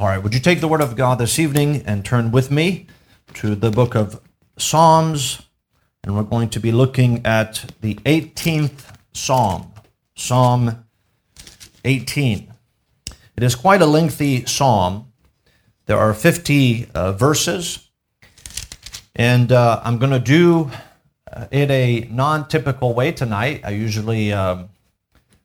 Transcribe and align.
All 0.00 0.06
right, 0.06 0.16
would 0.16 0.32
you 0.32 0.40
take 0.40 0.62
the 0.62 0.66
word 0.66 0.80
of 0.80 0.96
God 0.96 1.18
this 1.18 1.38
evening 1.38 1.82
and 1.84 2.02
turn 2.02 2.30
with 2.30 2.50
me 2.50 2.86
to 3.34 3.54
the 3.54 3.70
book 3.70 3.94
of 3.94 4.18
Psalms? 4.56 5.42
And 6.02 6.16
we're 6.16 6.22
going 6.22 6.48
to 6.48 6.58
be 6.58 6.72
looking 6.72 7.20
at 7.26 7.74
the 7.82 7.96
18th 7.96 8.96
Psalm, 9.12 9.74
Psalm 10.16 10.86
18. 11.84 12.50
It 13.36 13.42
is 13.42 13.54
quite 13.54 13.82
a 13.82 13.86
lengthy 13.86 14.46
psalm. 14.46 15.12
There 15.84 15.98
are 15.98 16.14
50 16.14 16.88
uh, 16.94 17.12
verses, 17.12 17.90
and 19.14 19.52
uh, 19.52 19.82
I'm 19.84 19.98
going 19.98 20.12
to 20.12 20.18
do 20.18 20.70
uh, 21.30 21.48
it 21.50 21.70
a 21.70 22.08
non 22.10 22.48
typical 22.48 22.94
way 22.94 23.12
tonight. 23.12 23.60
I 23.64 23.70
usually. 23.72 24.32
Um, 24.32 24.70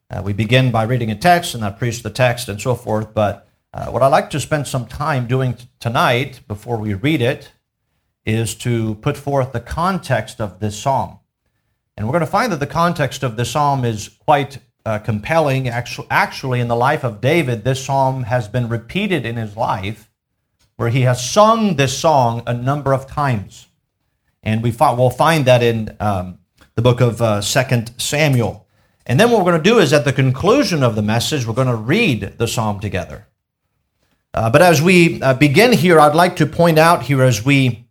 uh, 0.09 0.21
we 0.23 0.31
begin 0.31 0.71
by 0.71 0.83
reading 0.83 1.09
a 1.11 1.15
text 1.15 1.55
and 1.55 1.65
I 1.65 1.71
preach 1.71 2.03
the 2.03 2.11
text 2.11 2.47
and 2.47 2.61
so 2.61 2.75
forth, 2.75 3.15
but 3.15 3.45
uh, 3.75 3.87
what 3.87 4.01
I'd 4.01 4.07
like 4.07 4.29
to 4.29 4.39
spend 4.39 4.67
some 4.67 4.85
time 4.85 5.27
doing 5.27 5.55
t- 5.55 5.67
tonight 5.81 6.39
before 6.47 6.77
we 6.77 6.93
read 6.93 7.21
it 7.21 7.51
is 8.25 8.55
to 8.55 8.95
put 8.95 9.17
forth 9.17 9.51
the 9.51 9.59
context 9.59 10.39
of 10.39 10.61
this 10.61 10.79
psalm. 10.79 11.19
And 11.97 12.07
we're 12.07 12.13
going 12.13 12.21
to 12.21 12.31
find 12.31 12.53
that 12.53 12.61
the 12.61 12.67
context 12.67 13.21
of 13.21 13.35
this 13.35 13.51
psalm 13.51 13.83
is 13.83 14.07
quite 14.07 14.59
uh, 14.85 14.99
compelling. 14.99 15.67
Actually, 15.67 16.07
actually, 16.09 16.61
in 16.61 16.69
the 16.69 16.75
life 16.75 17.03
of 17.03 17.19
David, 17.19 17.65
this 17.65 17.83
psalm 17.83 18.23
has 18.23 18.47
been 18.47 18.69
repeated 18.69 19.25
in 19.25 19.35
his 19.35 19.57
life, 19.57 20.09
where 20.77 20.89
he 20.89 21.01
has 21.01 21.29
sung 21.29 21.75
this 21.75 21.97
song 21.97 22.43
a 22.47 22.53
number 22.53 22.93
of 22.93 23.07
times. 23.07 23.67
And 24.41 24.63
we 24.63 24.71
fi- 24.71 24.93
we'll 24.93 25.09
find 25.09 25.43
that 25.45 25.61
in 25.61 25.97
um, 25.99 26.39
the 26.75 26.81
book 26.81 27.01
of 27.01 27.21
uh, 27.21 27.41
2 27.41 27.85
Samuel. 27.97 28.67
And 29.05 29.19
then 29.19 29.31
what 29.31 29.39
we're 29.39 29.51
going 29.51 29.63
to 29.63 29.69
do 29.69 29.79
is 29.79 29.91
at 29.91 30.05
the 30.05 30.13
conclusion 30.13 30.81
of 30.81 30.95
the 30.95 31.01
message, 31.01 31.45
we're 31.45 31.53
going 31.53 31.67
to 31.67 31.75
read 31.75 32.37
the 32.37 32.47
psalm 32.47 32.79
together. 32.79 33.27
Uh, 34.35 34.49
but 34.49 34.61
as 34.61 34.81
we 34.81 35.21
uh, 35.21 35.33
begin 35.33 35.71
here, 35.71 35.97
I'd 35.97 36.13
like 36.13 36.35
to 36.35 36.45
point 36.45 36.77
out 36.77 37.03
here 37.03 37.23
as 37.23 37.45
we 37.45 37.87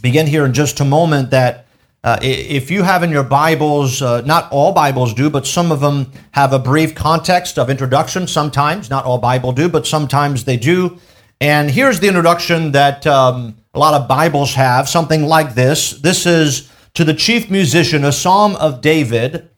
begin 0.00 0.24
here 0.24 0.44
in 0.44 0.52
just 0.52 0.78
a 0.78 0.84
moment 0.84 1.30
that 1.30 1.66
uh, 2.04 2.16
if 2.22 2.70
you 2.70 2.84
have 2.84 3.02
in 3.02 3.10
your 3.10 3.24
Bibles, 3.24 4.00
uh, 4.00 4.20
not 4.20 4.52
all 4.52 4.72
Bibles 4.72 5.14
do, 5.14 5.28
but 5.28 5.48
some 5.48 5.72
of 5.72 5.80
them 5.80 6.12
have 6.30 6.52
a 6.52 6.60
brief 6.60 6.94
context 6.94 7.58
of 7.58 7.70
introduction 7.70 8.28
sometimes. 8.28 8.88
Not 8.88 9.04
all 9.04 9.18
Bible 9.18 9.50
do, 9.50 9.68
but 9.68 9.84
sometimes 9.84 10.44
they 10.44 10.56
do. 10.56 11.00
And 11.40 11.68
here's 11.68 11.98
the 11.98 12.06
introduction 12.06 12.70
that 12.70 13.04
um, 13.08 13.56
a 13.74 13.78
lot 13.80 14.00
of 14.00 14.06
Bibles 14.06 14.54
have, 14.54 14.88
something 14.88 15.24
like 15.24 15.54
this. 15.54 15.90
This 15.90 16.24
is 16.24 16.70
to 16.92 17.02
the 17.02 17.14
chief 17.14 17.50
musician, 17.50 18.04
a 18.04 18.12
psalm 18.12 18.54
of 18.56 18.80
David, 18.80 19.50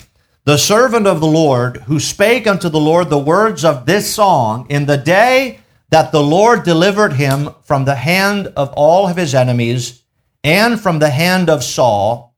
the 0.45 0.57
servant 0.57 1.07
of 1.07 1.21
the 1.21 1.27
Lord, 1.27 1.79
who 1.83 2.01
spake 2.01 2.47
unto 2.47 2.71
the 2.71 2.81
Lord 2.81 3.11
the 3.11 3.19
words 3.19 3.67
of 3.67 3.85
this 3.85 4.15
song 4.15 4.67
in 4.71 4.87
the 4.87 4.97
day 4.97 5.61
that 5.91 6.13
the 6.13 6.23
Lord 6.23 6.65
delivered 6.65 7.13
him 7.13 7.51
from 7.63 7.85
the 7.85 7.95
hand 7.95 8.49
of 8.57 8.73
all 8.77 9.09
of 9.09 9.17
his 9.17 9.35
enemies 9.35 10.03
and 10.43 10.81
from 10.81 10.99
the 10.99 11.11
hand 11.11 11.49
of 11.49 11.63
Saul. 11.63 12.35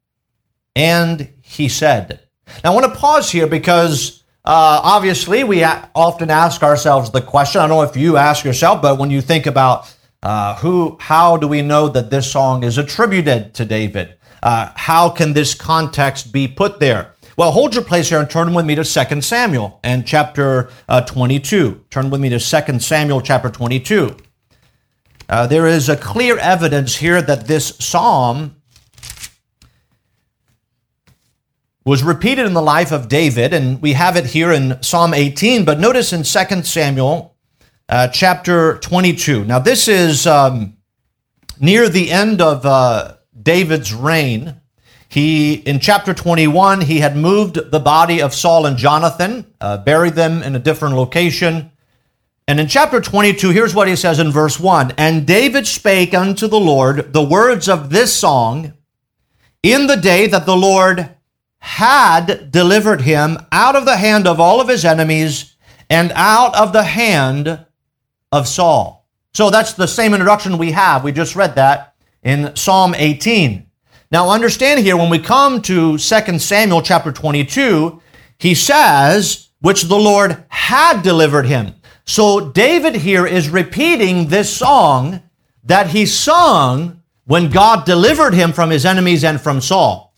And 0.77 1.33
he 1.43 1.69
said, 1.69 2.21
Now 2.63 2.73
I 2.73 2.75
want 2.75 2.93
to 2.93 2.99
pause 2.99 3.31
here 3.31 3.47
because 3.47 4.23
uh, 4.45 4.81
obviously 4.83 5.45
we 5.45 5.65
often 5.65 6.31
ask 6.31 6.63
ourselves 6.63 7.11
the 7.11 7.21
question. 7.21 7.61
I 7.61 7.67
don't 7.67 7.77
know 7.77 7.83
if 7.83 7.97
you 7.97 8.17
ask 8.17 8.45
yourself, 8.45 8.83
but 8.83 8.99
when 8.99 9.11
you 9.11 9.21
think 9.21 9.47
about 9.47 9.95
uh, 10.23 10.57
who, 10.57 10.97
how 11.01 11.37
do 11.37 11.49
we 11.49 11.63
know 11.63 11.89
that 11.89 12.11
this 12.11 12.31
song 12.31 12.65
is 12.65 12.79
attributed 12.79 13.55
to 13.55 13.65
David? 13.65 14.15
Uh, 14.43 14.71
how 14.75 15.11
can 15.11 15.33
this 15.33 15.55
context 15.55 16.33
be 16.33 16.47
put 16.47 16.81
there? 16.81 17.15
Well, 17.39 17.53
hold 17.53 17.73
your 17.73 17.85
place 17.85 18.09
here 18.09 18.19
and 18.19 18.29
turn 18.29 18.53
with 18.53 18.67
me 18.67 18.75
to 18.75 18.83
2 18.83 19.21
Samuel 19.21 19.79
and 19.85 20.05
chapter 20.05 20.71
uh, 20.89 21.03
22. 21.03 21.85
Turn 21.89 22.11
with 22.11 22.21
me 22.21 22.29
to 22.31 22.41
2 22.41 22.81
Samuel 22.81 23.21
chapter 23.21 23.49
22. 23.49 24.17
Uh, 25.29 25.47
there 25.47 25.69
is 25.69 25.89
a 25.89 25.97
clear 25.97 26.37
evidence 26.39 26.97
here 26.97 27.23
that 27.23 27.47
this 27.47 27.77
psalm 27.79 28.57
was 31.85 32.03
repeated 32.03 32.45
in 32.45 32.55
the 32.55 32.61
life 32.61 32.91
of 32.91 33.07
David, 33.07 33.55
and 33.55 33.81
we 33.81 33.93
have 33.93 34.17
it 34.17 34.27
here 34.27 34.51
in 34.51 34.83
Psalm 34.83 35.15
18. 35.15 35.65
But 35.65 35.79
notice 35.79 36.13
in 36.13 36.25
2 36.25 36.63
Samuel 36.65 37.37
uh, 37.89 38.09
chapter 38.09 38.79
22. 38.79 39.45
Now, 39.45 39.61
this 39.61 39.87
is 39.87 40.27
um, 40.27 40.77
near 41.61 41.89
the 41.89 42.11
end 42.11 42.43
of 42.43 42.67
uh, 42.67 43.15
David's 43.41 43.95
reign. 43.95 44.61
He, 45.09 45.55
in 45.55 45.81
chapter 45.81 46.13
21, 46.13 46.83
he 46.83 46.99
had 46.99 47.17
moved 47.17 47.71
the 47.71 47.81
body 47.81 48.21
of 48.21 48.35
Saul 48.35 48.67
and 48.67 48.77
Jonathan, 48.77 49.53
uh, 49.61 49.79
buried 49.79 50.15
them 50.15 50.43
in 50.43 50.55
a 50.55 50.59
different 50.59 50.97
location. 50.97 51.73
And 52.47 52.61
in 52.61 52.69
chapter 52.69 53.01
22, 53.01 53.51
here's 53.51 53.75
what 53.75 53.89
he 53.89 53.97
says 53.97 54.19
in 54.19 54.31
verse 54.31 54.61
1 54.61 54.95
And 54.99 55.27
David 55.27 55.67
spake 55.67 56.13
unto 56.13 56.47
the 56.47 56.61
Lord 56.61 57.13
the 57.13 57.23
words 57.23 57.69
of 57.69 57.91
this 57.91 58.13
song 58.13 58.75
in 59.63 59.87
the 59.87 59.97
day 59.97 60.27
that 60.27 60.47
the 60.47 60.57
Lord 60.57 61.15
had 61.59 62.51
delivered 62.51 63.01
him 63.01 63.39
out 63.51 63.77
of 63.77 63.85
the 63.85 63.97
hand 63.97 64.27
of 64.27 64.39
all 64.39 64.61
of 64.61 64.69
his 64.69 64.85
enemies 64.85 65.57
and 65.91 66.13
out 66.15 66.55
of 66.55 66.73
the 66.73 66.85
hand 66.85 67.65
of 68.31 68.47
Saul. 68.47 69.07
So 69.33 69.51
that's 69.51 69.73
the 69.73 69.89
same 69.89 70.13
introduction 70.15 70.59
we 70.59 70.73
have. 70.73 71.03
We 71.03 71.13
just 71.13 71.35
read 71.35 71.55
that 71.57 71.95
in 72.23 72.55
Psalm 72.57 72.95
18. 72.95 73.68
Now 74.11 74.31
understand 74.31 74.81
here, 74.81 74.97
when 74.97 75.11
we 75.11 75.19
come 75.19 75.61
to 75.63 75.99
2 75.99 76.39
Samuel 76.39 76.83
chapter 76.83 77.13
22, 77.13 78.01
he 78.39 78.55
says, 78.55 79.49
which 79.61 79.83
the 79.83 79.97
Lord 79.97 80.45
had 80.49 81.03
delivered 81.03 81.47
him. 81.47 81.75
So 82.07 82.51
David 82.51 82.95
here 82.95 83.27
is 83.27 83.51
repeating 83.51 84.29
this 84.29 84.55
song 84.55 85.23
that 85.65 85.89
he 85.89 86.07
sung 86.07 87.03
when 87.27 87.51
God 87.51 87.85
delivered 87.85 88.33
him 88.33 88.53
from 88.53 88.71
his 88.71 88.87
enemies 88.87 89.25
and 89.25 89.39
from 89.39 89.61
Saul. 89.61 90.15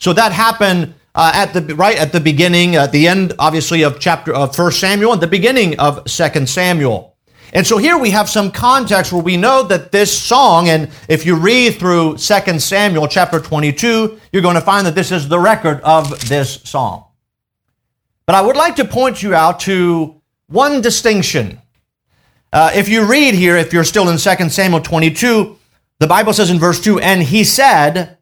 So 0.00 0.12
that 0.14 0.32
happened 0.32 0.94
uh, 1.14 1.30
at 1.32 1.52
the 1.52 1.76
right 1.76 1.96
at 1.96 2.10
the 2.10 2.20
beginning, 2.20 2.74
at 2.74 2.90
the 2.90 3.06
end, 3.06 3.34
obviously 3.38 3.82
of 3.82 4.00
chapter 4.00 4.34
of 4.34 4.56
First 4.56 4.80
Samuel, 4.80 5.12
and 5.12 5.22
the 5.22 5.28
beginning 5.28 5.78
of 5.78 6.10
Second 6.10 6.48
Samuel. 6.48 7.11
And 7.54 7.66
so 7.66 7.76
here 7.76 7.98
we 7.98 8.10
have 8.10 8.30
some 8.30 8.50
context 8.50 9.12
where 9.12 9.22
we 9.22 9.36
know 9.36 9.62
that 9.64 9.92
this 9.92 10.16
song, 10.16 10.68
and 10.68 10.90
if 11.06 11.26
you 11.26 11.36
read 11.36 11.74
through 11.74 12.16
2 12.16 12.58
Samuel 12.58 13.06
chapter 13.06 13.38
22, 13.40 14.18
you're 14.32 14.42
going 14.42 14.54
to 14.54 14.62
find 14.62 14.86
that 14.86 14.94
this 14.94 15.12
is 15.12 15.28
the 15.28 15.38
record 15.38 15.80
of 15.82 16.28
this 16.28 16.62
song. 16.64 17.04
But 18.24 18.36
I 18.36 18.40
would 18.40 18.56
like 18.56 18.76
to 18.76 18.86
point 18.86 19.22
you 19.22 19.34
out 19.34 19.60
to 19.60 20.22
one 20.46 20.80
distinction. 20.80 21.60
Uh, 22.54 22.70
if 22.74 22.88
you 22.88 23.04
read 23.04 23.34
here, 23.34 23.56
if 23.56 23.72
you're 23.72 23.84
still 23.84 24.08
in 24.08 24.16
2 24.16 24.48
Samuel 24.48 24.80
22, 24.80 25.58
the 25.98 26.06
Bible 26.06 26.32
says 26.32 26.48
in 26.48 26.58
verse 26.58 26.82
2, 26.82 27.00
and 27.00 27.22
he 27.22 27.44
said, 27.44 28.16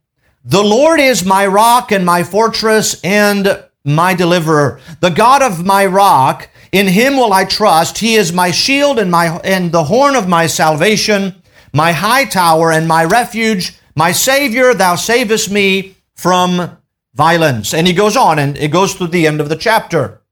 The 0.45 0.63
Lord 0.63 0.99
is 0.99 1.25
my 1.25 1.47
rock 1.47 1.93
and 1.93 2.05
my 2.05 2.25
fortress 2.25 3.01
and 3.05 3.65
my 3.85 4.13
deliverer, 4.15 4.81
the 5.01 5.11
God 5.11 5.41
of 5.41 5.65
my 5.65 5.87
rock 5.87 6.49
in 6.73 6.87
him 6.87 7.17
will 7.17 7.33
I 7.33 7.45
trust. 7.45 7.99
He 7.99 8.15
is 8.15 8.33
my 8.33 8.51
shield 8.51 8.99
and 8.99 9.11
my 9.11 9.39
and 9.43 9.73
the 9.73 9.85
horn 9.85 10.15
of 10.15 10.29
my 10.29 10.47
salvation, 10.47 11.43
my 11.73 11.93
high 11.93 12.25
tower 12.25 12.71
and 12.71 12.87
my 12.87 13.05
refuge, 13.05 13.79
my 13.95 14.13
savior, 14.13 14.75
thou 14.75 14.95
savest 14.95 15.51
me 15.51 15.97
from 16.15 16.79
violence. 17.15 17.75
And 17.75 17.87
he 17.87 17.93
goes 17.93 18.17
on 18.17 18.39
and 18.39 18.57
it 18.57 18.69
goes 18.69 18.95
through 18.95 19.09
the 19.09 19.27
end 19.27 19.41
of 19.41 19.49
the 19.49 19.57
chapter. 19.57 20.23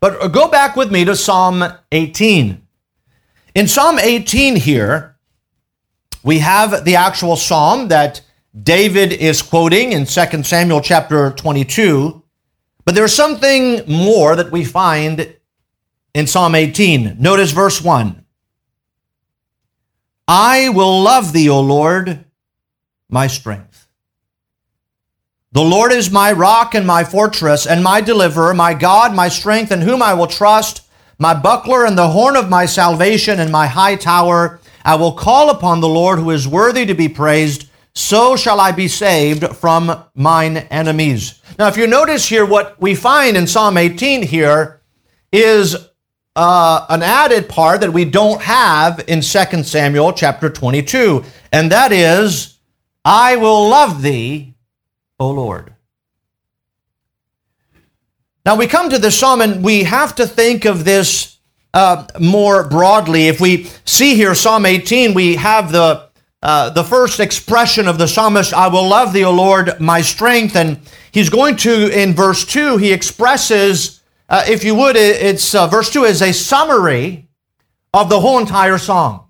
But 0.00 0.32
go 0.32 0.48
back 0.48 0.76
with 0.76 0.90
me 0.90 1.04
to 1.04 1.16
Psalm 1.16 1.64
18. 1.92 2.66
In 3.54 3.68
Psalm 3.68 3.98
18 3.98 4.56
here, 4.56 5.16
we 6.22 6.40
have 6.40 6.84
the 6.84 6.96
actual 6.96 7.36
psalm 7.36 7.88
that 7.88 8.20
David 8.60 9.12
is 9.12 9.42
quoting 9.42 9.92
in 9.92 10.04
2 10.04 10.42
Samuel 10.42 10.80
chapter 10.80 11.30
22. 11.30 12.22
But 12.84 12.94
there's 12.94 13.14
something 13.14 13.82
more 13.86 14.36
that 14.36 14.50
we 14.50 14.64
find 14.64 15.34
in 16.14 16.26
Psalm 16.26 16.54
18. 16.54 17.16
Notice 17.18 17.52
verse 17.52 17.82
1. 17.82 18.24
I 20.28 20.68
will 20.68 21.02
love 21.02 21.32
thee, 21.32 21.48
O 21.48 21.60
Lord, 21.60 22.24
my 23.08 23.26
strength. 23.26 23.88
The 25.52 25.62
Lord 25.62 25.92
is 25.92 26.10
my 26.10 26.32
rock 26.32 26.74
and 26.74 26.86
my 26.86 27.04
fortress 27.04 27.66
and 27.66 27.84
my 27.84 28.00
deliverer, 28.00 28.54
my 28.54 28.72
God, 28.72 29.14
my 29.14 29.28
strength, 29.28 29.70
in 29.70 29.82
whom 29.82 30.00
I 30.00 30.14
will 30.14 30.26
trust, 30.26 30.86
my 31.18 31.34
buckler 31.34 31.84
and 31.84 31.98
the 31.98 32.08
horn 32.08 32.36
of 32.36 32.48
my 32.48 32.64
salvation 32.64 33.38
and 33.38 33.52
my 33.52 33.66
high 33.66 33.96
tower. 33.96 34.60
I 34.84 34.94
will 34.94 35.12
call 35.12 35.50
upon 35.50 35.80
the 35.80 35.88
Lord 35.88 36.18
who 36.18 36.30
is 36.30 36.48
worthy 36.48 36.86
to 36.86 36.94
be 36.94 37.08
praised. 37.08 37.68
So 37.94 38.36
shall 38.36 38.60
I 38.60 38.72
be 38.72 38.88
saved 38.88 39.46
from 39.56 40.04
mine 40.14 40.56
enemies. 40.56 41.42
Now, 41.58 41.68
if 41.68 41.76
you 41.76 41.86
notice 41.86 42.26
here, 42.26 42.46
what 42.46 42.80
we 42.80 42.94
find 42.94 43.36
in 43.36 43.46
Psalm 43.46 43.76
18 43.76 44.22
here 44.22 44.80
is 45.30 45.76
uh, 46.34 46.86
an 46.88 47.02
added 47.02 47.48
part 47.48 47.80
that 47.80 47.92
we 47.92 48.04
don't 48.04 48.42
have 48.42 49.04
in 49.08 49.20
2 49.20 49.62
Samuel 49.62 50.12
chapter 50.12 50.48
22, 50.48 51.24
and 51.52 51.70
that 51.70 51.92
is, 51.92 52.58
I 53.04 53.36
will 53.36 53.68
love 53.68 54.02
thee, 54.02 54.54
O 55.20 55.30
Lord. 55.30 55.74
Now 58.44 58.56
we 58.56 58.66
come 58.66 58.90
to 58.90 58.98
this 58.98 59.18
psalm 59.18 59.40
and 59.40 59.62
we 59.62 59.84
have 59.84 60.14
to 60.16 60.26
think 60.26 60.64
of 60.64 60.84
this 60.84 61.38
uh, 61.74 62.06
more 62.20 62.68
broadly, 62.68 63.28
if 63.28 63.40
we 63.40 63.64
see 63.84 64.14
here 64.14 64.34
Psalm 64.34 64.66
18, 64.66 65.14
we 65.14 65.36
have 65.36 65.72
the 65.72 66.10
uh, 66.42 66.70
the 66.70 66.82
first 66.82 67.20
expression 67.20 67.86
of 67.86 67.98
the 67.98 68.08
psalmist, 68.08 68.52
I 68.52 68.66
will 68.66 68.88
love 68.88 69.12
thee, 69.12 69.24
O 69.24 69.30
Lord, 69.30 69.80
my 69.80 70.00
strength. 70.00 70.56
And 70.56 70.80
he's 71.12 71.30
going 71.30 71.54
to, 71.58 71.88
in 71.88 72.14
verse 72.14 72.44
2, 72.44 72.78
he 72.78 72.92
expresses, 72.92 74.01
uh, 74.32 74.44
if 74.48 74.64
you 74.64 74.74
would, 74.74 74.96
it's 74.96 75.54
uh, 75.54 75.66
verse 75.66 75.90
2 75.90 76.04
is 76.04 76.22
a 76.22 76.32
summary 76.32 77.28
of 77.92 78.08
the 78.08 78.18
whole 78.18 78.38
entire 78.38 78.78
psalm. 78.78 79.20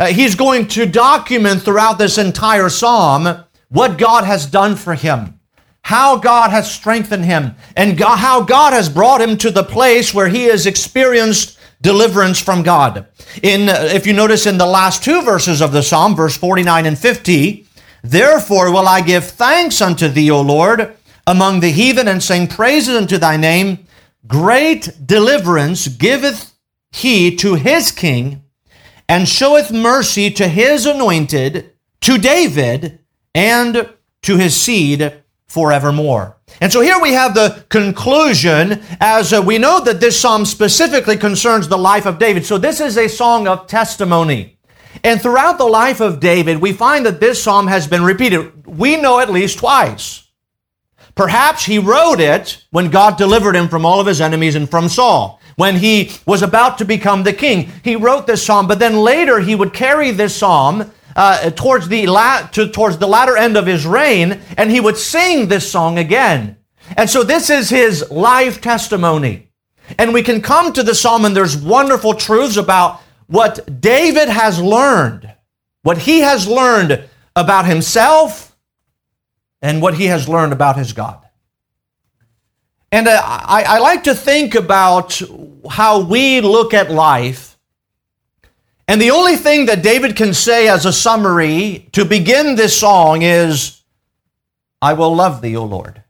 Uh, 0.00 0.06
he's 0.06 0.34
going 0.34 0.66
to 0.66 0.84
document 0.84 1.62
throughout 1.62 1.96
this 1.96 2.18
entire 2.18 2.68
psalm 2.68 3.44
what 3.68 3.98
God 3.98 4.24
has 4.24 4.44
done 4.44 4.74
for 4.74 4.94
him, 4.94 5.38
how 5.82 6.18
God 6.18 6.50
has 6.50 6.68
strengthened 6.68 7.24
him, 7.24 7.54
and 7.76 7.96
God, 7.96 8.16
how 8.16 8.42
God 8.42 8.72
has 8.72 8.88
brought 8.88 9.20
him 9.20 9.36
to 9.38 9.50
the 9.52 9.62
place 9.62 10.12
where 10.12 10.28
he 10.28 10.46
has 10.46 10.66
experienced 10.66 11.56
deliverance 11.80 12.40
from 12.40 12.64
God. 12.64 13.06
In 13.44 13.68
uh, 13.68 13.90
if 13.92 14.08
you 14.08 14.12
notice 14.12 14.44
in 14.44 14.58
the 14.58 14.66
last 14.66 15.04
two 15.04 15.22
verses 15.22 15.60
of 15.60 15.70
the 15.70 15.84
psalm, 15.84 16.16
verse 16.16 16.36
49 16.36 16.84
and 16.84 16.98
50, 16.98 17.64
therefore 18.02 18.72
will 18.72 18.88
I 18.88 19.02
give 19.02 19.24
thanks 19.24 19.80
unto 19.80 20.08
thee, 20.08 20.32
O 20.32 20.40
Lord, 20.40 20.96
among 21.28 21.60
the 21.60 21.70
heathen 21.70 22.08
and 22.08 22.20
sing 22.20 22.48
praises 22.48 22.96
unto 22.96 23.18
thy 23.18 23.36
name. 23.36 23.85
Great 24.26 25.06
deliverance 25.06 25.88
giveth 25.88 26.54
he 26.92 27.34
to 27.36 27.54
his 27.54 27.92
king 27.92 28.42
and 29.08 29.28
showeth 29.28 29.70
mercy 29.70 30.30
to 30.30 30.48
his 30.48 30.86
anointed, 30.86 31.72
to 32.00 32.18
David, 32.18 33.00
and 33.34 33.88
to 34.22 34.36
his 34.36 34.60
seed 34.60 35.22
forevermore. 35.46 36.36
And 36.60 36.72
so 36.72 36.80
here 36.80 37.00
we 37.00 37.12
have 37.12 37.34
the 37.34 37.64
conclusion 37.68 38.82
as 39.00 39.32
uh, 39.32 39.42
we 39.42 39.58
know 39.58 39.80
that 39.84 40.00
this 40.00 40.18
psalm 40.18 40.44
specifically 40.44 41.16
concerns 41.16 41.68
the 41.68 41.78
life 41.78 42.06
of 42.06 42.18
David. 42.18 42.46
So 42.46 42.58
this 42.58 42.80
is 42.80 42.96
a 42.96 43.08
song 43.08 43.46
of 43.46 43.66
testimony. 43.66 44.58
And 45.04 45.20
throughout 45.20 45.58
the 45.58 45.66
life 45.66 46.00
of 46.00 46.20
David, 46.20 46.58
we 46.58 46.72
find 46.72 47.04
that 47.04 47.20
this 47.20 47.42
psalm 47.42 47.66
has 47.66 47.86
been 47.86 48.02
repeated. 48.02 48.66
We 48.66 48.96
know 48.96 49.20
at 49.20 49.30
least 49.30 49.58
twice. 49.58 50.25
Perhaps 51.16 51.64
he 51.64 51.78
wrote 51.78 52.20
it 52.20 52.62
when 52.70 52.90
God 52.90 53.16
delivered 53.16 53.56
him 53.56 53.68
from 53.68 53.84
all 53.84 54.00
of 54.00 54.06
his 54.06 54.20
enemies 54.20 54.54
and 54.54 54.70
from 54.70 54.88
Saul. 54.88 55.40
When 55.56 55.76
he 55.76 56.12
was 56.26 56.42
about 56.42 56.76
to 56.78 56.84
become 56.84 57.22
the 57.22 57.32
king, 57.32 57.72
he 57.82 57.96
wrote 57.96 58.26
this 58.26 58.44
psalm, 58.44 58.68
but 58.68 58.78
then 58.78 58.98
later 58.98 59.40
he 59.40 59.54
would 59.54 59.72
carry 59.72 60.10
this 60.10 60.36
psalm 60.36 60.92
uh, 61.16 61.50
towards, 61.50 61.88
the 61.88 62.06
la- 62.06 62.46
to, 62.48 62.68
towards 62.68 62.98
the 62.98 63.06
latter 63.08 63.36
end 63.36 63.56
of 63.56 63.66
his 63.66 63.86
reign, 63.86 64.40
and 64.58 64.70
he 64.70 64.80
would 64.80 64.98
sing 64.98 65.48
this 65.48 65.70
song 65.70 65.98
again. 65.98 66.58
And 66.96 67.08
so 67.08 67.24
this 67.24 67.48
is 67.48 67.70
his 67.70 68.10
life 68.10 68.60
testimony. 68.60 69.48
And 69.98 70.12
we 70.12 70.22
can 70.22 70.42
come 70.42 70.74
to 70.74 70.82
the 70.82 70.94
psalm, 70.94 71.24
and 71.24 71.34
there's 71.34 71.56
wonderful 71.56 72.12
truths 72.12 72.58
about 72.58 73.00
what 73.26 73.80
David 73.80 74.28
has 74.28 74.60
learned, 74.60 75.32
what 75.82 75.96
he 75.96 76.20
has 76.20 76.46
learned 76.46 77.08
about 77.34 77.64
himself, 77.64 78.55
and 79.62 79.82
what 79.82 79.94
he 79.94 80.06
has 80.06 80.28
learned 80.28 80.52
about 80.52 80.76
his 80.76 80.92
God. 80.92 81.20
And 82.92 83.08
uh, 83.08 83.20
I, 83.22 83.64
I 83.66 83.78
like 83.78 84.04
to 84.04 84.14
think 84.14 84.54
about 84.54 85.20
how 85.68 86.00
we 86.00 86.40
look 86.40 86.72
at 86.72 86.90
life 86.90 87.56
and 88.88 89.00
the 89.00 89.10
only 89.10 89.36
thing 89.36 89.66
that 89.66 89.82
David 89.82 90.14
can 90.14 90.32
say 90.32 90.68
as 90.68 90.86
a 90.86 90.92
summary 90.92 91.88
to 91.92 92.04
begin 92.04 92.54
this 92.54 92.78
song 92.78 93.22
is, 93.22 93.82
I 94.80 94.92
will 94.92 95.14
love 95.14 95.42
thee, 95.42 95.56
O 95.56 95.64
Lord. 95.64 96.02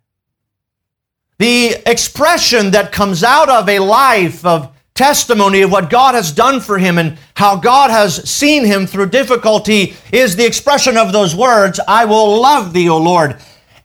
The 1.38 1.76
expression 1.86 2.72
that 2.72 2.92
comes 2.92 3.22
out 3.22 3.48
of 3.48 3.68
a 3.68 3.78
life 3.78 4.44
of 4.44 4.75
testimony 4.96 5.62
of 5.62 5.70
what 5.70 5.90
God 5.90 6.14
has 6.14 6.32
done 6.32 6.60
for 6.60 6.78
him 6.78 6.98
and 6.98 7.18
how 7.34 7.56
God 7.56 7.90
has 7.90 8.28
seen 8.28 8.64
him 8.64 8.86
through 8.86 9.10
difficulty 9.10 9.94
is 10.12 10.34
the 10.34 10.46
expression 10.46 10.96
of 10.96 11.12
those 11.12 11.36
words, 11.36 11.78
I 11.86 12.06
will 12.06 12.40
love 12.40 12.72
thee, 12.72 12.88
O 12.88 12.98
Lord. 12.98 13.36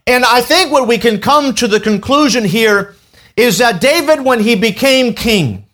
And 0.08 0.26
I 0.26 0.42
think 0.42 0.72
what 0.72 0.88
we 0.88 0.98
can 0.98 1.22
come 1.22 1.54
to 1.56 1.68
the 1.68 1.80
conclusion 1.80 2.44
here 2.44 2.96
is 3.38 3.60
that 3.60 3.82
David, 3.82 4.22
when 4.22 4.40
he 4.40 4.56
became 4.56 5.14
king, 5.14 5.66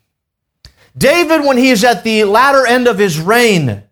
David, 0.98 1.46
when 1.46 1.58
he 1.58 1.70
is 1.70 1.84
at 1.84 2.04
the 2.04 2.24
latter 2.24 2.66
end 2.66 2.88
of 2.88 2.98
his 2.98 3.20
reign, 3.20 3.84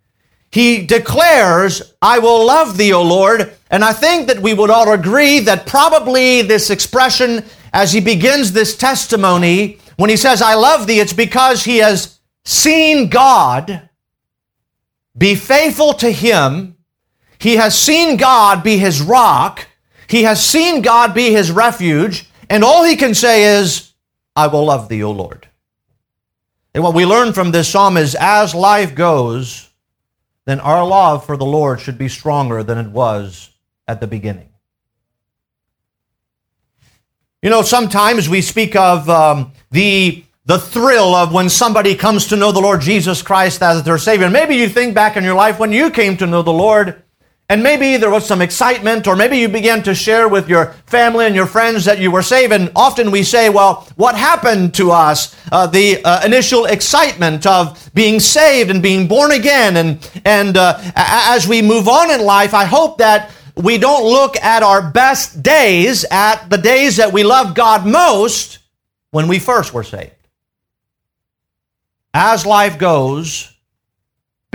he 0.51 0.85
declares, 0.85 1.93
I 2.01 2.19
will 2.19 2.45
love 2.45 2.77
thee, 2.77 2.93
O 2.93 3.03
Lord. 3.03 3.53
And 3.69 3.83
I 3.83 3.93
think 3.93 4.27
that 4.27 4.39
we 4.39 4.53
would 4.53 4.69
all 4.69 4.91
agree 4.91 5.39
that 5.41 5.67
probably 5.67 6.41
this 6.41 6.69
expression, 6.69 7.43
as 7.73 7.91
he 7.91 7.99
begins 7.99 8.53
this 8.53 8.75
testimony, 8.77 9.79
when 9.97 10.09
he 10.09 10.17
says, 10.17 10.41
I 10.41 10.55
love 10.55 10.87
thee, 10.87 10.99
it's 10.99 11.13
because 11.13 11.63
he 11.63 11.77
has 11.77 12.19
seen 12.43 13.09
God 13.09 13.89
be 15.17 15.35
faithful 15.35 15.93
to 15.93 16.11
him. 16.11 16.77
He 17.39 17.55
has 17.55 17.77
seen 17.77 18.17
God 18.17 18.63
be 18.63 18.77
his 18.77 19.01
rock. 19.01 19.67
He 20.07 20.23
has 20.23 20.45
seen 20.45 20.81
God 20.81 21.13
be 21.13 21.31
his 21.31 21.51
refuge. 21.51 22.29
And 22.49 22.63
all 22.63 22.83
he 22.83 22.95
can 22.95 23.13
say 23.13 23.59
is, 23.59 23.93
I 24.35 24.47
will 24.47 24.65
love 24.65 24.89
thee, 24.89 25.03
O 25.03 25.11
Lord. 25.11 25.47
And 26.73 26.83
what 26.83 26.93
we 26.93 27.05
learn 27.05 27.31
from 27.31 27.51
this 27.51 27.69
psalm 27.69 27.95
is 27.95 28.15
as 28.19 28.53
life 28.53 28.95
goes, 28.95 29.69
then 30.45 30.59
our 30.59 30.85
love 30.85 31.25
for 31.25 31.37
the 31.37 31.45
Lord 31.45 31.79
should 31.79 31.97
be 31.97 32.09
stronger 32.09 32.63
than 32.63 32.77
it 32.77 32.91
was 32.91 33.49
at 33.87 34.01
the 34.01 34.07
beginning. 34.07 34.49
You 37.45 37.51
know, 37.51 37.61
sometimes 37.61 38.27
we 38.27 38.41
speak 38.41 38.75
of 38.75 39.07
um, 39.07 39.51
the, 39.69 40.23
the 40.47 40.57
thrill 40.57 41.13
of 41.13 41.31
when 41.31 41.47
somebody 41.47 41.93
comes 41.93 42.25
to 42.29 42.35
know 42.35 42.51
the 42.51 42.59
Lord 42.59 42.81
Jesus 42.81 43.21
Christ 43.21 43.61
as 43.61 43.83
their 43.83 43.99
Savior. 43.99 44.31
maybe 44.31 44.55
you 44.55 44.67
think 44.67 44.95
back 44.95 45.15
in 45.15 45.23
your 45.23 45.35
life 45.35 45.59
when 45.59 45.71
you 45.71 45.91
came 45.91 46.17
to 46.17 46.25
know 46.25 46.41
the 46.41 46.51
Lord 46.51 47.03
and 47.47 47.61
maybe 47.61 47.97
there 47.97 48.09
was 48.09 48.25
some 48.25 48.41
excitement, 48.41 49.05
or 49.05 49.15
maybe 49.15 49.37
you 49.37 49.47
began 49.47 49.83
to 49.83 49.93
share 49.93 50.27
with 50.27 50.49
your 50.49 50.73
family 50.87 51.27
and 51.27 51.35
your 51.35 51.45
friends 51.45 51.85
that 51.85 51.99
you 51.99 52.09
were 52.09 52.23
saved. 52.23 52.51
And 52.51 52.71
often 52.75 53.11
we 53.11 53.21
say, 53.21 53.49
well, 53.49 53.87
what 53.95 54.15
happened 54.15 54.73
to 54.73 54.89
us? 54.89 55.35
Uh, 55.51 55.67
the 55.67 56.03
uh, 56.03 56.25
initial 56.25 56.65
excitement 56.65 57.45
of 57.45 57.91
being 57.93 58.19
saved 58.19 58.71
and 58.71 58.81
being 58.81 59.07
born 59.07 59.29
again. 59.29 59.77
And, 59.77 60.21
and 60.25 60.57
uh, 60.57 60.79
as 60.95 61.47
we 61.47 61.61
move 61.61 61.87
on 61.87 62.09
in 62.09 62.21
life, 62.21 62.55
I 62.55 62.65
hope 62.65 62.97
that 62.97 63.29
we 63.55 63.77
don't 63.77 64.03
look 64.03 64.37
at 64.37 64.63
our 64.63 64.91
best 64.91 65.41
days, 65.41 66.05
at 66.09 66.49
the 66.49 66.57
days 66.57 66.97
that 66.97 67.13
we 67.13 67.23
love 67.23 67.55
God 67.55 67.85
most, 67.85 68.59
when 69.11 69.27
we 69.27 69.39
first 69.39 69.73
were 69.73 69.83
saved. 69.83 70.11
As 72.13 72.45
life 72.45 72.77
goes, 72.77 73.55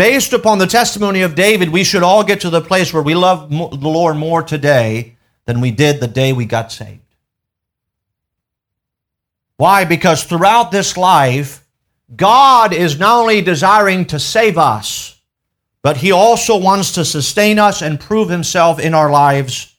Based 0.00 0.32
upon 0.32 0.56
the 0.56 0.66
testimony 0.66 1.20
of 1.20 1.34
David, 1.34 1.68
we 1.68 1.84
should 1.84 2.02
all 2.02 2.24
get 2.24 2.40
to 2.40 2.48
the 2.48 2.62
place 2.62 2.90
where 2.90 3.02
we 3.02 3.14
love 3.14 3.50
the 3.50 3.86
Lord 3.86 4.16
more 4.16 4.42
today 4.42 5.18
than 5.44 5.60
we 5.60 5.70
did 5.70 6.00
the 6.00 6.08
day 6.08 6.32
we 6.32 6.46
got 6.46 6.72
saved. 6.72 7.02
Why? 9.58 9.84
Because 9.84 10.24
throughout 10.24 10.70
this 10.70 10.96
life, 10.96 11.66
God 12.16 12.72
is 12.72 12.98
not 12.98 13.20
only 13.20 13.42
desiring 13.42 14.06
to 14.06 14.18
save 14.18 14.56
us, 14.56 15.19
but 15.82 15.98
He 15.98 16.12
also 16.12 16.56
wants 16.56 16.92
to 16.92 17.04
sustain 17.04 17.58
us 17.58 17.82
and 17.82 18.00
prove 18.00 18.28
Himself 18.28 18.78
in 18.78 18.94
our 18.94 19.10
lives, 19.10 19.74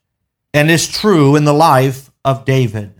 and 0.53 0.69
is 0.69 0.87
true 0.87 1.35
in 1.35 1.45
the 1.45 1.53
life 1.53 2.11
of 2.25 2.45
David. 2.45 2.93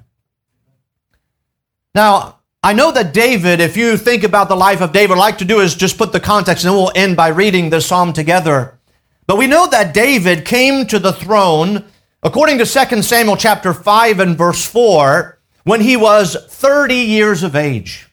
Now, 1.94 2.40
I 2.64 2.74
know 2.74 2.92
that 2.92 3.14
David, 3.14 3.60
if 3.60 3.76
you 3.76 3.98
think 3.98 4.24
about 4.24 4.48
the 4.48 4.56
life 4.56 4.82
of 4.82 4.94
David, 4.94 5.18
like 5.18 5.40
to 5.40 5.46
do 5.46 5.62
is 5.62 5.74
just 5.74 5.98
put 5.98 6.12
the 6.12 6.20
context 6.20 6.64
and 6.64 6.74
we'll 6.76 6.92
end 6.94 7.18
by 7.18 7.30
reading 7.30 7.70
the 7.70 7.82
psalm 7.82 8.14
together. 8.14 8.80
But 9.26 9.38
we 9.38 9.48
know 9.48 9.68
that 9.68 9.94
David 9.96 10.46
came 10.46 10.86
to 10.86 11.00
the 11.00 11.12
throne, 11.12 11.86
according 12.22 12.60
to 12.60 12.66
2 12.66 13.02
Samuel 13.02 13.36
chapter 13.36 13.74
5 13.74 14.20
and 14.20 14.38
verse 14.38 14.64
4, 14.64 15.40
when 15.64 15.82
he 15.82 15.98
was 15.98 16.36
30 16.36 16.94
years 16.94 17.42
of 17.42 17.56
age. 17.56 18.11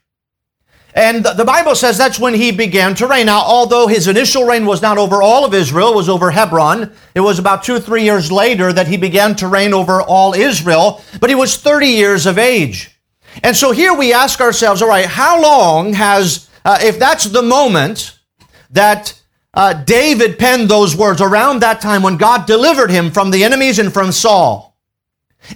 And 0.99 1.25
the 1.25 1.45
Bible 1.45 1.77
says 1.77 1.97
that's 1.97 2.19
when 2.19 2.35
he 2.35 2.51
began 2.51 2.93
to 2.97 3.07
reign. 3.07 3.27
Now, 3.27 3.43
although 3.43 3.87
his 3.87 4.09
initial 4.09 4.43
reign 4.43 4.67
was 4.67 4.83
not 4.83 4.99
over 4.99 5.23
all 5.23 5.45
of 5.45 5.55
Israel, 5.55 5.93
it 5.93 5.95
was 5.95 6.09
over 6.09 6.33
Hebron. 6.33 6.93
It 7.15 7.21
was 7.21 7.39
about 7.39 7.63
two 7.63 7.79
three 7.79 8.03
years 8.03 8.33
later 8.33 8.73
that 8.73 8.89
he 8.89 8.97
began 8.97 9.37
to 9.37 9.47
reign 9.47 9.73
over 9.73 10.03
all 10.03 10.35
Israel, 10.35 11.01
but 11.21 11.31
he 11.31 11.37
was 11.37 11.57
30 11.57 11.87
years 11.87 12.27
of 12.27 12.37
age. 12.37 12.99
And 13.45 13.57
so 13.57 13.71
here 13.71 13.95
we 13.95 14.13
ask 14.13 14.41
ourselves, 14.41 14.83
all 14.83 14.89
right, 14.89 15.07
how 15.07 15.41
long 15.41 15.93
has, 15.93 16.51
uh, 16.65 16.81
if 16.83 16.99
that's 16.99 17.27
the 17.27 17.43
moment 17.43 18.19
that 18.71 19.23
uh, 19.55 19.75
David 19.75 20.37
penned 20.37 20.69
those 20.69 20.97
words 20.97 21.21
around 21.21 21.61
that 21.61 21.81
time 21.81 22.03
when 22.03 22.17
God 22.17 22.45
delivered 22.45 22.91
him 22.91 23.13
from 23.13 23.31
the 23.31 23.45
enemies 23.45 23.79
and 23.79 23.95
from 23.95 24.11
Saul, 24.11 24.77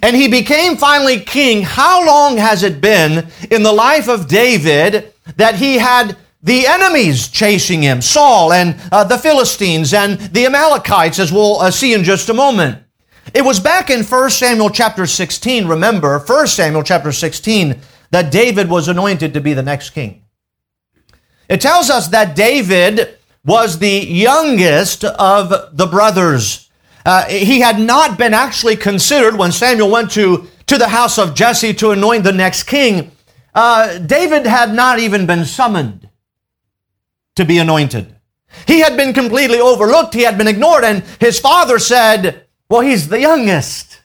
and 0.05 0.15
he 0.15 0.29
became 0.29 0.77
finally 0.77 1.19
king, 1.19 1.63
how 1.63 2.07
long 2.07 2.37
has 2.37 2.63
it 2.63 2.81
been 2.81 3.27
in 3.51 3.65
the 3.65 3.73
life 3.73 4.09
of 4.09 4.29
David 4.29 5.12
that 5.37 5.57
he 5.57 5.79
had 5.79 6.17
the 6.43 6.67
enemies 6.67 7.29
chasing 7.29 7.83
him, 7.83 8.02
Saul 8.02 8.52
and 8.52 8.81
uh, 8.91 9.05
the 9.05 9.19
Philistines 9.19 9.95
and 9.95 10.19
the 10.19 10.47
Amalekites, 10.47 11.19
as 11.19 11.33
we'll 11.33 11.61
uh, 11.61 11.71
see 11.71 11.95
in 11.95 12.02
just 12.02 12.29
a 12.29 12.35
moment? 12.35 12.83
It 13.33 13.45
was 13.45 13.61
back 13.61 13.91
in 13.91 14.02
1 14.02 14.31
Samuel 14.31 14.71
chapter 14.71 15.07
16, 15.07 15.67
remember, 15.67 16.19
1 16.19 16.47
Samuel 16.49 16.83
chapter 16.83 17.12
16, 17.12 17.79
that 18.11 18.33
David 18.33 18.69
was 18.69 18.88
anointed 18.88 19.33
to 19.35 19.41
be 19.41 19.55
the 19.55 19.62
next 19.62 19.91
king. 19.91 20.25
It 21.49 21.61
tells 21.61 21.88
us 21.88 22.09
that 22.09 22.35
David 22.35 23.17
was 23.45 23.79
the 23.79 23.88
youngest 23.88 25.05
of 25.05 25.76
the 25.76 25.87
brothers. 25.87 26.71
Uh, 27.07 27.25
he 27.26 27.61
had 27.61 27.79
not 27.79 28.19
been 28.19 28.35
actually 28.35 28.76
considered 28.76 29.37
when 29.37 29.52
Samuel 29.52 29.91
went 29.91 30.11
to, 30.12 30.49
to 30.67 30.79
the 30.79 30.88
house 30.88 31.19
of 31.19 31.35
Jesse 31.35 31.75
to 31.75 31.91
anoint 31.91 32.25
the 32.25 32.33
next 32.33 32.64
king. 32.64 33.12
Uh, 33.55 33.99
David 33.99 34.47
had 34.47 34.73
not 34.73 34.99
even 34.99 35.27
been 35.27 35.45
summoned 35.45 36.09
to 37.37 37.45
be 37.45 37.59
anointed. 37.59 38.15
He 38.67 38.81
had 38.81 38.97
been 38.97 39.13
completely 39.13 39.61
overlooked. 39.61 40.15
He 40.15 40.23
had 40.23 40.39
been 40.39 40.49
ignored. 40.49 40.85
And 40.85 41.03
his 41.21 41.39
father 41.39 41.79
said, 41.79 42.47
Well, 42.69 42.81
he's 42.81 43.09
the 43.09 43.21
youngest. 43.21 44.01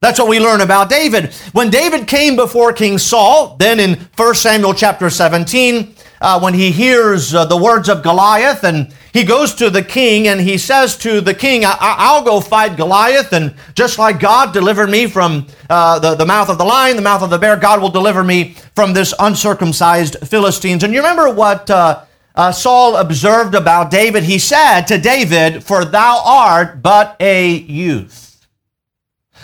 That's 0.00 0.18
what 0.18 0.28
we 0.28 0.40
learn 0.40 0.60
about 0.60 0.90
David. 0.90 1.32
When 1.52 1.70
David 1.70 2.08
came 2.08 2.34
before 2.34 2.72
King 2.72 2.98
Saul, 2.98 3.56
then 3.56 3.78
in 3.78 4.08
1 4.16 4.34
Samuel 4.34 4.74
chapter 4.74 5.08
17, 5.08 5.94
uh, 6.22 6.38
when 6.38 6.54
he 6.54 6.70
hears 6.70 7.34
uh, 7.34 7.44
the 7.44 7.56
words 7.56 7.88
of 7.88 8.02
Goliath 8.02 8.62
and 8.62 8.94
he 9.12 9.24
goes 9.24 9.54
to 9.56 9.68
the 9.68 9.82
king 9.82 10.28
and 10.28 10.40
he 10.40 10.56
says 10.56 10.96
to 10.98 11.20
the 11.20 11.34
king, 11.34 11.64
I- 11.66 12.16
will 12.16 12.24
go 12.24 12.40
fight 12.40 12.76
Goliath. 12.76 13.32
And 13.32 13.54
just 13.74 13.98
like 13.98 14.20
God 14.20 14.54
delivered 14.54 14.88
me 14.88 15.08
from 15.08 15.48
uh, 15.68 15.98
the, 15.98 16.14
the 16.14 16.24
mouth 16.24 16.48
of 16.48 16.58
the 16.58 16.64
lion, 16.64 16.94
the 16.96 17.02
mouth 17.02 17.22
of 17.22 17.30
the 17.30 17.38
bear, 17.38 17.56
God 17.56 17.82
will 17.82 17.90
deliver 17.90 18.22
me 18.22 18.54
from 18.76 18.94
this 18.94 19.12
uncircumcised 19.18 20.16
Philistines. 20.26 20.84
And 20.84 20.94
you 20.94 21.00
remember 21.00 21.28
what 21.28 21.68
uh, 21.68 22.04
uh, 22.36 22.52
Saul 22.52 22.96
observed 22.96 23.56
about 23.56 23.90
David? 23.90 24.22
He 24.22 24.38
said 24.38 24.82
to 24.82 24.98
David, 24.98 25.64
For 25.64 25.84
thou 25.84 26.22
art 26.24 26.82
but 26.82 27.16
a 27.18 27.48
youth. 27.48 28.46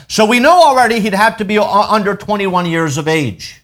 So 0.07 0.25
we 0.25 0.39
know 0.39 0.63
already 0.63 1.01
he'd 1.01 1.13
have 1.13 1.37
to 1.39 1.45
be 1.45 1.59
under 1.59 2.15
21 2.15 2.67
years 2.67 2.97
of 2.97 3.09
age. 3.09 3.63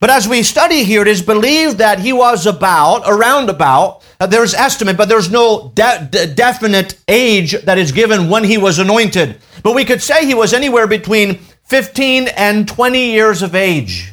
But 0.00 0.08
as 0.08 0.26
we 0.26 0.42
study 0.42 0.82
here, 0.82 1.02
it 1.02 1.08
is 1.08 1.20
believed 1.20 1.76
that 1.76 2.00
he 2.00 2.14
was 2.14 2.46
about, 2.46 3.02
around 3.06 3.50
about, 3.50 4.02
uh, 4.18 4.26
there's 4.26 4.54
estimate, 4.54 4.96
but 4.96 5.10
there's 5.10 5.30
no 5.30 5.72
de- 5.74 6.08
de- 6.10 6.26
definite 6.26 6.98
age 7.06 7.52
that 7.64 7.76
is 7.76 7.92
given 7.92 8.30
when 8.30 8.44
he 8.44 8.56
was 8.56 8.78
anointed. 8.78 9.38
But 9.62 9.74
we 9.74 9.84
could 9.84 10.00
say 10.00 10.24
he 10.24 10.34
was 10.34 10.54
anywhere 10.54 10.86
between 10.86 11.34
15 11.64 12.28
and 12.28 12.66
20 12.66 13.10
years 13.10 13.42
of 13.42 13.54
age. 13.54 14.12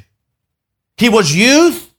He 0.98 1.08
was 1.08 1.34
youth. 1.34 1.94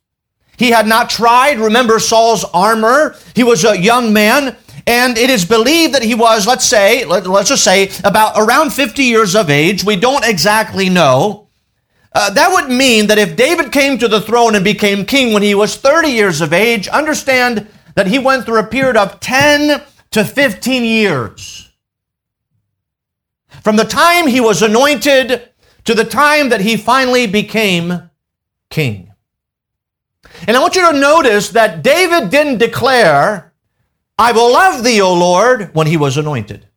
He 0.57 0.69
had 0.69 0.85
not 0.85 1.09
tried, 1.09 1.57
remember 1.57 1.99
Saul's 1.99 2.43
armor. 2.53 3.15
He 3.33 3.43
was 3.43 3.65
a 3.65 3.77
young 3.77 4.13
man. 4.13 4.55
And 4.85 5.17
it 5.17 5.29
is 5.31 5.45
believed 5.45 5.95
that 5.95 6.03
he 6.03 6.15
was, 6.15 6.45
let's 6.45 6.65
say, 6.65 7.05
let, 7.05 7.25
us 7.25 7.49
just 7.49 7.63
say, 7.63 7.89
about 8.03 8.33
around 8.37 8.71
50 8.71 9.03
years 9.03 9.35
of 9.35 9.49
age. 9.49 9.83
We 9.83 9.95
don't 9.95 10.25
exactly 10.25 10.89
know. 10.89 11.48
Uh, 12.11 12.29
that 12.31 12.51
would 12.51 12.69
mean 12.69 13.07
that 13.07 13.19
if 13.19 13.35
David 13.35 13.71
came 13.71 13.97
to 13.97 14.07
the 14.07 14.21
throne 14.21 14.55
and 14.55 14.63
became 14.63 15.05
king 15.05 15.33
when 15.33 15.43
he 15.43 15.53
was 15.53 15.75
30 15.75 16.09
years 16.09 16.41
of 16.41 16.53
age, 16.53 16.87
understand 16.87 17.67
that 17.95 18.07
he 18.07 18.17
went 18.17 18.45
through 18.45 18.59
a 18.59 18.65
period 18.65 18.97
of 18.97 19.19
10 19.19 19.81
to 20.11 20.25
15 20.25 20.83
years. 20.83 21.71
From 23.63 23.75
the 23.75 23.83
time 23.83 24.27
he 24.27 24.39
was 24.39 24.61
anointed 24.61 25.49
to 25.85 25.93
the 25.93 26.03
time 26.03 26.49
that 26.49 26.61
he 26.61 26.77
finally 26.77 27.27
became 27.27 28.09
king. 28.69 29.11
And 30.47 30.55
I 30.55 30.61
want 30.61 30.75
you 30.75 30.91
to 30.91 30.97
notice 30.97 31.49
that 31.49 31.83
David 31.83 32.29
didn't 32.29 32.57
declare 32.57 33.53
I 34.17 34.33
will 34.33 34.51
love 34.51 34.83
thee, 34.83 34.99
O 34.99 35.13
Lord, 35.13 35.73
when 35.73 35.87
he 35.87 35.95
was 35.95 36.17
anointed. 36.17 36.67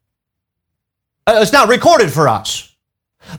Uh, 1.27 1.41
it's 1.43 1.53
not 1.53 1.69
recorded 1.69 2.13
for 2.13 2.29
us. 2.29 2.72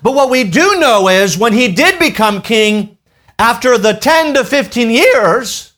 But 0.02 0.14
what 0.14 0.30
we 0.30 0.44
do 0.44 0.80
know 0.80 1.08
is 1.08 1.38
when 1.38 1.54
he 1.54 1.72
did 1.72 2.00
become 2.00 2.42
king, 2.42 2.98
after 3.38 3.78
the 3.78 3.94
10 3.94 4.36
to 4.36 4.44
15 4.44 4.90
years 4.90 5.74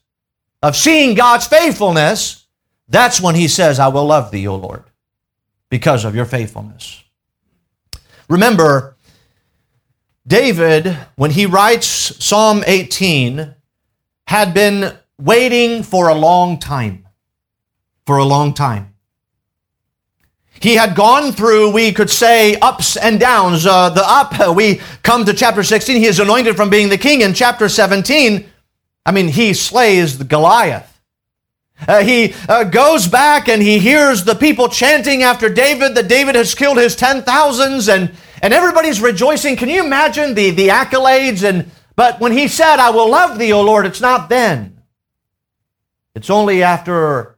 of 0.62 0.76
seeing 0.76 1.16
God's 1.16 1.48
faithfulness, 1.48 2.46
that's 2.88 3.22
when 3.22 3.36
he 3.36 3.48
says, 3.48 3.80
I 3.80 3.88
will 3.88 4.06
love 4.06 4.32
thee, 4.32 4.48
O 4.48 4.56
Lord, 4.56 4.84
because 5.70 6.06
of 6.06 6.16
your 6.16 6.26
faithfulness. 6.26 7.04
Remember, 8.30 8.96
David, 10.28 10.98
when 11.16 11.32
he 11.32 11.46
writes 11.46 11.88
Psalm 11.88 12.64
18, 12.66 13.56
had 14.28 14.54
been 14.54 14.96
waiting 15.18 15.84
for 15.84 16.10
a 16.10 16.16
long 16.16 16.60
time 16.60 17.06
for 18.06 18.18
a 18.18 18.26
long 18.26 18.54
time. 18.54 18.95
He 20.60 20.76
had 20.76 20.96
gone 20.96 21.32
through, 21.32 21.72
we 21.72 21.92
could 21.92 22.10
say, 22.10 22.56
ups 22.56 22.98
and 22.98 23.20
downs. 23.20 23.66
Uh, 23.66 23.90
the 23.90 24.04
up, 24.04 24.56
we 24.56 24.82
come 25.04 25.26
to 25.26 25.34
chapter 25.34 25.64
16, 25.64 25.98
he 25.98 26.08
is 26.08 26.20
anointed 26.20 26.56
from 26.56 26.70
being 26.70 26.90
the 26.90 26.98
king. 26.98 27.22
In 27.22 27.34
chapter 27.34 27.70
17, 27.70 28.50
I 29.06 29.12
mean, 29.12 29.28
he 29.28 29.54
slays 29.54 30.18
the 30.18 30.24
Goliath. 30.24 30.92
Uh, 31.88 32.02
he 32.04 32.34
uh, 32.48 32.64
goes 32.64 33.08
back 33.08 33.50
and 33.50 33.62
he 33.62 33.80
hears 33.80 34.24
the 34.24 34.34
people 34.34 34.70
chanting 34.70 35.24
after 35.24 35.50
David 35.50 35.94
that 35.96 36.08
David 36.08 36.36
has 36.36 36.56
killed 36.56 36.78
his 36.78 36.96
ten 36.96 37.22
thousands 37.22 37.90
and, 37.90 38.12
and 38.42 38.54
everybody's 38.54 39.02
rejoicing. 39.02 39.58
Can 39.58 39.70
you 39.70 39.84
imagine 39.84 40.36
the, 40.36 40.52
the 40.52 40.70
accolades? 40.70 41.48
And 41.48 41.70
But 41.98 42.22
when 42.22 42.32
he 42.32 42.48
said, 42.48 42.78
I 42.78 42.92
will 42.92 43.10
love 43.12 43.38
thee, 43.38 43.52
O 43.52 43.62
Lord, 43.62 43.86
it's 43.86 44.02
not 44.02 44.30
then. 44.30 44.82
It's 46.16 46.30
only 46.30 46.64
after 46.64 47.38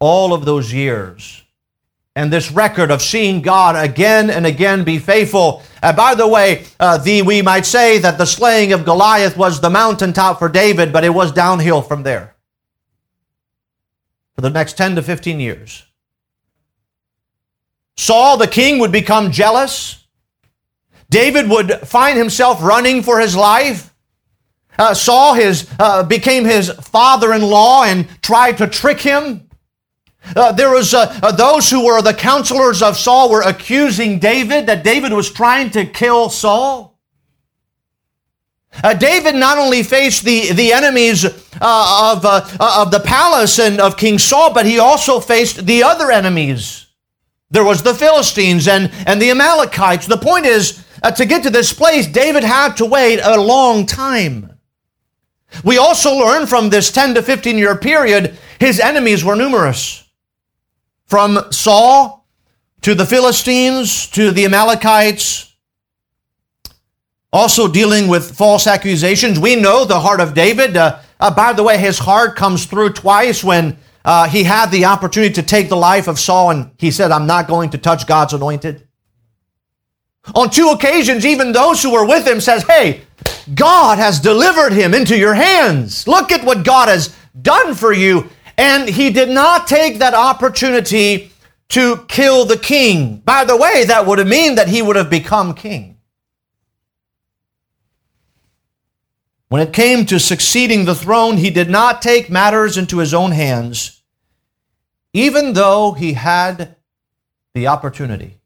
all 0.00 0.34
of 0.34 0.44
those 0.44 0.72
years. 0.72 1.44
And 2.20 2.30
this 2.30 2.50
record 2.52 2.90
of 2.90 3.00
seeing 3.00 3.40
God 3.40 3.82
again 3.82 4.28
and 4.28 4.46
again 4.46 4.84
be 4.84 4.98
faithful. 4.98 5.62
Uh, 5.82 5.94
by 5.94 6.14
the 6.14 6.28
way, 6.28 6.66
uh, 6.78 6.98
the, 6.98 7.22
we 7.22 7.40
might 7.40 7.64
say 7.64 7.96
that 7.96 8.18
the 8.18 8.26
slaying 8.26 8.74
of 8.74 8.84
Goliath 8.84 9.38
was 9.38 9.62
the 9.62 9.70
mountaintop 9.70 10.38
for 10.38 10.50
David, 10.50 10.92
but 10.92 11.02
it 11.02 11.14
was 11.14 11.32
downhill 11.32 11.80
from 11.80 12.02
there 12.02 12.36
for 14.34 14.42
the 14.42 14.50
next 14.50 14.76
10 14.76 14.96
to 14.96 15.02
15 15.02 15.40
years. 15.40 15.82
Saul, 17.96 18.36
the 18.36 18.46
king, 18.46 18.80
would 18.80 18.92
become 18.92 19.30
jealous. 19.30 20.06
David 21.08 21.48
would 21.48 21.72
find 21.88 22.18
himself 22.18 22.62
running 22.62 23.02
for 23.02 23.18
his 23.18 23.34
life. 23.34 23.94
Uh, 24.78 24.92
Saul 24.92 25.32
his, 25.32 25.66
uh, 25.78 26.02
became 26.02 26.44
his 26.44 26.68
father 26.68 27.32
in 27.32 27.40
law 27.40 27.84
and 27.84 28.06
tried 28.20 28.58
to 28.58 28.66
trick 28.66 29.00
him. 29.00 29.48
Uh, 30.34 30.52
there 30.52 30.70
was 30.70 30.94
uh, 30.94 31.18
uh, 31.22 31.32
those 31.32 31.70
who 31.70 31.84
were 31.84 32.02
the 32.02 32.14
counselors 32.14 32.82
of 32.82 32.96
Saul 32.96 33.30
were 33.30 33.42
accusing 33.42 34.18
David 34.18 34.66
that 34.66 34.84
David 34.84 35.12
was 35.12 35.30
trying 35.30 35.70
to 35.70 35.84
kill 35.84 36.30
Saul. 36.30 36.98
Uh, 38.84 38.94
David 38.94 39.34
not 39.34 39.58
only 39.58 39.82
faced 39.82 40.24
the, 40.24 40.52
the 40.52 40.72
enemies 40.72 41.24
uh, 41.24 41.30
of, 41.60 42.24
uh, 42.24 42.46
of 42.60 42.90
the 42.92 43.00
palace 43.00 43.58
and 43.58 43.80
of 43.80 43.96
King 43.96 44.18
Saul, 44.18 44.54
but 44.54 44.64
he 44.64 44.78
also 44.78 45.18
faced 45.18 45.66
the 45.66 45.82
other 45.82 46.10
enemies. 46.10 46.86
There 47.50 47.64
was 47.64 47.82
the 47.82 47.94
Philistines 47.94 48.68
and, 48.68 48.92
and 49.06 49.20
the 49.20 49.30
Amalekites. 49.30 50.06
The 50.06 50.16
point 50.16 50.46
is, 50.46 50.84
to 51.16 51.26
get 51.26 51.42
to 51.42 51.50
this 51.50 51.72
place, 51.72 52.06
David 52.06 52.44
had 52.44 52.76
to 52.76 52.86
wait 52.86 53.18
a 53.20 53.40
long 53.40 53.86
time. 53.86 54.52
We 55.64 55.78
also 55.78 56.14
learn 56.14 56.46
from 56.46 56.70
this 56.70 56.92
10 56.92 57.14
to 57.14 57.22
15 57.22 57.58
year 57.58 57.76
period, 57.76 58.38
his 58.60 58.78
enemies 58.78 59.24
were 59.24 59.34
numerous. 59.34 60.04
From 61.10 61.40
Saul 61.50 62.24
to 62.82 62.94
the 62.94 63.04
Philistines 63.04 64.06
to 64.10 64.30
the 64.30 64.44
Amalekites, 64.44 65.52
also 67.32 67.66
dealing 67.66 68.06
with 68.06 68.36
false 68.36 68.68
accusations. 68.68 69.36
We 69.36 69.56
know 69.56 69.84
the 69.84 69.98
heart 69.98 70.20
of 70.20 70.34
David. 70.34 70.76
Uh, 70.76 71.00
uh, 71.18 71.34
by 71.34 71.52
the 71.52 71.64
way, 71.64 71.78
his 71.78 71.98
heart 71.98 72.36
comes 72.36 72.64
through 72.64 72.90
twice 72.90 73.42
when 73.42 73.76
uh, 74.04 74.28
he 74.28 74.44
had 74.44 74.70
the 74.70 74.84
opportunity 74.84 75.34
to 75.34 75.42
take 75.42 75.68
the 75.68 75.76
life 75.76 76.06
of 76.06 76.16
Saul 76.16 76.50
and 76.50 76.70
he 76.78 76.92
said, 76.92 77.10
I'm 77.10 77.26
not 77.26 77.48
going 77.48 77.70
to 77.70 77.78
touch 77.78 78.06
God's 78.06 78.32
anointed. 78.32 78.86
On 80.36 80.48
two 80.48 80.68
occasions, 80.68 81.26
even 81.26 81.50
those 81.50 81.82
who 81.82 81.90
were 81.90 82.06
with 82.06 82.24
him 82.24 82.40
says, 82.40 82.62
Hey, 82.62 83.02
God 83.52 83.98
has 83.98 84.20
delivered 84.20 84.72
him 84.72 84.94
into 84.94 85.18
your 85.18 85.34
hands. 85.34 86.06
Look 86.06 86.30
at 86.30 86.44
what 86.44 86.64
God 86.64 86.88
has 86.88 87.12
done 87.42 87.74
for 87.74 87.92
you. 87.92 88.28
And 88.60 88.90
he 88.90 89.08
did 89.08 89.30
not 89.30 89.66
take 89.66 90.00
that 90.00 90.12
opportunity 90.12 91.32
to 91.70 92.04
kill 92.08 92.44
the 92.44 92.58
king. 92.58 93.16
By 93.16 93.46
the 93.46 93.56
way, 93.56 93.84
that 93.86 94.04
would 94.04 94.18
have 94.18 94.28
mean 94.28 94.56
that 94.56 94.68
he 94.68 94.82
would 94.82 94.96
have 94.96 95.08
become 95.08 95.54
king. 95.54 95.96
When 99.48 99.62
it 99.62 99.72
came 99.72 100.04
to 100.04 100.20
succeeding 100.20 100.84
the 100.84 100.94
throne, 100.94 101.38
he 101.38 101.48
did 101.48 101.70
not 101.70 102.02
take 102.02 102.28
matters 102.28 102.76
into 102.76 102.98
his 102.98 103.14
own 103.14 103.30
hands, 103.30 104.02
even 105.14 105.54
though 105.54 105.92
he 105.92 106.12
had 106.12 106.76
the 107.54 107.66
opportunity. 107.66 108.40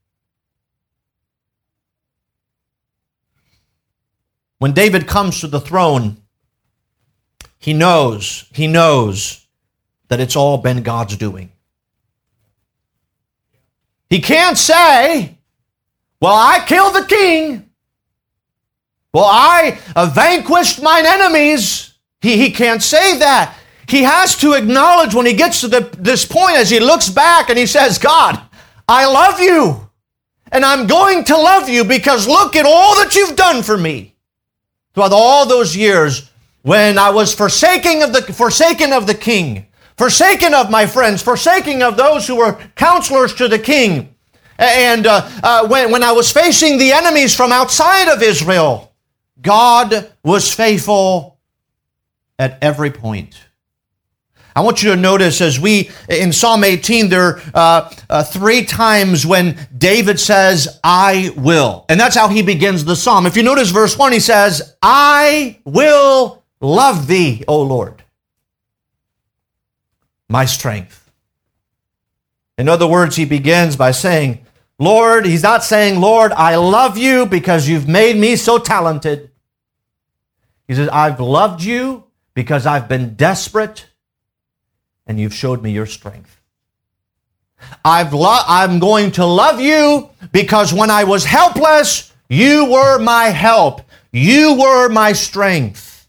When 4.58 4.70
David 4.70 5.08
comes 5.08 5.40
to 5.40 5.48
the 5.48 5.60
throne, 5.60 6.18
he 7.58 7.72
knows, 7.72 8.44
he 8.52 8.68
knows 8.68 9.43
that 10.08 10.20
it's 10.20 10.36
all 10.36 10.58
been 10.58 10.82
God's 10.82 11.16
doing. 11.16 11.50
He 14.10 14.20
can't 14.20 14.58
say, 14.58 15.38
Well, 16.20 16.34
I 16.34 16.64
killed 16.66 16.94
the 16.94 17.06
king. 17.06 17.70
Well, 19.12 19.24
I 19.24 19.78
uh, 19.94 20.06
vanquished 20.06 20.82
mine 20.82 21.06
enemies. 21.06 21.94
He, 22.20 22.36
he 22.36 22.50
can't 22.50 22.82
say 22.82 23.18
that. 23.18 23.56
He 23.88 24.02
has 24.02 24.36
to 24.38 24.54
acknowledge 24.54 25.14
when 25.14 25.26
he 25.26 25.34
gets 25.34 25.60
to 25.60 25.68
the, 25.68 25.80
this 25.98 26.24
point 26.24 26.56
as 26.56 26.70
he 26.70 26.80
looks 26.80 27.08
back 27.08 27.48
and 27.48 27.58
he 27.58 27.66
says, 27.66 27.98
God, 27.98 28.40
I 28.88 29.06
love 29.06 29.40
you. 29.40 29.88
And 30.50 30.64
I'm 30.64 30.86
going 30.86 31.24
to 31.24 31.36
love 31.36 31.68
you 31.68 31.84
because 31.84 32.26
look 32.26 32.56
at 32.56 32.66
all 32.66 32.96
that 32.96 33.14
you've 33.14 33.36
done 33.36 33.62
for 33.62 33.76
me. 33.76 34.14
Throughout 34.94 35.12
all 35.12 35.46
those 35.46 35.76
years 35.76 36.30
when 36.62 36.98
I 36.98 37.10
was 37.10 37.34
forsaking 37.34 38.02
of 38.02 38.12
the, 38.12 38.22
forsaken 38.22 38.92
of 38.92 39.06
the 39.06 39.14
king, 39.14 39.66
forsaken 39.96 40.54
of 40.54 40.70
my 40.70 40.86
friends, 40.86 41.22
forsaking 41.22 41.82
of 41.82 41.96
those 41.96 42.26
who 42.26 42.36
were 42.36 42.54
counselors 42.74 43.34
to 43.34 43.48
the 43.48 43.58
king, 43.58 44.14
and 44.58 45.06
uh, 45.06 45.28
uh, 45.42 45.68
when, 45.68 45.90
when 45.90 46.02
I 46.02 46.12
was 46.12 46.30
facing 46.30 46.78
the 46.78 46.92
enemies 46.92 47.34
from 47.34 47.52
outside 47.52 48.08
of 48.08 48.22
Israel, 48.22 48.92
God 49.40 50.12
was 50.22 50.52
faithful 50.52 51.38
at 52.38 52.58
every 52.62 52.90
point. 52.90 53.40
I 54.56 54.60
want 54.60 54.84
you 54.84 54.90
to 54.90 54.96
notice 54.96 55.40
as 55.40 55.58
we, 55.58 55.90
in 56.08 56.32
Psalm 56.32 56.62
18, 56.62 57.08
there 57.08 57.22
are 57.22 57.40
uh, 57.54 57.94
uh, 58.08 58.22
three 58.22 58.64
times 58.64 59.26
when 59.26 59.58
David 59.76 60.20
says, 60.20 60.78
I 60.84 61.32
will. 61.36 61.84
And 61.88 61.98
that's 61.98 62.14
how 62.14 62.28
he 62.28 62.40
begins 62.40 62.84
the 62.84 62.94
psalm. 62.94 63.26
If 63.26 63.36
you 63.36 63.42
notice 63.42 63.70
verse 63.70 63.98
1, 63.98 64.12
he 64.12 64.20
says, 64.20 64.76
I 64.80 65.58
will 65.64 66.44
love 66.60 67.08
thee, 67.08 67.42
O 67.48 67.62
Lord, 67.62 68.03
my 70.34 70.46
strength. 70.46 71.12
In 72.58 72.68
other 72.68 72.88
words, 72.88 73.14
he 73.14 73.24
begins 73.24 73.76
by 73.76 73.92
saying, 73.92 74.44
Lord, 74.80 75.26
he's 75.26 75.44
not 75.44 75.62
saying, 75.62 76.00
Lord, 76.00 76.32
I 76.32 76.56
love 76.56 76.98
you 76.98 77.24
because 77.24 77.68
you've 77.68 77.86
made 77.86 78.16
me 78.16 78.34
so 78.34 78.58
talented. 78.58 79.30
He 80.66 80.74
says, 80.74 80.88
I've 80.88 81.20
loved 81.20 81.62
you 81.62 82.02
because 82.34 82.66
I've 82.66 82.88
been 82.88 83.14
desperate 83.14 83.86
and 85.06 85.20
you've 85.20 85.34
showed 85.34 85.62
me 85.62 85.70
your 85.70 85.86
strength. 85.86 86.40
I've 87.84 88.12
lo- 88.12 88.48
I'm 88.48 88.80
going 88.80 89.12
to 89.12 89.24
love 89.24 89.60
you 89.60 90.10
because 90.32 90.74
when 90.74 90.90
I 90.90 91.04
was 91.04 91.24
helpless, 91.24 92.12
you 92.28 92.72
were 92.72 92.98
my 92.98 93.26
help. 93.26 93.82
You 94.10 94.58
were 94.60 94.88
my 94.88 95.12
strength. 95.12 96.08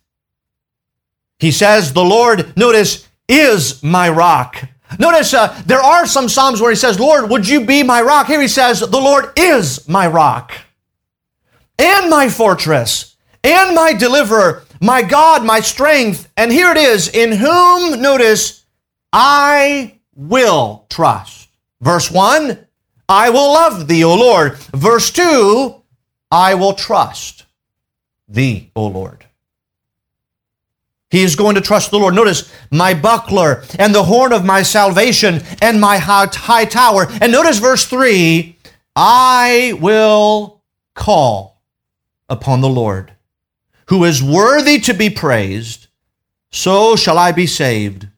He 1.38 1.51
says, 1.51 1.94
The 1.94 2.03
Lord, 2.03 2.58
notice, 2.58 3.08
is 3.27 3.82
my 3.84 4.10
rock. 4.10 4.63
Notice 5.00 5.34
uh, 5.34 5.62
there 5.65 5.82
are 5.82 6.05
some 6.05 6.29
Psalms 6.29 6.62
where 6.62 6.70
he 6.70 6.75
says, 6.75 7.00
Lord, 7.00 7.29
would 7.29 7.48
you 7.48 7.65
be 7.65 7.84
my 7.84 8.01
rock? 8.01 8.27
Here 8.27 8.41
he 8.41 8.48
says, 8.48 8.79
The 8.79 8.88
Lord 8.89 9.32
is 9.38 9.88
my 9.88 10.08
rock 10.08 10.53
and 11.77 12.10
my 12.10 12.29
fortress 12.29 13.15
and 13.44 13.75
my 13.75 13.94
deliverer, 13.94 14.63
my 14.82 15.01
God, 15.01 15.44
my 15.44 15.60
strength. 15.60 16.32
And 16.38 16.51
here 16.51 16.72
it 16.72 16.77
is, 16.77 17.10
in 17.10 17.32
whom, 17.32 18.01
notice, 18.01 18.65
I 19.12 20.00
will 20.15 20.86
trust. 20.89 21.50
Verse 21.82 22.10
1, 22.10 22.58
I 23.08 23.29
will 23.29 23.53
love 23.53 23.88
thee, 23.88 24.03
O 24.03 24.15
Lord. 24.15 24.58
Verse 24.58 25.12
2, 25.12 25.82
I 26.32 26.55
will 26.55 26.74
trust 26.74 27.46
thee, 28.27 28.72
O 28.75 28.88
Lord. 28.88 29.25
He 31.15 31.24
is 31.24 31.38
going 31.38 31.55
to 31.55 31.62
trust 31.62 31.91
the 31.91 31.98
Lord. 31.98 32.13
Notice, 32.13 32.51
my 32.72 32.93
buckler 32.93 33.63
and 33.79 33.95
the 33.95 34.03
horn 34.03 34.34
of 34.34 34.43
my 34.43 34.63
salvation 34.63 35.41
and 35.62 35.79
my 35.79 35.98
high 35.98 36.65
tower. 36.65 37.07
And 37.22 37.31
notice 37.31 37.57
verse 37.60 37.86
3 37.86 38.57
I 38.98 39.77
will 39.79 40.62
call 40.93 41.62
upon 42.27 42.60
the 42.60 42.67
Lord, 42.67 43.13
who 43.88 44.03
is 44.03 44.22
worthy 44.22 44.77
to 44.81 44.93
be 44.93 45.10
praised. 45.10 45.88
So 46.51 46.98
shall 46.98 47.17
I 47.17 47.31
be 47.31 47.48
saved 47.48 48.10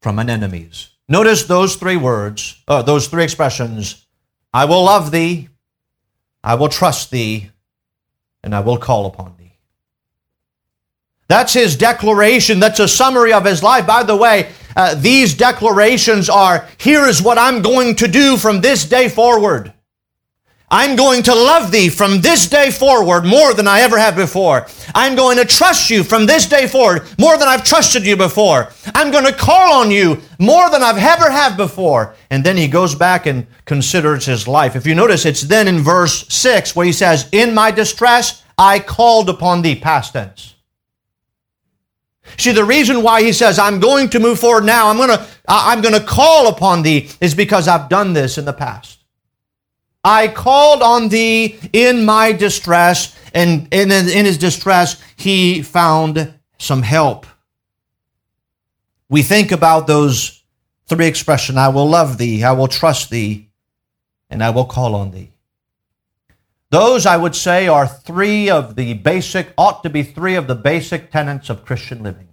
from 0.00 0.16
my 0.16 0.24
enemies. 0.24 0.90
Notice 1.08 1.44
those 1.44 1.76
three 1.76 1.96
words, 1.96 2.60
uh, 2.66 2.82
those 2.82 3.06
three 3.06 3.22
expressions 3.22 4.06
I 4.52 4.64
will 4.64 4.82
love 4.82 5.12
thee, 5.12 5.50
I 6.42 6.56
will 6.56 6.68
trust 6.68 7.12
thee, 7.12 7.50
and 8.42 8.56
I 8.56 8.60
will 8.60 8.76
call 8.76 9.06
upon 9.06 9.36
thee. 9.36 9.41
That's 11.32 11.54
his 11.54 11.76
declaration. 11.76 12.60
That's 12.60 12.78
a 12.78 12.86
summary 12.86 13.32
of 13.32 13.46
his 13.46 13.62
life. 13.62 13.86
By 13.86 14.02
the 14.02 14.14
way, 14.14 14.50
uh, 14.76 14.96
these 14.96 15.32
declarations 15.32 16.28
are 16.28 16.68
here 16.76 17.06
is 17.06 17.22
what 17.22 17.38
I'm 17.38 17.62
going 17.62 17.94
to 17.96 18.06
do 18.06 18.36
from 18.36 18.60
this 18.60 18.84
day 18.84 19.08
forward. 19.08 19.72
I'm 20.70 20.94
going 20.94 21.22
to 21.22 21.34
love 21.34 21.72
thee 21.72 21.88
from 21.88 22.20
this 22.20 22.46
day 22.50 22.70
forward 22.70 23.24
more 23.24 23.54
than 23.54 23.66
I 23.66 23.80
ever 23.80 23.98
have 23.98 24.14
before. 24.14 24.66
I'm 24.94 25.16
going 25.16 25.38
to 25.38 25.46
trust 25.46 25.88
you 25.88 26.04
from 26.04 26.26
this 26.26 26.44
day 26.44 26.66
forward 26.66 27.08
more 27.18 27.38
than 27.38 27.48
I've 27.48 27.64
trusted 27.64 28.04
you 28.04 28.18
before. 28.18 28.68
I'm 28.94 29.10
going 29.10 29.24
to 29.24 29.32
call 29.32 29.80
on 29.80 29.90
you 29.90 30.20
more 30.38 30.68
than 30.68 30.82
I've 30.82 30.98
ever 30.98 31.30
have 31.30 31.56
before. 31.56 32.14
And 32.28 32.44
then 32.44 32.58
he 32.58 32.68
goes 32.68 32.94
back 32.94 33.24
and 33.24 33.46
considers 33.64 34.26
his 34.26 34.46
life. 34.46 34.76
If 34.76 34.86
you 34.86 34.94
notice, 34.94 35.24
it's 35.24 35.40
then 35.40 35.66
in 35.66 35.78
verse 35.78 36.28
6 36.28 36.76
where 36.76 36.84
he 36.84 36.92
says, 36.92 37.26
In 37.32 37.54
my 37.54 37.70
distress, 37.70 38.42
I 38.58 38.80
called 38.80 39.30
upon 39.30 39.62
thee, 39.62 39.76
past 39.76 40.12
tense. 40.12 40.51
See, 42.38 42.52
the 42.52 42.64
reason 42.64 43.02
why 43.02 43.22
he 43.22 43.32
says, 43.32 43.58
I'm 43.58 43.80
going 43.80 44.08
to 44.10 44.20
move 44.20 44.38
forward 44.38 44.64
now, 44.64 44.88
I'm 44.88 44.96
going 44.96 45.10
to, 45.10 45.26
I'm 45.48 45.80
going 45.80 45.94
to 45.94 46.06
call 46.06 46.48
upon 46.48 46.82
thee, 46.82 47.10
is 47.20 47.34
because 47.34 47.68
I've 47.68 47.88
done 47.88 48.12
this 48.12 48.38
in 48.38 48.44
the 48.44 48.52
past. 48.52 48.98
I 50.04 50.28
called 50.28 50.82
on 50.82 51.08
thee 51.08 51.58
in 51.72 52.04
my 52.04 52.32
distress, 52.32 53.16
and 53.34 53.68
in, 53.72 53.90
in 53.90 54.24
his 54.24 54.38
distress, 54.38 55.00
he 55.16 55.62
found 55.62 56.34
some 56.58 56.82
help. 56.82 57.26
We 59.08 59.22
think 59.22 59.52
about 59.52 59.86
those 59.86 60.42
three 60.86 61.06
expressions 61.06 61.58
I 61.58 61.68
will 61.68 61.88
love 61.88 62.18
thee, 62.18 62.44
I 62.44 62.52
will 62.52 62.68
trust 62.68 63.10
thee, 63.10 63.50
and 64.30 64.42
I 64.42 64.50
will 64.50 64.64
call 64.64 64.94
on 64.94 65.10
thee. 65.10 65.31
Those, 66.72 67.04
I 67.04 67.18
would 67.18 67.36
say, 67.36 67.68
are 67.68 67.86
three 67.86 68.48
of 68.48 68.76
the 68.76 68.94
basic, 68.94 69.52
ought 69.58 69.82
to 69.82 69.90
be 69.90 70.02
three 70.02 70.36
of 70.36 70.46
the 70.46 70.54
basic 70.54 71.10
tenets 71.10 71.50
of 71.50 71.66
Christian 71.66 72.02
living. 72.02 72.28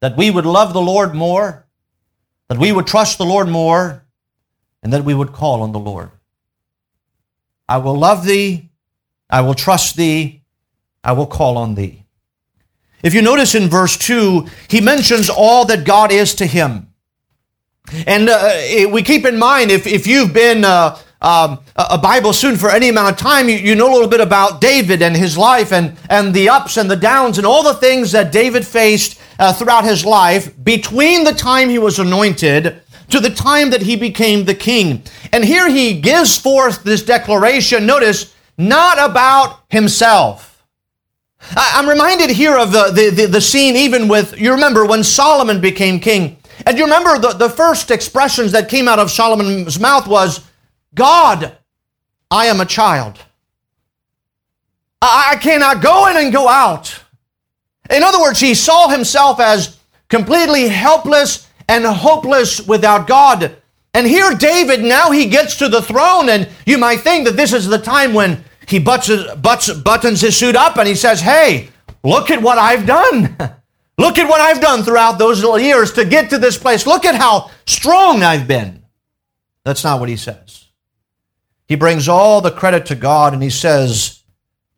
That 0.00 0.14
we 0.14 0.30
would 0.30 0.44
love 0.44 0.74
the 0.74 0.82
Lord 0.82 1.14
more, 1.14 1.66
that 2.48 2.58
we 2.58 2.70
would 2.70 2.86
trust 2.86 3.16
the 3.16 3.24
Lord 3.24 3.48
more, 3.48 4.04
and 4.82 4.92
that 4.92 5.04
we 5.04 5.14
would 5.14 5.32
call 5.32 5.62
on 5.62 5.72
the 5.72 5.78
Lord. 5.78 6.10
I 7.66 7.78
will 7.78 7.96
love 7.96 8.26
thee, 8.26 8.68
I 9.30 9.40
will 9.40 9.54
trust 9.54 9.96
thee, 9.96 10.42
I 11.02 11.12
will 11.12 11.26
call 11.26 11.56
on 11.56 11.76
thee. 11.76 12.04
If 13.02 13.14
you 13.14 13.22
notice 13.22 13.54
in 13.54 13.70
verse 13.70 13.96
2, 13.96 14.46
he 14.68 14.82
mentions 14.82 15.30
all 15.30 15.64
that 15.64 15.86
God 15.86 16.12
is 16.12 16.34
to 16.34 16.46
him. 16.46 16.92
And 18.06 18.28
uh, 18.28 18.90
we 18.92 19.02
keep 19.02 19.24
in 19.24 19.38
mind, 19.38 19.70
if, 19.70 19.86
if 19.86 20.06
you've 20.06 20.34
been 20.34 20.66
uh, 20.66 20.98
um, 21.20 21.58
a 21.74 21.98
Bible 21.98 22.32
soon 22.32 22.56
for 22.56 22.70
any 22.70 22.88
amount 22.88 23.10
of 23.10 23.18
time, 23.18 23.48
you, 23.48 23.56
you 23.56 23.74
know 23.74 23.90
a 23.90 23.92
little 23.92 24.08
bit 24.08 24.20
about 24.20 24.60
David 24.60 25.02
and 25.02 25.16
his 25.16 25.36
life 25.36 25.72
and, 25.72 25.96
and 26.08 26.32
the 26.32 26.48
ups 26.48 26.76
and 26.76 26.88
the 26.88 26.96
downs 26.96 27.38
and 27.38 27.46
all 27.46 27.64
the 27.64 27.74
things 27.74 28.12
that 28.12 28.30
David 28.30 28.64
faced 28.64 29.20
uh, 29.38 29.52
throughout 29.52 29.84
his 29.84 30.04
life 30.04 30.52
between 30.62 31.24
the 31.24 31.32
time 31.32 31.68
he 31.68 31.78
was 31.78 31.98
anointed 31.98 32.82
to 33.10 33.20
the 33.20 33.30
time 33.30 33.70
that 33.70 33.82
he 33.82 33.96
became 33.96 34.44
the 34.44 34.54
king. 34.54 35.02
And 35.32 35.44
here 35.44 35.68
he 35.68 36.00
gives 36.00 36.38
forth 36.38 36.84
this 36.84 37.02
declaration, 37.02 37.84
notice, 37.84 38.34
not 38.56 38.98
about 38.98 39.60
himself. 39.70 40.64
I'm 41.56 41.88
reminded 41.88 42.30
here 42.30 42.56
of 42.56 42.72
the, 42.72 42.90
the, 42.90 43.10
the, 43.10 43.26
the, 43.26 43.40
scene 43.40 43.76
even 43.76 44.08
with, 44.08 44.38
you 44.38 44.52
remember 44.52 44.84
when 44.84 45.04
Solomon 45.04 45.60
became 45.60 46.00
king. 46.00 46.36
And 46.66 46.76
you 46.76 46.84
remember 46.84 47.18
the, 47.18 47.32
the 47.32 47.48
first 47.48 47.90
expressions 47.90 48.52
that 48.52 48.68
came 48.68 48.88
out 48.88 48.98
of 48.98 49.10
Solomon's 49.10 49.78
mouth 49.78 50.08
was, 50.08 50.47
God, 50.98 51.56
I 52.30 52.46
am 52.46 52.60
a 52.60 52.66
child. 52.66 53.18
I, 55.00 55.38
cannot 55.40 55.80
go 55.80 56.08
in 56.08 56.16
and 56.16 56.32
go 56.32 56.48
out. 56.48 57.00
In 57.88 58.02
other 58.02 58.20
words, 58.20 58.40
he 58.40 58.54
saw 58.54 58.88
himself 58.88 59.38
as 59.38 59.78
completely 60.08 60.68
helpless 60.68 61.48
and 61.68 61.84
hopeless 61.84 62.66
without 62.66 63.06
God. 63.06 63.56
And 63.94 64.06
here, 64.06 64.34
David, 64.34 64.82
now 64.82 65.12
he 65.12 65.26
gets 65.26 65.56
to 65.58 65.68
the 65.68 65.80
throne, 65.80 66.28
and 66.28 66.48
you 66.66 66.78
might 66.78 67.00
think 67.00 67.26
that 67.26 67.36
this 67.36 67.52
is 67.52 67.68
the 67.68 67.78
time 67.78 68.12
when 68.12 68.44
he 68.66 68.80
buttons, 68.80 69.24
buttons 69.82 70.20
his 70.20 70.36
suit 70.36 70.56
up 70.56 70.76
and 70.76 70.88
he 70.88 70.94
says, 70.94 71.20
Hey, 71.20 71.68
look 72.02 72.30
at 72.30 72.42
what 72.42 72.58
I've 72.58 72.86
done. 72.86 73.36
look 73.98 74.18
at 74.18 74.28
what 74.28 74.40
I've 74.40 74.60
done 74.60 74.82
throughout 74.82 75.18
those 75.18 75.42
years 75.62 75.92
to 75.92 76.04
get 76.04 76.30
to 76.30 76.38
this 76.38 76.58
place. 76.58 76.86
Look 76.86 77.04
at 77.04 77.14
how 77.14 77.50
strong 77.66 78.22
I've 78.22 78.46
been. 78.46 78.84
That's 79.64 79.84
not 79.84 80.00
what 80.00 80.08
he 80.08 80.16
says. 80.16 80.67
He 81.68 81.76
brings 81.76 82.08
all 82.08 82.40
the 82.40 82.50
credit 82.50 82.86
to 82.86 82.94
God 82.94 83.34
and 83.34 83.42
he 83.42 83.50
says, 83.50 84.22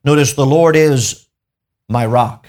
Notice 0.04 0.32
the 0.32 0.44
Lord 0.44 0.74
is 0.74 1.28
my 1.88 2.04
rock. 2.04 2.46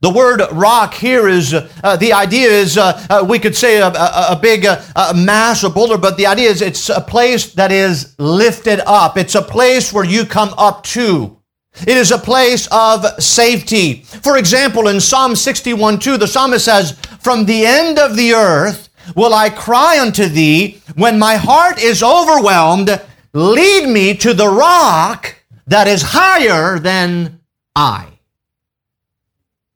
The 0.00 0.10
word 0.10 0.42
rock 0.52 0.94
here 0.94 1.26
is, 1.26 1.52
uh, 1.54 1.96
the 1.96 2.12
idea 2.12 2.48
is, 2.50 2.78
uh, 2.78 3.04
uh, 3.10 3.26
we 3.28 3.38
could 3.40 3.56
say 3.56 3.78
a, 3.78 3.88
a, 3.88 4.26
a 4.30 4.38
big 4.40 4.64
uh, 4.64 5.12
mass, 5.16 5.64
or 5.64 5.70
boulder, 5.70 5.98
but 5.98 6.16
the 6.16 6.26
idea 6.26 6.50
is 6.50 6.62
it's 6.62 6.88
a 6.88 7.00
place 7.00 7.54
that 7.54 7.72
is 7.72 8.14
lifted 8.18 8.80
up. 8.86 9.16
It's 9.16 9.34
a 9.34 9.42
place 9.42 9.92
where 9.92 10.04
you 10.04 10.24
come 10.24 10.54
up 10.56 10.84
to. 10.84 11.36
It 11.80 11.96
is 11.96 12.12
a 12.12 12.18
place 12.18 12.68
of 12.70 13.04
safety. 13.22 14.02
For 14.02 14.36
example, 14.36 14.88
in 14.88 15.00
Psalm 15.00 15.34
61 15.34 15.98
2, 15.98 16.16
the 16.16 16.28
psalmist 16.28 16.64
says, 16.64 16.92
From 17.20 17.44
the 17.44 17.66
end 17.66 17.98
of 17.98 18.14
the 18.14 18.34
earth 18.34 18.87
will 19.14 19.34
I 19.34 19.50
cry 19.50 20.00
unto 20.00 20.26
thee 20.26 20.80
when 20.94 21.18
my 21.18 21.36
heart 21.36 21.82
is 21.82 22.02
overwhelmed. 22.02 23.00
Lead 23.32 23.88
me 23.88 24.14
to 24.14 24.34
the 24.34 24.48
rock 24.48 25.36
that 25.66 25.86
is 25.86 26.02
higher 26.02 26.78
than 26.78 27.40
I. 27.76 28.06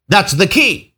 That's 0.08 0.32
the 0.32 0.46
key. 0.46 0.92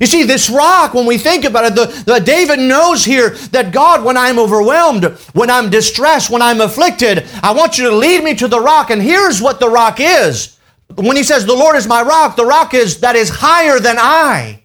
You 0.00 0.06
see, 0.06 0.24
this 0.24 0.50
rock, 0.50 0.92
when 0.92 1.06
we 1.06 1.16
think 1.16 1.44
about 1.44 1.72
it, 1.72 1.74
the, 1.74 2.12
the, 2.12 2.20
David 2.20 2.58
knows 2.58 3.04
here 3.04 3.30
that 3.30 3.72
God, 3.72 4.04
when 4.04 4.16
I'm 4.16 4.38
overwhelmed, 4.38 5.04
when 5.32 5.50
I'm 5.50 5.70
distressed, 5.70 6.30
when 6.30 6.42
I'm 6.42 6.60
afflicted, 6.60 7.26
I 7.42 7.52
want 7.52 7.78
you 7.78 7.88
to 7.88 7.96
lead 7.96 8.22
me 8.22 8.34
to 8.34 8.48
the 8.48 8.60
rock. 8.60 8.90
And 8.90 9.00
here's 9.00 9.40
what 9.40 9.58
the 9.58 9.70
rock 9.70 9.98
is. 9.98 10.58
When 10.94 11.16
he 11.16 11.22
says, 11.22 11.46
The 11.46 11.54
Lord 11.54 11.76
is 11.76 11.86
my 11.86 12.02
rock, 12.02 12.36
the 12.36 12.44
rock 12.44 12.74
is 12.74 13.00
that 13.00 13.16
is 13.16 13.30
higher 13.30 13.80
than 13.80 13.96
I. 13.98 14.64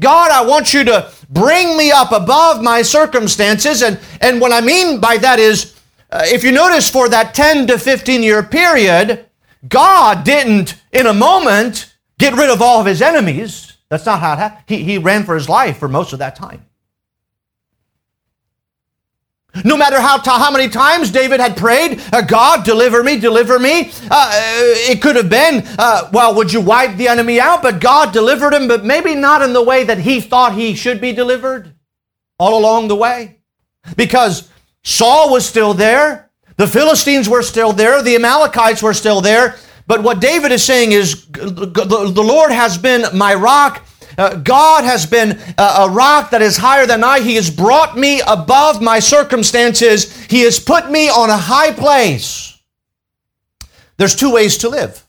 God, 0.00 0.30
I 0.30 0.44
want 0.44 0.74
you 0.74 0.82
to 0.84 1.12
bring 1.28 1.76
me 1.76 1.92
up 1.92 2.10
above 2.10 2.62
my 2.62 2.82
circumstances. 2.82 3.82
And, 3.82 4.00
and 4.20 4.40
what 4.40 4.52
I 4.52 4.60
mean 4.60 5.00
by 5.00 5.18
that 5.18 5.38
is, 5.38 5.76
uh, 6.10 6.22
if 6.24 6.42
you 6.42 6.50
notice 6.50 6.90
for 6.90 7.08
that 7.08 7.34
10 7.34 7.68
to 7.68 7.78
15 7.78 8.22
year 8.22 8.42
period, 8.42 9.26
God 9.68 10.24
didn't, 10.24 10.74
in 10.90 11.06
a 11.06 11.14
moment, 11.14 11.94
get 12.18 12.34
rid 12.34 12.50
of 12.50 12.62
all 12.62 12.80
of 12.80 12.86
his 12.86 13.02
enemies. 13.02 13.74
That's 13.90 14.06
not 14.06 14.20
how 14.20 14.32
it 14.32 14.38
happened. 14.38 14.64
He, 14.66 14.82
he 14.82 14.98
ran 14.98 15.24
for 15.24 15.34
his 15.34 15.48
life 15.48 15.78
for 15.78 15.88
most 15.88 16.12
of 16.12 16.18
that 16.20 16.34
time. 16.34 16.64
No 19.64 19.76
matter 19.76 20.00
how, 20.00 20.20
how 20.22 20.50
many 20.50 20.68
times 20.68 21.10
David 21.10 21.40
had 21.40 21.56
prayed, 21.56 22.00
uh, 22.12 22.22
God, 22.22 22.64
deliver 22.64 23.02
me, 23.02 23.18
deliver 23.18 23.58
me. 23.58 23.90
Uh, 24.10 24.30
it 24.32 25.02
could 25.02 25.16
have 25.16 25.28
been, 25.28 25.64
uh, 25.78 26.08
well, 26.12 26.34
would 26.36 26.52
you 26.52 26.60
wipe 26.60 26.96
the 26.96 27.08
enemy 27.08 27.40
out? 27.40 27.60
But 27.62 27.80
God 27.80 28.12
delivered 28.12 28.54
him, 28.54 28.68
but 28.68 28.84
maybe 28.84 29.14
not 29.14 29.42
in 29.42 29.52
the 29.52 29.62
way 29.62 29.82
that 29.84 29.98
he 29.98 30.20
thought 30.20 30.54
he 30.54 30.74
should 30.74 31.00
be 31.00 31.12
delivered 31.12 31.74
all 32.38 32.58
along 32.58 32.88
the 32.88 32.96
way. 32.96 33.38
Because 33.96 34.48
Saul 34.84 35.32
was 35.32 35.46
still 35.46 35.74
there, 35.74 36.30
the 36.56 36.68
Philistines 36.68 37.28
were 37.28 37.42
still 37.42 37.72
there, 37.72 38.02
the 38.02 38.14
Amalekites 38.14 38.82
were 38.82 38.94
still 38.94 39.20
there, 39.20 39.56
but 39.86 40.02
what 40.04 40.20
David 40.20 40.52
is 40.52 40.62
saying 40.62 40.92
is 40.92 41.26
the 41.26 42.24
Lord 42.24 42.52
has 42.52 42.78
been 42.78 43.04
my 43.16 43.34
rock. 43.34 43.84
Uh, 44.20 44.34
God 44.34 44.84
has 44.84 45.06
been 45.06 45.40
a, 45.56 45.62
a 45.62 45.90
rock 45.90 46.28
that 46.32 46.42
is 46.42 46.58
higher 46.58 46.84
than 46.84 47.02
I. 47.02 47.20
He 47.20 47.36
has 47.36 47.48
brought 47.48 47.96
me 47.96 48.20
above 48.26 48.82
my 48.82 48.98
circumstances. 48.98 50.14
He 50.26 50.42
has 50.42 50.60
put 50.60 50.90
me 50.90 51.08
on 51.08 51.30
a 51.30 51.38
high 51.38 51.72
place. 51.72 52.60
There's 53.96 54.14
two 54.14 54.30
ways 54.30 54.58
to 54.58 54.68
live. 54.68 55.06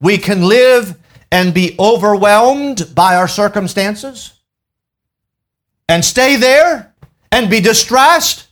We 0.00 0.16
can 0.16 0.44
live 0.44 0.96
and 1.32 1.52
be 1.52 1.74
overwhelmed 1.76 2.94
by 2.94 3.16
our 3.16 3.26
circumstances 3.26 4.32
and 5.88 6.04
stay 6.04 6.36
there 6.36 6.94
and 7.32 7.50
be 7.50 7.60
distressed 7.60 8.46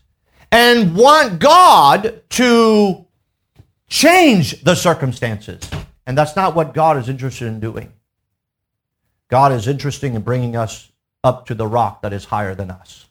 and 0.50 0.96
want 0.96 1.38
God 1.38 2.22
to 2.30 3.06
change 3.88 4.60
the 4.64 4.74
circumstances. 4.74 5.70
And 6.04 6.18
that's 6.18 6.34
not 6.34 6.56
what 6.56 6.74
God 6.74 6.96
is 6.96 7.08
interested 7.08 7.46
in 7.46 7.60
doing. 7.60 7.92
God 9.28 9.52
is 9.52 9.68
interested 9.68 10.14
in 10.14 10.22
bringing 10.22 10.56
us 10.56 10.90
up 11.22 11.46
to 11.46 11.54
the 11.54 11.66
rock 11.66 12.02
that 12.02 12.12
is 12.12 12.26
higher 12.26 12.54
than 12.54 12.70
us. 12.70 13.06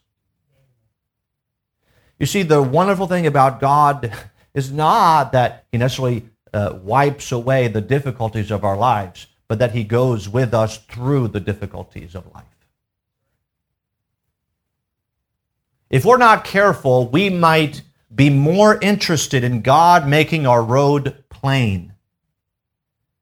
You 2.20 2.26
see, 2.26 2.42
the 2.42 2.62
wonderful 2.62 3.08
thing 3.08 3.28
about 3.28 3.60
God 3.60 4.12
is 4.54 4.72
not 4.72 5.32
that 5.34 5.66
He 5.72 5.78
necessarily 5.78 6.30
uh, 6.54 6.80
wipes 6.82 7.32
away 7.32 7.68
the 7.68 7.82
difficulties 7.82 8.50
of 8.50 8.64
our 8.64 8.78
lives, 8.78 9.28
but 9.48 9.60
that 9.60 9.74
He 9.74 9.84
goes 9.84 10.28
with 10.28 10.54
us 10.54 10.78
through 10.78 11.28
the 11.30 11.40
difficulties 11.40 12.16
of 12.16 12.26
life. 12.34 12.44
If 15.90 16.04
we're 16.04 16.18
not 16.18 16.44
careful, 16.44 17.08
we 17.08 17.30
might 17.30 17.82
be 18.14 18.30
more 18.30 18.80
interested 18.82 19.44
in 19.44 19.62
God 19.62 20.08
making 20.08 20.48
our 20.48 20.64
road 20.64 21.24
plain 21.30 21.94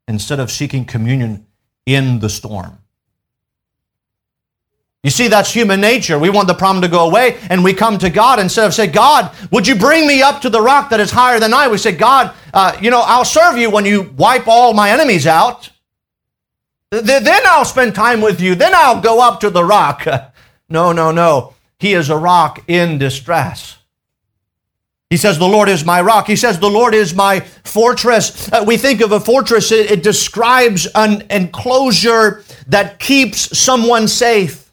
instead 0.08 0.40
of 0.40 0.52
seeking 0.52 0.86
communion 0.86 1.46
in 1.86 2.20
the 2.20 2.30
storm. 2.30 2.80
You 5.06 5.12
see, 5.12 5.28
that's 5.28 5.54
human 5.54 5.80
nature. 5.80 6.18
We 6.18 6.32
want 6.32 6.48
the 6.48 6.56
problem 6.56 6.82
to 6.82 6.88
go 6.88 7.08
away, 7.08 7.38
and 7.52 7.64
we 7.64 7.76
come 7.76 8.00
to 8.00 8.10
God 8.10 8.40
instead 8.40 8.66
of 8.66 8.74
say, 8.74 8.88
God, 8.88 9.32
would 9.52 9.68
you 9.68 9.76
bring 9.76 10.08
me 10.08 10.24
up 10.24 10.42
to 10.42 10.50
the 10.50 10.60
rock 10.60 10.90
that 10.90 11.00
is 11.00 11.12
higher 11.12 11.40
than 11.40 11.54
I? 11.54 11.68
We 11.68 11.78
say, 11.78 11.92
God, 11.92 12.34
uh, 12.56 12.76
you 12.82 12.90
know, 12.90 13.04
I'll 13.06 13.24
serve 13.24 13.56
you 13.56 13.70
when 13.70 13.86
you 13.86 14.12
wipe 14.18 14.48
all 14.48 14.74
my 14.74 14.90
enemies 14.90 15.28
out. 15.28 15.70
Then 16.90 17.44
I'll 17.46 17.66
spend 17.66 17.94
time 17.94 18.20
with 18.20 18.42
you. 18.42 18.56
Then 18.56 18.74
I'll 18.74 19.00
go 19.00 19.22
up 19.22 19.42
to 19.42 19.52
the 19.52 19.64
rock. 19.64 20.08
no, 20.70 20.92
no, 20.92 21.12
no. 21.12 21.54
He 21.78 21.94
is 21.94 22.10
a 22.10 22.18
rock 22.18 22.64
in 22.68 22.98
distress. 22.98 23.78
He 25.12 25.18
says, 25.18 25.38
The 25.38 25.48
Lord 25.48 25.70
is 25.70 25.86
my 25.86 26.02
rock. 26.02 26.26
He 26.26 26.36
says, 26.36 26.58
The 26.58 26.68
Lord 26.68 26.96
is 26.96 27.14
my 27.14 27.42
fortress. 27.42 28.52
Uh, 28.52 28.64
we 28.66 28.76
think 28.76 29.02
of 29.02 29.12
a 29.12 29.20
fortress, 29.20 29.72
it, 29.72 29.92
it 29.92 30.02
describes 30.02 30.88
an 30.96 31.28
enclosure 31.30 32.44
that 32.66 32.98
keeps 32.98 33.56
someone 33.56 34.08
safe. 34.08 34.65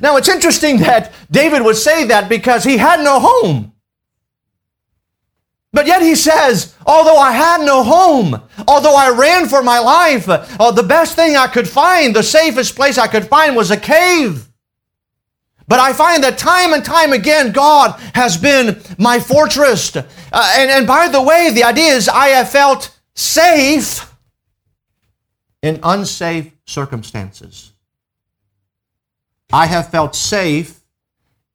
Now, 0.00 0.16
it's 0.16 0.28
interesting 0.28 0.78
that 0.78 1.12
David 1.30 1.62
would 1.62 1.76
say 1.76 2.04
that 2.04 2.28
because 2.28 2.64
he 2.64 2.76
had 2.76 3.00
no 3.00 3.18
home. 3.20 3.72
But 5.72 5.86
yet 5.86 6.02
he 6.02 6.14
says, 6.16 6.74
although 6.84 7.16
I 7.16 7.32
had 7.32 7.60
no 7.60 7.84
home, 7.84 8.42
although 8.66 8.96
I 8.96 9.10
ran 9.10 9.48
for 9.48 9.62
my 9.62 9.78
life, 9.78 10.28
uh, 10.28 10.70
the 10.72 10.82
best 10.82 11.14
thing 11.14 11.36
I 11.36 11.46
could 11.46 11.68
find, 11.68 12.14
the 12.14 12.22
safest 12.22 12.74
place 12.74 12.98
I 12.98 13.06
could 13.06 13.26
find 13.26 13.54
was 13.54 13.70
a 13.70 13.76
cave. 13.76 14.48
But 15.68 15.78
I 15.78 15.92
find 15.92 16.24
that 16.24 16.38
time 16.38 16.72
and 16.72 16.84
time 16.84 17.12
again, 17.12 17.52
God 17.52 17.92
has 18.14 18.36
been 18.36 18.80
my 18.98 19.20
fortress. 19.20 19.94
Uh, 19.94 20.02
and, 20.32 20.68
and 20.68 20.86
by 20.86 21.06
the 21.06 21.22
way, 21.22 21.52
the 21.52 21.62
idea 21.62 21.92
is 21.94 22.08
I 22.08 22.28
have 22.28 22.50
felt 22.50 22.98
safe 23.14 24.12
in 25.62 25.78
unsafe 25.84 26.50
circumstances. 26.66 27.69
I 29.52 29.66
have 29.66 29.90
felt 29.90 30.14
safe 30.14 30.80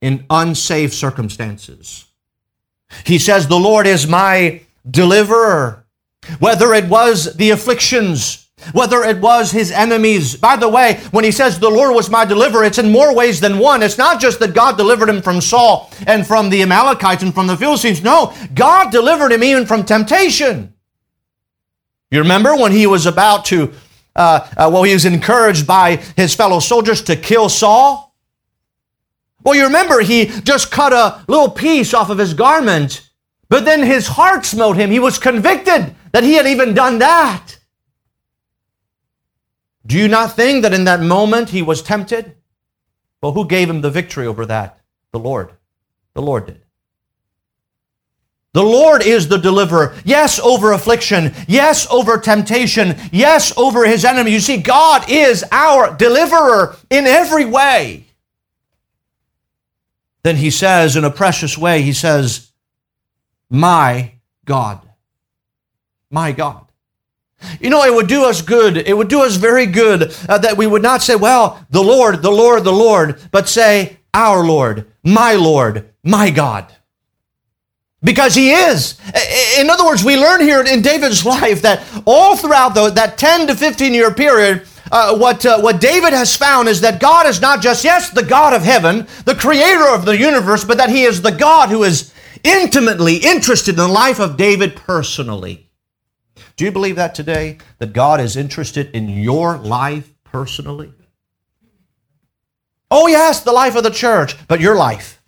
in 0.01 0.25
unsafe 0.29 0.93
circumstances. 0.93 2.05
He 3.05 3.19
says, 3.19 3.47
The 3.47 3.59
Lord 3.59 3.87
is 3.87 4.07
my 4.07 4.61
deliverer. 4.89 5.85
Whether 6.39 6.73
it 6.73 6.85
was 6.85 7.35
the 7.35 7.51
afflictions, 7.51 8.45
whether 8.71 9.03
it 9.03 9.19
was 9.19 9.51
his 9.51 9.71
enemies. 9.71 10.35
By 10.35 10.55
the 10.55 10.69
way, 10.69 10.99
when 11.11 11.23
he 11.23 11.31
says 11.31 11.59
the 11.59 11.69
Lord 11.69 11.93
was 11.93 12.09
my 12.09 12.25
deliverer, 12.25 12.63
it's 12.63 12.77
in 12.77 12.91
more 12.91 13.13
ways 13.13 13.39
than 13.39 13.59
one. 13.59 13.83
It's 13.83 13.97
not 13.97 14.19
just 14.19 14.39
that 14.39 14.53
God 14.53 14.77
delivered 14.77 15.09
him 15.09 15.21
from 15.21 15.41
Saul 15.41 15.91
and 16.07 16.25
from 16.25 16.49
the 16.49 16.61
Amalekites 16.61 17.23
and 17.23 17.33
from 17.33 17.47
the 17.47 17.57
Philistines. 17.57 18.01
No, 18.01 18.33
God 18.53 18.91
delivered 18.91 19.31
him 19.31 19.43
even 19.43 19.65
from 19.65 19.83
temptation. 19.83 20.73
You 22.11 22.19
remember 22.19 22.55
when 22.55 22.71
he 22.71 22.87
was 22.87 23.05
about 23.05 23.45
to, 23.45 23.73
uh, 24.15 24.47
uh, 24.55 24.69
well, 24.71 24.83
he 24.83 24.93
was 24.93 25.05
encouraged 25.05 25.67
by 25.67 25.97
his 26.15 26.33
fellow 26.33 26.59
soldiers 26.59 27.01
to 27.03 27.15
kill 27.15 27.49
Saul? 27.49 28.15
Well, 29.43 29.55
you 29.55 29.65
remember 29.65 29.99
he 30.01 30.25
just 30.25 30.71
cut 30.71 30.93
a 30.93 31.23
little 31.27 31.49
piece 31.49 31.93
off 31.93 32.09
of 32.09 32.17
his 32.17 32.33
garment, 32.33 33.09
but 33.49 33.65
then 33.65 33.83
his 33.83 34.07
heart 34.07 34.45
smote 34.45 34.77
him. 34.77 34.89
He 34.89 34.99
was 34.99 35.19
convicted 35.19 35.95
that 36.11 36.23
he 36.23 36.33
had 36.33 36.47
even 36.47 36.73
done 36.73 36.99
that. 36.99 37.57
Do 39.85 39.97
you 39.99 40.07
not 40.07 40.35
think 40.35 40.63
that 40.63 40.73
in 40.73 40.85
that 40.85 41.01
moment 41.01 41.49
he 41.49 41.61
was 41.61 41.83
tempted? 41.83 42.35
Well, 43.21 43.33
who 43.33 43.47
gave 43.47 43.69
him 43.69 43.81
the 43.81 43.91
victory 43.91 44.25
over 44.25 44.45
that? 44.47 44.79
The 45.11 45.19
Lord. 45.19 45.51
The 46.13 46.21
Lord 46.21 46.47
did. 46.47 46.64
The 48.55 48.63
Lord 48.63 49.05
is 49.05 49.27
the 49.27 49.37
deliverer. 49.37 49.97
Yes, 50.05 50.39
over 50.39 50.71
affliction. 50.71 51.33
Yes, 51.45 51.91
over 51.91 52.17
temptation. 52.17 52.95
Yes, 53.11 53.51
over 53.57 53.85
his 53.85 54.05
enemy. 54.05 54.31
You 54.31 54.39
see, 54.39 54.61
God 54.61 55.11
is 55.11 55.43
our 55.51 55.93
deliverer 55.93 56.77
in 56.89 57.05
every 57.05 57.43
way. 57.43 58.05
Then 60.23 60.37
he 60.37 60.51
says, 60.51 60.95
in 60.95 61.03
a 61.03 61.11
precious 61.11 61.57
way, 61.57 61.81
he 61.81 61.91
says, 61.91 62.53
My 63.49 64.13
God. 64.45 64.79
My 66.09 66.31
God. 66.31 66.65
You 67.59 67.69
know, 67.69 67.83
it 67.83 67.93
would 67.93 68.07
do 68.07 68.23
us 68.23 68.41
good. 68.41 68.77
It 68.77 68.95
would 68.95 69.09
do 69.09 69.23
us 69.23 69.35
very 69.35 69.65
good 69.65 70.15
uh, 70.29 70.37
that 70.37 70.55
we 70.55 70.65
would 70.65 70.81
not 70.81 71.01
say, 71.01 71.17
well, 71.17 71.65
the 71.71 71.83
Lord, 71.83 72.21
the 72.21 72.31
Lord, 72.31 72.63
the 72.63 72.71
Lord, 72.71 73.21
but 73.31 73.49
say, 73.49 73.97
our 74.13 74.45
Lord, 74.45 74.89
my 75.03 75.33
Lord, 75.33 75.93
my 76.05 76.29
God. 76.29 76.73
Because 78.05 78.35
he 78.35 78.51
is. 78.51 78.97
In 79.57 79.69
other 79.69 79.83
words, 79.83 80.03
we 80.03 80.15
learn 80.15 80.39
here 80.39 80.61
in 80.61 80.81
David's 80.81 81.25
life 81.37 81.63
that 81.63 81.83
all 82.05 82.37
throughout 82.37 82.75
the, 82.75 82.91
that 82.91 83.17
10 83.17 83.47
to 83.47 83.55
15 83.55 83.93
year 83.93 84.13
period, 84.13 84.65
uh, 84.91 85.17
what, 85.17 85.43
uh, 85.45 85.59
what 85.59 85.81
David 85.81 86.13
has 86.13 86.37
found 86.37 86.69
is 86.69 86.81
that 86.81 87.01
God 87.01 87.25
is 87.25 87.41
not 87.41 87.61
just, 87.61 87.83
yes, 87.83 88.11
the 88.11 88.23
God 88.23 88.53
of 88.53 88.61
heaven, 88.61 89.07
the 89.25 89.35
creator 89.35 89.89
of 89.89 90.05
the 90.05 90.17
universe, 90.17 90.63
but 90.63 90.77
that 90.77 90.89
he 90.89 91.03
is 91.03 91.23
the 91.23 91.31
God 91.31 91.69
who 91.69 91.83
is 91.83 92.13
intimately 92.43 93.17
interested 93.17 93.71
in 93.71 93.77
the 93.77 93.87
life 93.87 94.19
of 94.19 94.37
David 94.37 94.75
personally. 94.75 95.71
Do 96.55 96.63
you 96.63 96.71
believe 96.71 96.97
that 96.97 97.15
today? 97.15 97.57
That 97.79 97.91
God 97.91 98.21
is 98.21 98.37
interested 98.37 98.91
in 98.95 99.09
your 99.09 99.57
life 99.57 100.13
personally? 100.23 100.93
Oh, 102.91 103.07
yes, 103.07 103.41
the 103.41 103.51
life 103.51 103.75
of 103.75 103.83
the 103.83 103.89
church, 103.89 104.47
but 104.47 104.61
your 104.61 104.75
life. 104.75 105.21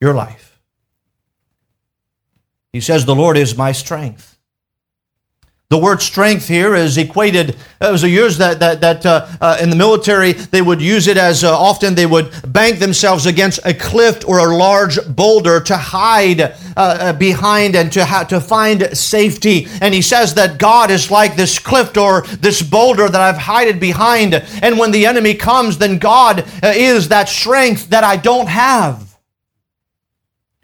Your 0.00 0.14
life. 0.14 0.53
He 2.74 2.80
says, 2.80 3.04
The 3.04 3.14
Lord 3.14 3.36
is 3.36 3.56
my 3.56 3.70
strength. 3.70 4.36
The 5.68 5.78
word 5.78 6.02
strength 6.02 6.48
here 6.48 6.74
is 6.74 6.98
equated, 6.98 7.50
it 7.80 7.90
was 7.92 8.02
a 8.02 8.08
years 8.08 8.38
that, 8.38 8.58
that, 8.58 8.80
that 8.80 9.06
uh, 9.06 9.28
uh, 9.40 9.58
in 9.60 9.70
the 9.70 9.76
military, 9.76 10.32
they 10.32 10.60
would 10.60 10.82
use 10.82 11.06
it 11.06 11.16
as 11.16 11.44
uh, 11.44 11.56
often 11.56 11.94
they 11.94 12.04
would 12.04 12.32
bank 12.52 12.80
themselves 12.80 13.26
against 13.26 13.60
a 13.64 13.72
cliff 13.72 14.28
or 14.28 14.40
a 14.40 14.56
large 14.56 14.98
boulder 15.06 15.60
to 15.60 15.76
hide 15.76 16.40
uh, 16.40 16.52
uh, 16.76 17.12
behind 17.12 17.76
and 17.76 17.92
to, 17.92 18.04
ha- 18.04 18.24
to 18.24 18.40
find 18.40 18.96
safety. 18.96 19.68
And 19.80 19.94
he 19.94 20.02
says 20.02 20.34
that 20.34 20.58
God 20.58 20.90
is 20.90 21.12
like 21.12 21.36
this 21.36 21.60
cliff 21.60 21.96
or 21.96 22.22
this 22.22 22.60
boulder 22.60 23.08
that 23.08 23.20
I've 23.20 23.38
hided 23.38 23.78
behind. 23.78 24.34
And 24.34 24.78
when 24.80 24.90
the 24.90 25.06
enemy 25.06 25.34
comes, 25.34 25.78
then 25.78 25.98
God 25.98 26.40
uh, 26.40 26.72
is 26.74 27.08
that 27.08 27.28
strength 27.28 27.90
that 27.90 28.02
I 28.02 28.16
don't 28.16 28.48
have. 28.48 29.03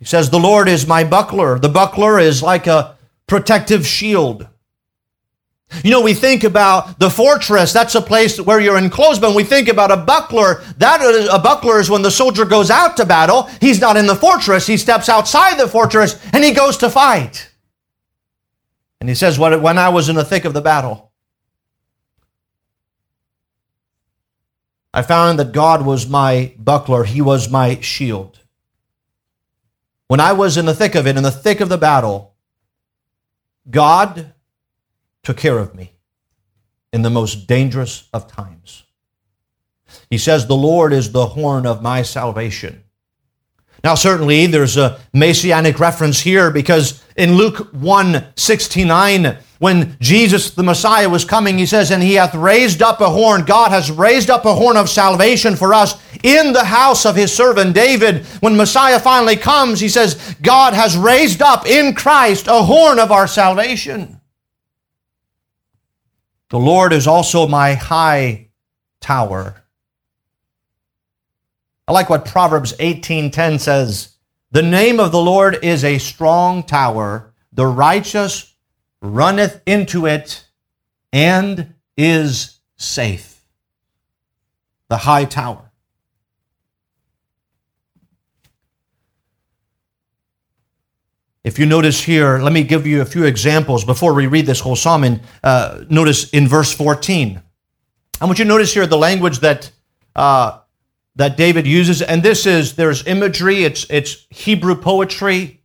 He 0.00 0.06
says, 0.06 0.30
The 0.30 0.40
Lord 0.40 0.66
is 0.66 0.86
my 0.86 1.04
buckler. 1.04 1.58
The 1.58 1.68
buckler 1.68 2.18
is 2.18 2.42
like 2.42 2.66
a 2.66 2.96
protective 3.28 3.86
shield. 3.86 4.48
You 5.84 5.92
know, 5.92 6.00
we 6.00 6.14
think 6.14 6.42
about 6.42 6.98
the 6.98 7.08
fortress, 7.08 7.72
that's 7.72 7.94
a 7.94 8.00
place 8.00 8.40
where 8.40 8.58
you're 8.58 8.76
enclosed, 8.76 9.20
but 9.20 9.28
when 9.28 9.36
we 9.36 9.44
think 9.44 9.68
about 9.68 9.92
a 9.92 9.96
buckler, 9.96 10.64
that 10.78 11.00
is, 11.00 11.28
a 11.32 11.38
buckler 11.38 11.78
is 11.78 11.88
when 11.88 12.02
the 12.02 12.10
soldier 12.10 12.44
goes 12.44 12.72
out 12.72 12.96
to 12.96 13.06
battle. 13.06 13.44
He's 13.60 13.80
not 13.80 13.96
in 13.96 14.08
the 14.08 14.16
fortress, 14.16 14.66
he 14.66 14.76
steps 14.76 15.08
outside 15.08 15.60
the 15.60 15.68
fortress 15.68 16.18
and 16.32 16.42
he 16.42 16.52
goes 16.52 16.76
to 16.78 16.90
fight. 16.90 17.52
And 19.00 19.08
he 19.08 19.14
says, 19.14 19.38
When 19.38 19.78
I 19.78 19.90
was 19.90 20.08
in 20.08 20.16
the 20.16 20.24
thick 20.24 20.44
of 20.44 20.54
the 20.54 20.60
battle, 20.60 21.12
I 24.92 25.02
found 25.02 25.38
that 25.38 25.52
God 25.52 25.86
was 25.86 26.08
my 26.08 26.52
buckler, 26.58 27.04
he 27.04 27.20
was 27.20 27.48
my 27.48 27.78
shield. 27.80 28.39
When 30.11 30.18
I 30.18 30.33
was 30.33 30.57
in 30.57 30.66
the 30.66 30.75
thick 30.75 30.96
of 30.96 31.07
it, 31.07 31.16
in 31.16 31.23
the 31.23 31.31
thick 31.31 31.61
of 31.61 31.68
the 31.68 31.79
battle, 31.79 32.35
God 33.70 34.33
took 35.23 35.37
care 35.37 35.57
of 35.57 35.73
me 35.77 35.92
in 36.92 37.03
the 37.03 37.11
most 37.11 37.46
dangerous 37.46 38.09
of 38.12 38.27
times. 38.27 38.83
He 40.11 40.18
says, 40.18 40.49
The 40.49 40.57
Lord 40.57 40.92
is 40.92 41.12
the 41.12 41.27
horn 41.27 41.64
of 41.64 41.81
my 41.81 42.03
salvation. 42.03 42.83
Now, 43.85 43.94
certainly, 43.94 44.46
there's 44.46 44.77
a 44.77 44.99
messianic 45.14 45.79
reference 45.79 46.18
here 46.18 46.51
because 46.51 47.05
in 47.16 47.37
Luke 47.37 47.73
1 47.73 48.33
69, 48.35 49.38
when 49.61 49.96
Jesus 50.01 50.51
the 50.51 50.64
Messiah 50.64 51.09
was 51.09 51.25
coming, 51.25 51.57
he 51.57 51.66
says, 51.66 51.92
And 51.92 52.03
he 52.03 52.14
hath 52.14 52.35
raised 52.35 52.83
up 52.83 53.01
a 53.01 53.11
horn. 53.11 53.44
God 53.44 53.70
has 53.70 53.92
raised 53.92 54.29
up 54.29 54.44
a 54.44 54.57
horn 54.57 54.77
of 54.77 54.90
salvation 54.90 55.55
for 55.55 55.73
us 55.73 56.03
in 56.22 56.52
the 56.52 56.64
house 56.64 57.06
of 57.06 57.16
his 57.16 57.35
servant 57.35 57.74
David. 57.74 58.24
When 58.40 58.56
Messiah 58.56 59.00
finally 59.00 59.37
comes, 59.37 59.80
he 59.80 59.88
says, 59.88 60.37
God 60.42 60.74
has 60.74 60.96
raised 60.96 61.42
up 61.42 61.66
in 61.66 61.94
Christ 61.94 62.46
a 62.46 62.62
horn 62.62 62.98
of 62.98 63.12
our 63.12 63.26
salvation. 63.26 64.20
The 66.50 66.59
Lord 66.59 66.92
is 66.92 67.06
also 67.06 67.46
my 67.46 67.74
high 67.74 68.48
tower. 69.00 69.62
I 71.87 71.92
like 71.92 72.11
what 72.11 72.24
Proverbs 72.24 72.72
18:10 72.78 73.59
says, 73.59 74.11
"The 74.50 74.62
name 74.62 75.00
of 75.00 75.12
the 75.12 75.20
Lord 75.20 75.59
is 75.62 75.85
a 75.85 75.98
strong 75.98 76.62
tower; 76.62 77.33
the 77.52 77.66
righteous 77.66 78.54
runneth 79.00 79.61
into 79.66 80.06
it 80.06 80.44
and 81.12 81.74
is 81.96 82.59
safe." 82.76 83.44
The 84.88 84.98
high 84.98 85.24
tower. 85.24 85.69
If 91.42 91.59
you 91.59 91.64
notice 91.64 92.03
here, 92.03 92.38
let 92.38 92.53
me 92.53 92.62
give 92.62 92.87
you 92.87 93.00
a 93.00 93.07
few 93.07 93.24
examples 93.24 93.85
before 93.85 94.12
we 94.12 94.26
read 94.26 94.44
this 94.44 94.61
whole 94.61 94.76
psalm. 94.76 95.05
And 95.05 95.20
uh, 95.42 95.85
notice 95.88 96.29
in 96.31 96.46
verse 96.46 96.72
14. 96.72 97.40
I 98.20 98.24
want 98.26 98.38
you 98.38 98.44
to 98.44 98.48
notice 98.48 98.74
here 98.74 98.87
the 98.87 98.98
language 98.98 99.38
that 99.38 99.70
uh, 100.14 100.59
that 101.16 101.37
David 101.37 101.66
uses, 101.66 102.03
and 102.03 102.22
this 102.22 102.44
is 102.44 102.76
there's 102.76 103.07
imagery. 103.07 103.64
It's 103.64 103.87
it's 103.88 104.26
Hebrew 104.29 104.74
poetry. 104.74 105.60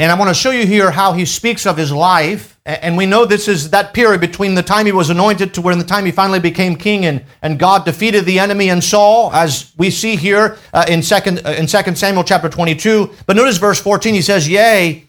And 0.00 0.12
I 0.12 0.14
want 0.14 0.28
to 0.28 0.34
show 0.34 0.50
you 0.50 0.64
here 0.64 0.92
how 0.92 1.12
he 1.12 1.24
speaks 1.24 1.66
of 1.66 1.76
his 1.76 1.90
life. 1.90 2.56
And 2.64 2.96
we 2.96 3.04
know 3.04 3.24
this 3.24 3.48
is 3.48 3.70
that 3.70 3.92
period 3.94 4.20
between 4.20 4.54
the 4.54 4.62
time 4.62 4.86
he 4.86 4.92
was 4.92 5.10
anointed 5.10 5.54
to 5.54 5.60
when 5.60 5.78
the 5.78 5.84
time 5.84 6.04
he 6.04 6.12
finally 6.12 6.38
became 6.38 6.76
king 6.76 7.04
and, 7.06 7.24
and 7.42 7.58
God 7.58 7.84
defeated 7.84 8.24
the 8.24 8.38
enemy 8.38 8.70
and 8.70 8.84
Saul, 8.84 9.32
as 9.32 9.72
we 9.76 9.90
see 9.90 10.14
here 10.14 10.56
uh, 10.72 10.84
in, 10.88 11.02
second, 11.02 11.44
uh, 11.44 11.50
in 11.50 11.66
2 11.66 11.96
Samuel 11.96 12.22
chapter 12.22 12.48
22. 12.48 13.10
But 13.26 13.34
notice 13.34 13.58
verse 13.58 13.80
14, 13.80 14.14
he 14.14 14.22
says, 14.22 14.48
Yea, 14.48 15.08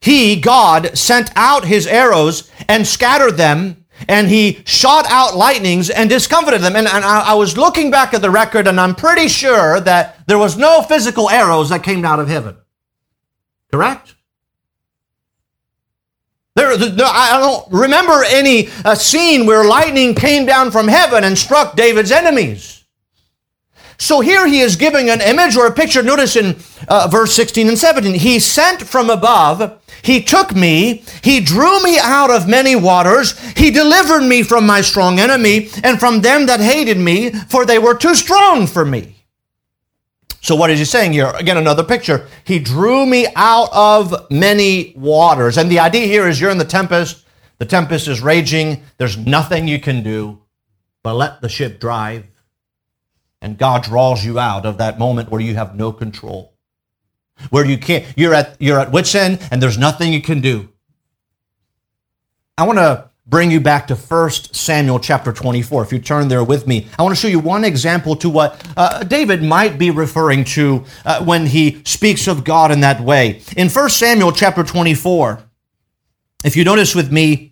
he, 0.00 0.40
God, 0.40 0.96
sent 0.96 1.30
out 1.34 1.64
his 1.64 1.88
arrows 1.88 2.48
and 2.68 2.86
scattered 2.86 3.32
them, 3.32 3.84
and 4.08 4.28
he 4.28 4.62
shot 4.64 5.06
out 5.08 5.34
lightnings 5.34 5.90
and 5.90 6.08
discomfited 6.08 6.60
them. 6.60 6.76
And, 6.76 6.86
and 6.86 7.04
I, 7.04 7.30
I 7.30 7.34
was 7.34 7.56
looking 7.56 7.90
back 7.90 8.14
at 8.14 8.22
the 8.22 8.30
record, 8.30 8.68
and 8.68 8.78
I'm 8.80 8.94
pretty 8.94 9.26
sure 9.26 9.80
that 9.80 10.24
there 10.28 10.38
was 10.38 10.56
no 10.56 10.82
physical 10.82 11.28
arrows 11.28 11.70
that 11.70 11.82
came 11.82 12.04
out 12.04 12.20
of 12.20 12.28
heaven. 12.28 12.56
Correct? 13.72 14.14
There, 16.76 17.06
I 17.06 17.38
don't 17.40 17.72
remember 17.72 18.24
any 18.26 18.68
uh, 18.84 18.94
scene 18.94 19.46
where 19.46 19.64
lightning 19.64 20.14
came 20.14 20.46
down 20.46 20.70
from 20.70 20.88
heaven 20.88 21.24
and 21.24 21.36
struck 21.36 21.76
David's 21.76 22.12
enemies. 22.12 22.78
So 24.00 24.20
here 24.20 24.46
he 24.46 24.60
is 24.60 24.76
giving 24.76 25.10
an 25.10 25.20
image 25.20 25.56
or 25.56 25.66
a 25.66 25.72
picture. 25.72 26.02
Notice 26.02 26.36
in 26.36 26.56
uh, 26.86 27.08
verse 27.10 27.34
16 27.34 27.68
and 27.68 27.78
17, 27.78 28.14
he 28.14 28.38
sent 28.38 28.82
from 28.82 29.10
above, 29.10 29.82
he 30.02 30.22
took 30.22 30.54
me, 30.54 31.02
he 31.22 31.40
drew 31.40 31.82
me 31.82 31.98
out 31.98 32.30
of 32.30 32.48
many 32.48 32.76
waters, 32.76 33.36
he 33.56 33.72
delivered 33.72 34.22
me 34.22 34.44
from 34.44 34.64
my 34.64 34.82
strong 34.82 35.18
enemy 35.18 35.68
and 35.82 35.98
from 35.98 36.20
them 36.20 36.46
that 36.46 36.60
hated 36.60 36.98
me, 36.98 37.30
for 37.48 37.66
they 37.66 37.80
were 37.80 37.94
too 37.94 38.14
strong 38.14 38.68
for 38.68 38.84
me. 38.84 39.17
So, 40.48 40.54
what 40.54 40.70
is 40.70 40.78
he 40.78 40.86
saying 40.86 41.12
here? 41.12 41.30
Again, 41.34 41.58
another 41.58 41.84
picture. 41.84 42.26
He 42.44 42.58
drew 42.58 43.04
me 43.04 43.26
out 43.36 43.68
of 43.70 44.30
many 44.30 44.94
waters. 44.96 45.58
And 45.58 45.70
the 45.70 45.78
idea 45.78 46.06
here 46.06 46.26
is 46.26 46.40
you're 46.40 46.50
in 46.50 46.56
the 46.56 46.64
tempest, 46.64 47.26
the 47.58 47.66
tempest 47.66 48.08
is 48.08 48.22
raging, 48.22 48.82
there's 48.96 49.18
nothing 49.18 49.68
you 49.68 49.78
can 49.78 50.02
do 50.02 50.40
but 51.02 51.16
let 51.16 51.42
the 51.42 51.50
ship 51.50 51.78
drive. 51.78 52.24
And 53.42 53.58
God 53.58 53.82
draws 53.82 54.24
you 54.24 54.38
out 54.38 54.64
of 54.64 54.78
that 54.78 54.98
moment 54.98 55.30
where 55.30 55.42
you 55.42 55.54
have 55.54 55.76
no 55.76 55.92
control. 55.92 56.54
Where 57.50 57.66
you 57.66 57.76
can't, 57.76 58.06
you're 58.16 58.32
at, 58.32 58.56
you're 58.58 58.80
at 58.80 58.90
wit's 58.90 59.14
end 59.14 59.46
and 59.50 59.62
there's 59.62 59.76
nothing 59.76 60.14
you 60.14 60.22
can 60.22 60.40
do. 60.40 60.70
I 62.56 62.66
want 62.66 62.78
to 62.78 63.07
bring 63.28 63.50
you 63.50 63.60
back 63.60 63.86
to 63.88 63.94
1 63.94 64.30
Samuel 64.30 64.98
chapter 64.98 65.32
24. 65.32 65.82
If 65.82 65.92
you 65.92 65.98
turn 65.98 66.28
there 66.28 66.42
with 66.42 66.66
me, 66.66 66.88
I 66.98 67.02
want 67.02 67.14
to 67.14 67.20
show 67.20 67.28
you 67.28 67.38
one 67.38 67.64
example 67.64 68.16
to 68.16 68.30
what 68.30 68.66
uh, 68.76 69.04
David 69.04 69.42
might 69.42 69.78
be 69.78 69.90
referring 69.90 70.44
to 70.44 70.84
uh, 71.04 71.22
when 71.24 71.46
he 71.46 71.82
speaks 71.84 72.26
of 72.26 72.42
God 72.44 72.70
in 72.70 72.80
that 72.80 73.00
way. 73.00 73.42
In 73.56 73.68
1 73.68 73.88
Samuel 73.90 74.32
chapter 74.32 74.64
24, 74.64 75.42
if 76.44 76.56
you 76.56 76.64
notice 76.64 76.94
with 76.94 77.12
me, 77.12 77.47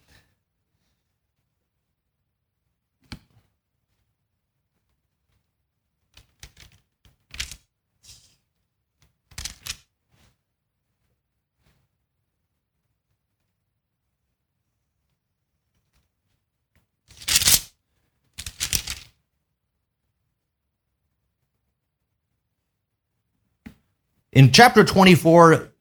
In 24.37 24.53
chapter 24.53 24.85
24, 24.85 25.73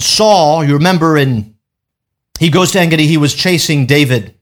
Saul, 0.00 0.64
you 0.64 0.72
remember, 0.72 1.18
in 1.18 1.54
he 2.40 2.48
goes 2.48 2.72
to 2.72 2.80
Engedi, 2.80 3.06
he 3.06 3.18
was 3.18 3.34
chasing 3.34 3.84
David. 3.84 4.34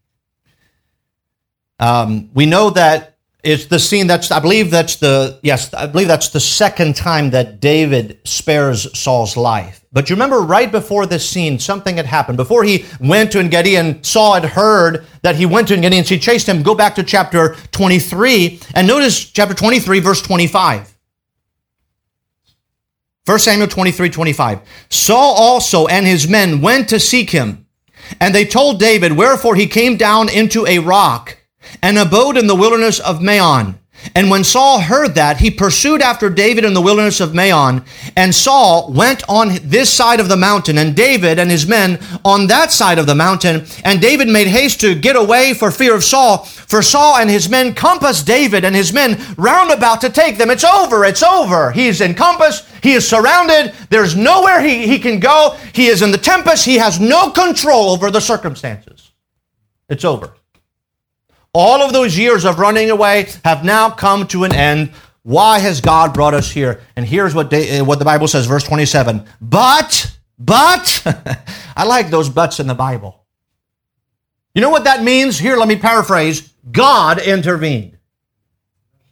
Um, 1.80 2.30
we 2.34 2.46
know 2.46 2.70
that 2.70 3.16
it's 3.42 3.66
the 3.66 3.80
scene 3.80 4.06
that's, 4.06 4.30
I 4.30 4.38
believe 4.38 4.70
that's 4.70 4.94
the, 4.94 5.40
yes, 5.42 5.74
I 5.74 5.88
believe 5.88 6.06
that's 6.06 6.28
the 6.28 6.38
second 6.38 6.94
time 6.94 7.30
that 7.30 7.58
David 7.58 8.20
spares 8.22 8.96
Saul's 8.96 9.36
life. 9.36 9.84
But 9.90 10.08
you 10.08 10.14
remember 10.14 10.38
right 10.42 10.70
before 10.70 11.04
this 11.04 11.28
scene, 11.28 11.58
something 11.58 11.96
had 11.96 12.06
happened. 12.06 12.36
Before 12.36 12.62
he 12.62 12.84
went 13.00 13.32
to 13.32 13.40
Engedi 13.40 13.74
and 13.74 14.06
Saul 14.06 14.34
had 14.34 14.44
heard 14.44 15.04
that 15.22 15.34
he 15.34 15.46
went 15.46 15.66
to 15.66 15.74
Engedi 15.74 15.98
and 15.98 16.06
she 16.06 16.16
chased 16.16 16.48
him, 16.48 16.62
go 16.62 16.76
back 16.76 16.94
to 16.94 17.02
chapter 17.02 17.56
23 17.72 18.60
and 18.76 18.86
notice 18.86 19.24
chapter 19.24 19.52
23, 19.52 19.98
verse 19.98 20.22
25. 20.22 20.96
1 23.26 23.38
Samuel 23.38 23.68
23 23.68 24.10
25. 24.10 24.60
Saul 24.88 25.34
also 25.34 25.86
and 25.86 26.06
his 26.06 26.28
men 26.28 26.60
went 26.60 26.88
to 26.88 27.00
seek 27.00 27.30
him, 27.30 27.66
and 28.20 28.34
they 28.34 28.44
told 28.44 28.78
David, 28.78 29.12
Wherefore 29.12 29.56
he 29.56 29.66
came 29.66 29.96
down 29.96 30.28
into 30.28 30.66
a 30.66 30.78
rock 30.78 31.36
and 31.82 31.98
abode 31.98 32.36
in 32.36 32.46
the 32.46 32.54
wilderness 32.54 33.00
of 33.00 33.22
Maon. 33.22 33.79
And 34.14 34.30
when 34.30 34.44
Saul 34.44 34.80
heard 34.80 35.14
that, 35.14 35.38
he 35.38 35.50
pursued 35.50 36.02
after 36.02 36.28
David 36.30 36.64
in 36.64 36.74
the 36.74 36.80
wilderness 36.80 37.20
of 37.20 37.34
Maon. 37.34 37.84
And 38.16 38.34
Saul 38.34 38.92
went 38.92 39.22
on 39.28 39.58
this 39.62 39.92
side 39.92 40.20
of 40.20 40.28
the 40.28 40.36
mountain, 40.36 40.78
and 40.78 40.96
David 40.96 41.38
and 41.38 41.50
his 41.50 41.66
men 41.66 41.98
on 42.24 42.46
that 42.48 42.72
side 42.72 42.98
of 42.98 43.06
the 43.06 43.14
mountain. 43.14 43.66
And 43.84 44.00
David 44.00 44.28
made 44.28 44.46
haste 44.46 44.80
to 44.80 44.94
get 44.94 45.16
away 45.16 45.54
for 45.54 45.70
fear 45.70 45.94
of 45.94 46.04
Saul. 46.04 46.44
For 46.44 46.82
Saul 46.82 47.18
and 47.18 47.30
his 47.30 47.48
men 47.48 47.74
compassed 47.74 48.26
David 48.26 48.64
and 48.64 48.74
his 48.74 48.92
men 48.92 49.20
round 49.36 49.70
about 49.70 50.00
to 50.02 50.10
take 50.10 50.38
them. 50.38 50.50
It's 50.50 50.64
over. 50.64 51.04
It's 51.04 51.22
over. 51.22 51.70
He 51.72 51.88
is 51.88 52.00
encompassed. 52.00 52.66
He 52.82 52.92
is 52.92 53.08
surrounded. 53.08 53.74
There's 53.90 54.16
nowhere 54.16 54.60
he, 54.60 54.86
he 54.86 54.98
can 54.98 55.20
go. 55.20 55.56
He 55.72 55.86
is 55.86 56.02
in 56.02 56.10
the 56.10 56.18
tempest. 56.18 56.64
He 56.64 56.78
has 56.78 56.98
no 56.98 57.30
control 57.30 57.90
over 57.90 58.10
the 58.10 58.20
circumstances. 58.20 59.12
It's 59.88 60.04
over. 60.04 60.34
All 61.52 61.82
of 61.82 61.92
those 61.92 62.16
years 62.16 62.44
of 62.44 62.58
running 62.58 62.90
away 62.90 63.28
have 63.44 63.64
now 63.64 63.90
come 63.90 64.26
to 64.28 64.44
an 64.44 64.54
end. 64.54 64.92
Why 65.22 65.58
has 65.58 65.80
God 65.80 66.14
brought 66.14 66.34
us 66.34 66.50
here? 66.50 66.80
And 66.96 67.04
here's 67.04 67.34
what, 67.34 67.50
they, 67.50 67.68
eh, 67.68 67.80
what 67.80 67.98
the 67.98 68.04
Bible 68.04 68.28
says, 68.28 68.46
verse 68.46 68.62
27. 68.62 69.24
But, 69.40 70.16
but, 70.38 71.02
I 71.76 71.84
like 71.84 72.10
those 72.10 72.28
buts 72.28 72.60
in 72.60 72.66
the 72.66 72.74
Bible. 72.74 73.24
You 74.54 74.62
know 74.62 74.70
what 74.70 74.84
that 74.84 75.02
means? 75.02 75.38
Here, 75.38 75.56
let 75.56 75.68
me 75.68 75.76
paraphrase 75.76 76.52
God 76.70 77.20
intervened. 77.20 77.98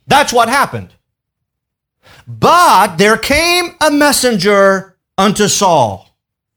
That's 0.07 0.33
what 0.33 0.49
happened. 0.49 0.91
But 2.27 2.97
there 2.97 3.17
came 3.17 3.75
a 3.81 3.91
messenger 3.91 4.97
unto 5.17 5.49
Saul, 5.49 6.09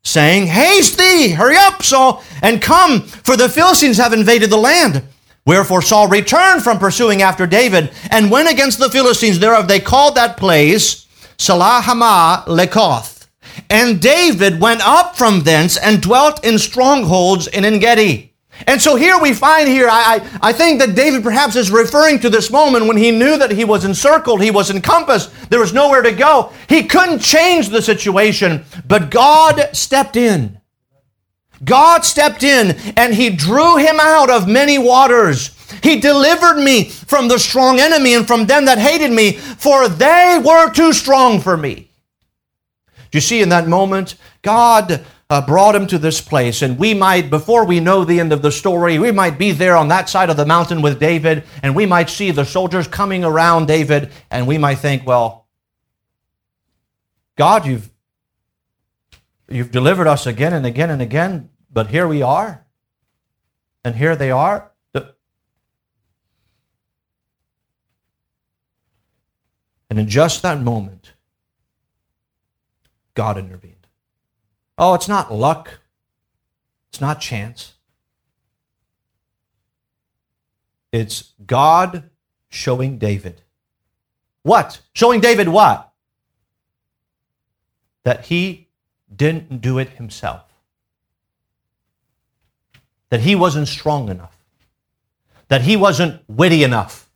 saying, 0.04 0.48
Haste 0.48 0.98
thee, 0.98 1.30
hurry 1.30 1.58
up, 1.58 1.82
Saul, 1.82 2.24
and 2.41 2.62
come, 2.62 3.02
for 3.02 3.38
the 3.38 3.50
Philistines 3.50 3.98
have 3.98 4.13
invaded 4.13 4.50
the 4.50 4.58
land. 4.58 5.04
Wherefore 5.46 5.82
Saul 5.82 6.08
returned 6.08 6.64
from 6.64 6.78
pursuing 6.78 7.22
after 7.22 7.48
David 7.48 7.92
and 8.12 8.30
went 8.30 8.50
against 8.50 8.80
the 8.80 8.90
Philistines 8.90 9.40
thereof. 9.40 9.68
They 9.68 9.80
called 9.80 10.16
that 10.16 10.38
place 10.38 11.08
Sela-hammahlekoth. 11.38 13.28
And 13.70 14.02
David 14.02 14.62
went 14.62 14.82
up 14.86 15.16
from 15.16 15.42
thence 15.42 15.78
and 15.78 16.02
dwelt 16.02 16.46
in 16.46 16.60
strongholds 16.60 17.48
in 17.48 17.66
Engedi. 17.66 18.32
And 18.68 18.80
so 18.80 18.96
here 18.96 19.18
we 19.20 19.34
find 19.34 19.68
here, 19.68 19.90
I, 19.90 20.20
I, 20.42 20.50
I, 20.50 20.54
think 20.54 20.80
that 20.80 20.94
David 20.94 21.24
perhaps 21.24 21.56
is 21.56 21.72
referring 21.72 22.20
to 22.20 22.30
this 22.30 22.52
moment 22.52 22.86
when 22.86 22.98
he 22.98 23.10
knew 23.10 23.38
that 23.38 23.50
he 23.50 23.66
was 23.66 23.86
encircled, 23.86 24.42
he 24.42 24.52
was 24.52 24.70
encompassed, 24.70 25.32
there 25.50 25.60
was 25.60 25.74
nowhere 25.74 26.04
to 26.04 26.12
go. 26.12 26.54
He 26.70 26.84
couldn't 26.84 27.20
change 27.20 27.70
the 27.70 27.82
situation, 27.82 28.64
but 28.88 29.10
God 29.10 29.70
stepped 29.74 30.16
in. 30.16 30.61
God 31.63 32.06
stepped 32.06 32.43
in 32.43 32.71
and 32.97 33.13
he 33.13 33.30
drew 33.30 33.78
him 33.78 33.97
out 34.00 34.30
of 34.30 34.47
many 34.47 34.78
waters. 34.78 35.56
He 35.84 36.00
delivered 36.00 36.62
me 36.62 36.86
from 36.86 37.28
the 37.28 37.39
strong 37.39 37.80
enemy 37.80 38.13
and 38.13 38.28
from 38.28 38.45
them 38.45 38.65
that 38.65 38.78
hated 38.78 39.12
me, 39.12 39.34
for 39.34 39.88
they 39.88 40.41
were 40.43 40.71
too 40.71 40.93
strong 40.93 41.39
for 41.39 41.56
me. 41.56 41.89
You 43.12 43.21
see 43.21 43.41
in 43.41 43.50
that 43.50 43.67
moment, 43.67 44.15
God 44.41 45.06
uh, 45.30 45.45
brought 45.45 45.76
him 45.76 45.88
to 45.88 45.97
this 45.97 46.19
place, 46.19 46.62
and 46.62 46.78
we 46.78 46.93
might, 46.93 47.30
before 47.30 47.65
we 47.65 47.80
know 47.80 48.04
the 48.04 48.19
end 48.19 48.34
of 48.34 48.41
the 48.41 48.52
story, 48.52 49.00
we 49.00 49.12
might 49.12 49.38
be 49.38 49.52
there 49.52 49.78
on 49.78 49.88
that 49.88 50.10
side 50.10 50.30
of 50.30 50.38
the 50.38 50.45
mountain 50.45 50.82
with 50.82 51.00
David, 51.00 51.43
and 51.63 51.76
we 51.76 51.86
might 51.86 52.10
see 52.10 52.32
the 52.32 52.43
soldiers 52.43 52.88
coming 52.88 53.24
around 53.24 53.67
David, 53.67 54.12
and 54.30 54.45
we 54.45 54.58
might 54.58 54.80
think, 54.80 55.06
well, 55.06 55.47
God, 57.38 57.65
you've 57.65 57.89
you've 59.47 59.71
delivered 59.71 60.08
us 60.08 60.26
again 60.26 60.54
and 60.54 60.65
again 60.65 60.89
and 60.89 61.02
again, 61.02 61.50
but 61.72 61.88
here 61.88 62.08
we 62.08 62.22
are, 62.22 62.66
and 63.84 63.96
here 63.96 64.16
they 64.16 64.32
are. 64.32 64.72
And 69.90 70.00
in 70.00 70.08
just 70.08 70.42
that 70.42 70.62
moment, 70.62 71.12
God 73.14 73.38
intervened. 73.38 73.88
Oh, 74.78 74.94
it's 74.94 75.10
not 75.10 75.34
luck. 75.34 75.82
It's 76.90 77.02
not 77.02 77.20
chance. 77.20 77.74
It's 80.94 81.34
God 81.46 82.10
showing 82.48 83.00
David. 83.00 83.42
What? 84.44 84.80
Showing 84.94 85.20
David 85.20 85.50
what? 85.50 85.92
That 88.04 88.28
he 88.28 88.70
didn't 89.14 89.60
do 89.60 89.78
it 89.78 89.90
himself 89.90 90.51
that 93.12 93.19
he 93.19 93.36
wasn't 93.36 93.67
strong 93.67 94.10
enough, 94.10 94.36
that 95.50 95.62
he 95.62 95.78
wasn't 95.78 96.24
witty 96.28 96.63
enough 96.63 97.08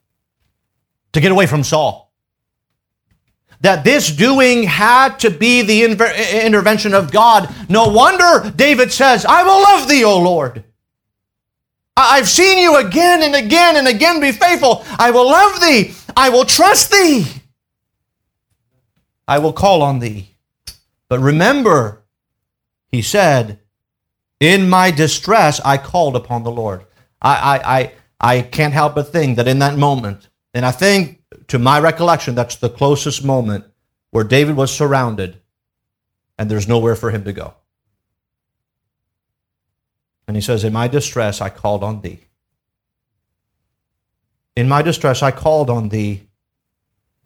to 1.14 1.22
get 1.22 1.32
away 1.32 1.48
from 1.48 1.64
Saul. 1.64 2.12
That 3.62 3.86
this 3.86 4.12
doing 4.12 4.64
had 4.64 5.18
to 5.20 5.32
be 5.32 5.62
the 5.62 5.82
inver- 5.84 6.44
intervention 6.44 6.94
of 6.94 7.12
God. 7.12 7.50
No 7.70 7.88
wonder 7.88 8.52
David 8.56 8.92
says, 8.92 9.26
I 9.26 9.44
will 9.44 9.64
love 9.64 9.88
thee, 9.88 10.04
O 10.04 10.20
Lord. 10.20 10.66
I've 11.98 12.28
seen 12.28 12.58
you 12.58 12.76
again 12.76 13.24
and 13.24 13.34
again 13.34 13.78
and 13.78 13.88
again 13.88 14.20
be 14.20 14.34
faithful. 14.34 14.84
I 15.00 15.12
will 15.12 15.26
love 15.26 15.62
thee. 15.62 15.94
I 16.16 16.30
will 16.30 16.44
trust 16.44 16.92
thee. 16.92 17.26
I 19.26 19.40
will 19.40 19.54
call 19.54 19.82
on 19.82 20.00
thee. 20.00 20.36
But 21.08 21.20
remember, 21.20 22.04
he 22.92 23.02
said, 23.02 23.60
in 24.40 24.70
my 24.70 24.92
distress, 24.92 25.62
I 25.62 25.78
called 25.78 26.16
upon 26.16 26.44
the 26.44 26.52
Lord. 26.52 26.86
I, 27.22 27.36
I, 27.36 27.78
I, 27.78 27.92
I 28.38 28.42
can't 28.42 28.74
help 28.74 28.96
but 28.96 29.12
think 29.12 29.38
that 29.38 29.48
in 29.48 29.60
that 29.60 29.78
moment, 29.78 30.30
and 30.54 30.66
I 30.66 30.72
think 30.72 31.22
to 31.48 31.60
my 31.60 31.80
recollection, 31.80 32.36
that's 32.36 32.56
the 32.56 32.70
closest 32.70 33.24
moment 33.24 33.66
where 34.12 34.24
David 34.24 34.56
was 34.56 34.74
surrounded 34.74 35.42
and 36.38 36.50
there's 36.50 36.68
nowhere 36.68 36.96
for 36.96 37.12
him 37.12 37.24
to 37.24 37.34
go. 37.34 37.54
And 40.28 40.36
he 40.36 40.42
says, 40.42 40.64
In 40.64 40.74
my 40.74 40.88
distress, 40.88 41.42
I 41.42 41.50
called 41.50 41.84
on 41.84 42.02
thee. 42.02 42.22
In 44.56 44.68
my 44.68 44.82
distress, 44.82 45.22
I 45.22 45.32
called 45.32 45.70
on 45.70 45.90
thee 45.90 46.28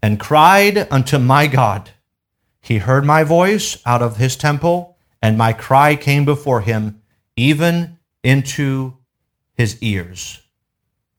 and 0.01 0.19
cried 0.19 0.87
unto 0.91 1.17
my 1.17 1.47
God. 1.47 1.91
He 2.61 2.79
heard 2.79 3.05
my 3.05 3.23
voice 3.23 3.77
out 3.85 4.01
of 4.01 4.17
his 4.17 4.35
temple, 4.35 4.97
and 5.21 5.37
my 5.37 5.53
cry 5.53 5.95
came 5.95 6.25
before 6.25 6.61
him 6.61 6.98
even 7.39 7.97
into 8.23 8.97
his 9.53 9.81
ears. 9.81 10.41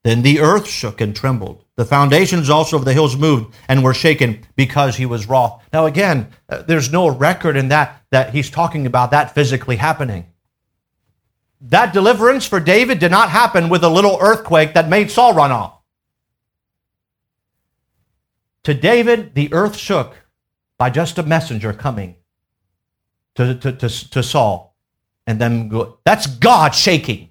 Then 0.02 0.22
the 0.22 0.40
earth 0.40 0.66
shook 0.66 1.00
and 1.00 1.14
trembled. 1.14 1.64
The 1.76 1.84
foundations 1.84 2.48
also 2.48 2.76
of 2.76 2.84
the 2.84 2.92
hills 2.92 3.16
moved 3.16 3.54
and 3.68 3.82
were 3.82 3.94
shaken 3.94 4.46
because 4.56 4.96
he 4.96 5.06
was 5.06 5.28
wroth. 5.28 5.62
Now, 5.72 5.86
again, 5.86 6.28
uh, 6.48 6.62
there's 6.62 6.92
no 6.92 7.08
record 7.08 7.56
in 7.56 7.68
that 7.68 8.02
that 8.10 8.34
he's 8.34 8.50
talking 8.50 8.86
about 8.86 9.10
that 9.12 9.34
physically 9.34 9.76
happening. 9.76 10.26
That 11.60 11.92
deliverance 11.92 12.46
for 12.46 12.60
David 12.60 12.98
did 12.98 13.10
not 13.10 13.30
happen 13.30 13.68
with 13.68 13.84
a 13.84 13.88
little 13.88 14.18
earthquake 14.20 14.74
that 14.74 14.88
made 14.88 15.10
Saul 15.10 15.34
run 15.34 15.52
off. 15.52 15.78
To 18.64 18.74
David, 18.74 19.34
the 19.34 19.52
earth 19.52 19.76
shook 19.76 20.16
by 20.78 20.90
just 20.90 21.18
a 21.18 21.22
messenger 21.22 21.72
coming 21.72 22.16
to, 23.34 23.54
to, 23.54 23.72
to, 23.72 23.88
to 23.88 24.22
Saul 24.22 24.69
and 25.30 25.40
then 25.40 25.68
go. 25.68 25.98
That's 26.04 26.26
God 26.26 26.74
shaking. 26.74 27.30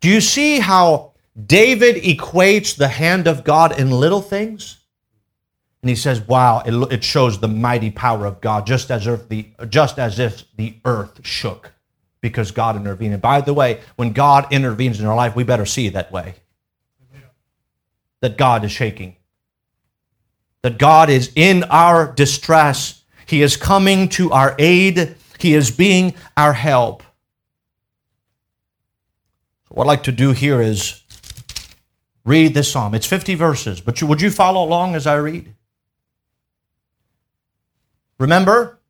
Do 0.00 0.08
you 0.08 0.22
see 0.22 0.58
how 0.58 1.12
David 1.46 1.96
equates 1.96 2.74
the 2.74 2.88
hand 2.88 3.26
of 3.28 3.44
God 3.44 3.78
in 3.78 3.90
little 3.90 4.22
things? 4.22 4.78
And 5.82 5.90
he 5.90 5.96
says, 5.96 6.22
"Wow, 6.22 6.62
it, 6.64 6.72
it 6.90 7.04
shows 7.04 7.40
the 7.40 7.48
mighty 7.48 7.90
power 7.90 8.24
of 8.24 8.40
God, 8.40 8.66
just 8.66 8.90
as 8.90 9.06
if 9.06 9.28
the 9.28 9.50
just 9.68 9.98
as 9.98 10.18
if 10.18 10.44
the 10.56 10.76
earth 10.86 11.20
shook, 11.26 11.72
because 12.22 12.52
God 12.52 12.74
intervened." 12.74 13.12
And 13.12 13.20
by 13.22 13.42
the 13.42 13.52
way, 13.52 13.80
when 13.96 14.14
God 14.14 14.50
intervenes 14.50 14.98
in 14.98 15.04
our 15.04 15.14
life, 15.14 15.36
we 15.36 15.44
better 15.44 15.66
see 15.66 15.86
it 15.86 15.92
that 15.92 16.10
way. 16.10 16.36
That 18.22 18.38
God 18.38 18.64
is 18.64 18.72
shaking. 18.72 19.16
That 20.62 20.78
God 20.78 21.10
is 21.10 21.32
in 21.34 21.64
our 21.64 22.10
distress. 22.10 23.02
He 23.26 23.42
is 23.42 23.58
coming 23.58 24.08
to 24.10 24.32
our 24.32 24.54
aid 24.58 25.16
he 25.42 25.54
is 25.54 25.70
being 25.70 26.14
our 26.36 26.52
help. 26.52 27.02
What 29.68 29.84
I'd 29.84 29.88
like 29.88 30.02
to 30.04 30.12
do 30.12 30.32
here 30.32 30.60
is 30.60 31.02
read 32.24 32.54
this 32.54 32.70
psalm. 32.70 32.94
It's 32.94 33.06
50 33.06 33.34
verses, 33.34 33.80
but 33.80 34.00
you, 34.00 34.06
would 34.06 34.20
you 34.20 34.30
follow 34.30 34.64
along 34.64 34.94
as 34.94 35.06
I 35.06 35.16
read? 35.16 35.54
Remember, 38.18 38.80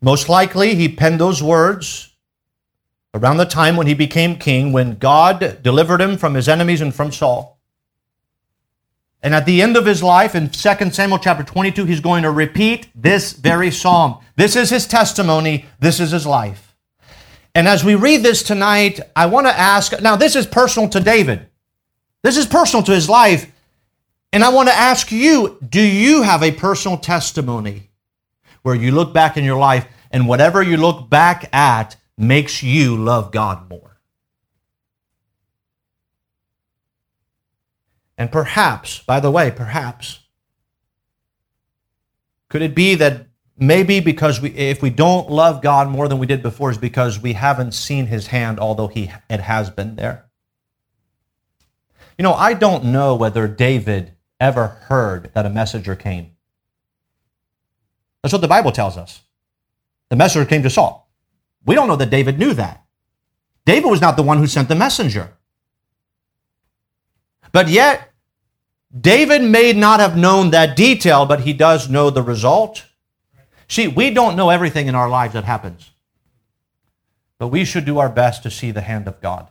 most 0.00 0.28
likely 0.28 0.74
he 0.74 0.88
penned 0.88 1.20
those 1.20 1.42
words 1.42 2.14
around 3.12 3.38
the 3.38 3.44
time 3.44 3.76
when 3.76 3.86
he 3.86 3.94
became 3.94 4.36
king, 4.36 4.72
when 4.72 4.96
God 4.96 5.62
delivered 5.62 6.00
him 6.00 6.16
from 6.16 6.34
his 6.34 6.48
enemies 6.48 6.80
and 6.80 6.94
from 6.94 7.12
Saul. 7.12 7.59
And 9.22 9.34
at 9.34 9.44
the 9.44 9.60
end 9.60 9.76
of 9.76 9.84
his 9.84 10.02
life, 10.02 10.34
in 10.34 10.48
2 10.48 10.90
Samuel 10.90 11.18
chapter 11.18 11.44
22, 11.44 11.84
he's 11.84 12.00
going 12.00 12.22
to 12.22 12.30
repeat 12.30 12.88
this 12.94 13.32
very 13.32 13.70
psalm. 13.70 14.18
This 14.36 14.56
is 14.56 14.70
his 14.70 14.86
testimony. 14.86 15.66
This 15.78 16.00
is 16.00 16.12
his 16.12 16.26
life. 16.26 16.74
And 17.54 17.68
as 17.68 17.84
we 17.84 17.94
read 17.96 18.22
this 18.22 18.42
tonight, 18.42 19.00
I 19.14 19.26
want 19.26 19.46
to 19.46 19.58
ask 19.58 20.00
now, 20.00 20.16
this 20.16 20.36
is 20.36 20.46
personal 20.46 20.88
to 20.90 21.00
David. 21.00 21.46
This 22.22 22.36
is 22.36 22.46
personal 22.46 22.82
to 22.84 22.92
his 22.92 23.08
life. 23.08 23.50
And 24.32 24.44
I 24.44 24.50
want 24.50 24.68
to 24.68 24.74
ask 24.74 25.10
you 25.10 25.58
do 25.68 25.82
you 25.82 26.22
have 26.22 26.42
a 26.42 26.52
personal 26.52 26.96
testimony 26.96 27.90
where 28.62 28.74
you 28.74 28.92
look 28.92 29.12
back 29.12 29.36
in 29.36 29.44
your 29.44 29.58
life 29.58 29.86
and 30.10 30.28
whatever 30.28 30.62
you 30.62 30.76
look 30.76 31.10
back 31.10 31.48
at 31.52 31.96
makes 32.16 32.62
you 32.62 32.96
love 32.96 33.32
God 33.32 33.68
more? 33.68 33.89
And 38.20 38.30
perhaps, 38.30 38.98
by 38.98 39.18
the 39.18 39.30
way, 39.30 39.50
perhaps, 39.50 40.18
could 42.50 42.60
it 42.60 42.74
be 42.74 42.94
that 42.96 43.28
maybe 43.56 44.00
because 44.00 44.42
we, 44.42 44.50
if 44.50 44.82
we 44.82 44.90
don't 44.90 45.30
love 45.30 45.62
God 45.62 45.88
more 45.88 46.06
than 46.06 46.18
we 46.18 46.26
did 46.26 46.42
before, 46.42 46.70
is 46.70 46.76
because 46.76 47.18
we 47.18 47.32
haven't 47.32 47.72
seen 47.72 48.08
His 48.08 48.26
hand, 48.26 48.60
although 48.60 48.88
He 48.88 49.10
it 49.30 49.40
has 49.40 49.70
been 49.70 49.96
there. 49.96 50.26
You 52.18 52.22
know, 52.22 52.34
I 52.34 52.52
don't 52.52 52.84
know 52.84 53.14
whether 53.16 53.48
David 53.48 54.12
ever 54.38 54.66
heard 54.66 55.30
that 55.32 55.46
a 55.46 55.50
messenger 55.50 55.96
came. 55.96 56.32
That's 58.22 58.34
what 58.34 58.42
the 58.42 58.48
Bible 58.48 58.70
tells 58.70 58.98
us. 58.98 59.22
The 60.10 60.16
messenger 60.16 60.46
came 60.46 60.62
to 60.64 60.68
Saul. 60.68 61.10
We 61.64 61.74
don't 61.74 61.88
know 61.88 61.96
that 61.96 62.10
David 62.10 62.38
knew 62.38 62.52
that. 62.52 62.84
David 63.64 63.88
was 63.88 64.02
not 64.02 64.18
the 64.18 64.22
one 64.22 64.36
who 64.36 64.46
sent 64.46 64.68
the 64.68 64.74
messenger. 64.74 65.38
But 67.52 67.68
yet, 67.68 68.09
David 68.98 69.42
may 69.42 69.72
not 69.72 70.00
have 70.00 70.16
known 70.16 70.50
that 70.50 70.76
detail, 70.76 71.24
but 71.26 71.40
he 71.40 71.52
does 71.52 71.88
know 71.88 72.10
the 72.10 72.22
result. 72.22 72.84
See, 73.68 73.86
we 73.86 74.10
don't 74.10 74.36
know 74.36 74.50
everything 74.50 74.88
in 74.88 74.96
our 74.96 75.08
lives 75.08 75.34
that 75.34 75.44
happens, 75.44 75.90
but 77.38 77.48
we 77.48 77.64
should 77.64 77.84
do 77.84 77.98
our 77.98 78.08
best 78.08 78.42
to 78.42 78.50
see 78.50 78.72
the 78.72 78.80
hand 78.80 79.06
of 79.06 79.20
God. 79.20 79.48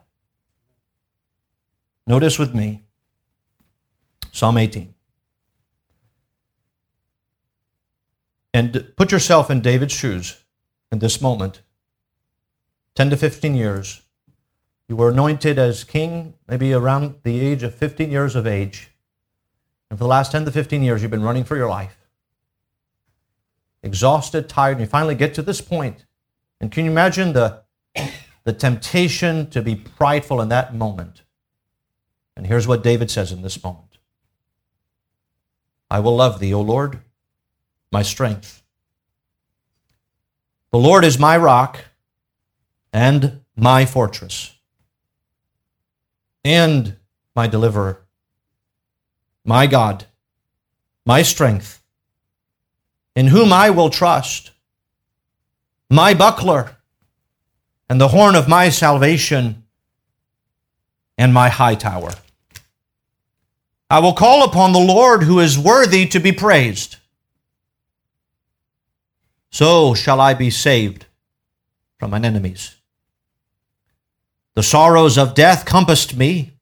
Notice 2.06 2.38
with 2.38 2.54
me 2.54 2.84
Psalm 4.32 4.58
18. 4.58 4.94
And 8.54 8.92
put 8.98 9.12
yourself 9.12 9.50
in 9.50 9.62
David's 9.62 9.94
shoes 9.94 10.44
in 10.92 11.00
this 11.00 11.22
moment. 11.22 11.62
10 12.96 13.12
to 13.12 13.18
15 13.18 13.56
years. 13.56 14.02
You 14.88 14.96
were 14.96 15.12
anointed 15.12 15.60
as 15.60 15.84
king, 15.84 16.34
maybe 16.48 16.74
around 16.74 17.16
the 17.24 17.40
age 17.40 17.64
of 17.64 17.76
15 17.76 18.10
years 18.12 18.36
of 18.36 18.48
age. 18.48 18.89
And 19.90 19.98
for 19.98 20.04
the 20.04 20.10
last 20.10 20.32
10 20.32 20.46
to 20.46 20.52
15 20.52 20.84
years, 20.84 21.02
you've 21.02 21.12
been 21.12 21.24
running 21.24 21.44
for 21.44 21.58
your 21.58 21.70
life. 21.70 21.98
Exhausted, 23.82 24.50
tired, 24.50 24.74
and 24.74 24.82
you 24.82 24.88
finally 24.88 25.16
get 25.16 25.34
to 25.36 25.42
this 25.42 25.62
point. 25.62 26.06
And 26.62 26.72
can 26.72 26.86
you 26.86 26.92
imagine 26.92 27.34
the, 27.34 27.64
the 28.44 28.54
temptation 28.54 29.50
to 29.50 29.62
be 29.62 29.76
prideful 29.76 30.42
in 30.42 30.50
that 30.50 30.76
moment? 30.76 31.24
And 32.36 32.46
here's 32.46 32.68
what 32.68 32.84
David 32.84 33.10
says 33.10 33.32
in 33.32 33.42
this 33.42 33.64
moment 33.64 33.98
I 35.90 36.00
will 36.00 36.16
love 36.16 36.40
thee, 36.40 36.54
O 36.54 36.62
Lord, 36.62 37.00
my 37.92 38.02
strength. 38.02 38.62
The 40.72 40.78
Lord 40.78 41.04
is 41.04 41.18
my 41.18 41.36
rock 41.36 41.86
and 42.94 43.42
my 43.56 43.86
fortress 43.86 44.54
and 46.44 46.96
my 47.36 47.48
deliverer 47.48 48.06
my 49.44 49.68
God, 49.68 50.06
my 51.06 51.22
strength, 51.22 51.82
in 53.16 53.28
whom 53.28 53.52
I 53.52 53.70
will 53.70 53.90
trust, 53.90 54.52
my 55.90 56.14
buckler, 56.14 56.78
and 57.90 58.00
the 58.00 58.10
horn 58.10 58.36
of 58.36 58.48
my 58.48 58.70
salvation, 58.70 59.64
and 61.18 61.34
my 61.34 61.50
high 61.50 61.76
tower. 61.76 62.12
I 63.90 64.00
will 64.00 64.14
call 64.14 64.44
upon 64.44 64.72
the 64.72 64.80
Lord 64.80 65.24
who 65.24 65.40
is 65.40 65.58
worthy 65.58 66.06
to 66.08 66.20
be 66.20 66.32
praised. 66.32 66.98
So 69.50 69.96
shall 69.96 70.22
I 70.22 70.36
be 70.36 70.52
saved 70.52 71.08
from 71.98 72.12
mine 72.12 72.24
enemies. 72.24 72.76
The 74.56 74.64
sorrows 74.64 75.18
of 75.18 75.34
death 75.34 75.66
compassed 75.66 76.16
me 76.16 76.54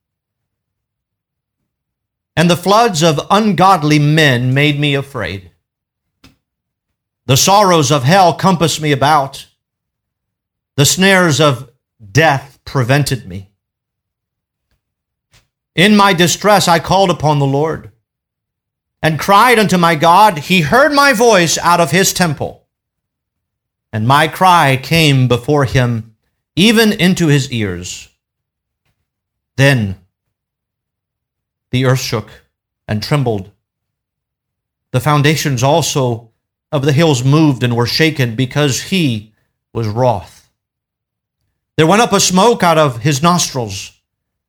and 2.37 2.51
the 2.51 2.55
floods 2.55 3.01
of 3.01 3.19
ungodly 3.31 3.97
men 3.97 4.53
made 4.53 4.79
me 4.79 4.93
afraid. 4.93 5.49
The 7.25 7.35
sorrows 7.35 7.91
of 7.91 8.03
hell 8.03 8.35
compassed 8.35 8.79
me 8.79 8.91
about. 8.91 9.47
The 10.75 10.85
snares 10.85 11.41
of 11.41 11.71
death 12.11 12.59
prevented 12.63 13.27
me. 13.27 13.49
In 15.73 15.95
my 15.95 16.13
distress, 16.13 16.67
I 16.67 16.77
called 16.77 17.09
upon 17.09 17.39
the 17.39 17.47
Lord 17.47 17.91
and 19.01 19.19
cried 19.19 19.57
unto 19.57 19.77
my 19.77 19.95
God. 19.95 20.37
He 20.37 20.61
heard 20.61 20.93
my 20.93 21.13
voice 21.13 21.57
out 21.57 21.79
of 21.79 21.89
his 21.89 22.13
temple, 22.13 22.67
and 23.91 24.07
my 24.07 24.27
cry 24.27 24.77
came 24.77 25.27
before 25.27 25.65
him, 25.65 26.15
even 26.55 26.93
into 26.93 27.27
his 27.27 27.51
ears. 27.51 28.09
Then 29.55 29.99
the 31.71 31.85
earth 31.85 31.99
shook 31.99 32.29
and 32.87 33.03
trembled. 33.03 33.51
The 34.91 34.99
foundations 34.99 35.63
also 35.63 36.31
of 36.71 36.83
the 36.83 36.93
hills 36.93 37.23
moved 37.23 37.63
and 37.63 37.75
were 37.75 37.85
shaken 37.85 38.35
because 38.35 38.83
he 38.83 39.33
was 39.73 39.87
wroth. 39.87 40.49
There 41.75 41.87
went 41.87 42.01
up 42.01 42.13
a 42.13 42.19
smoke 42.19 42.63
out 42.63 42.77
of 42.77 43.01
his 43.01 43.21
nostrils, 43.21 44.01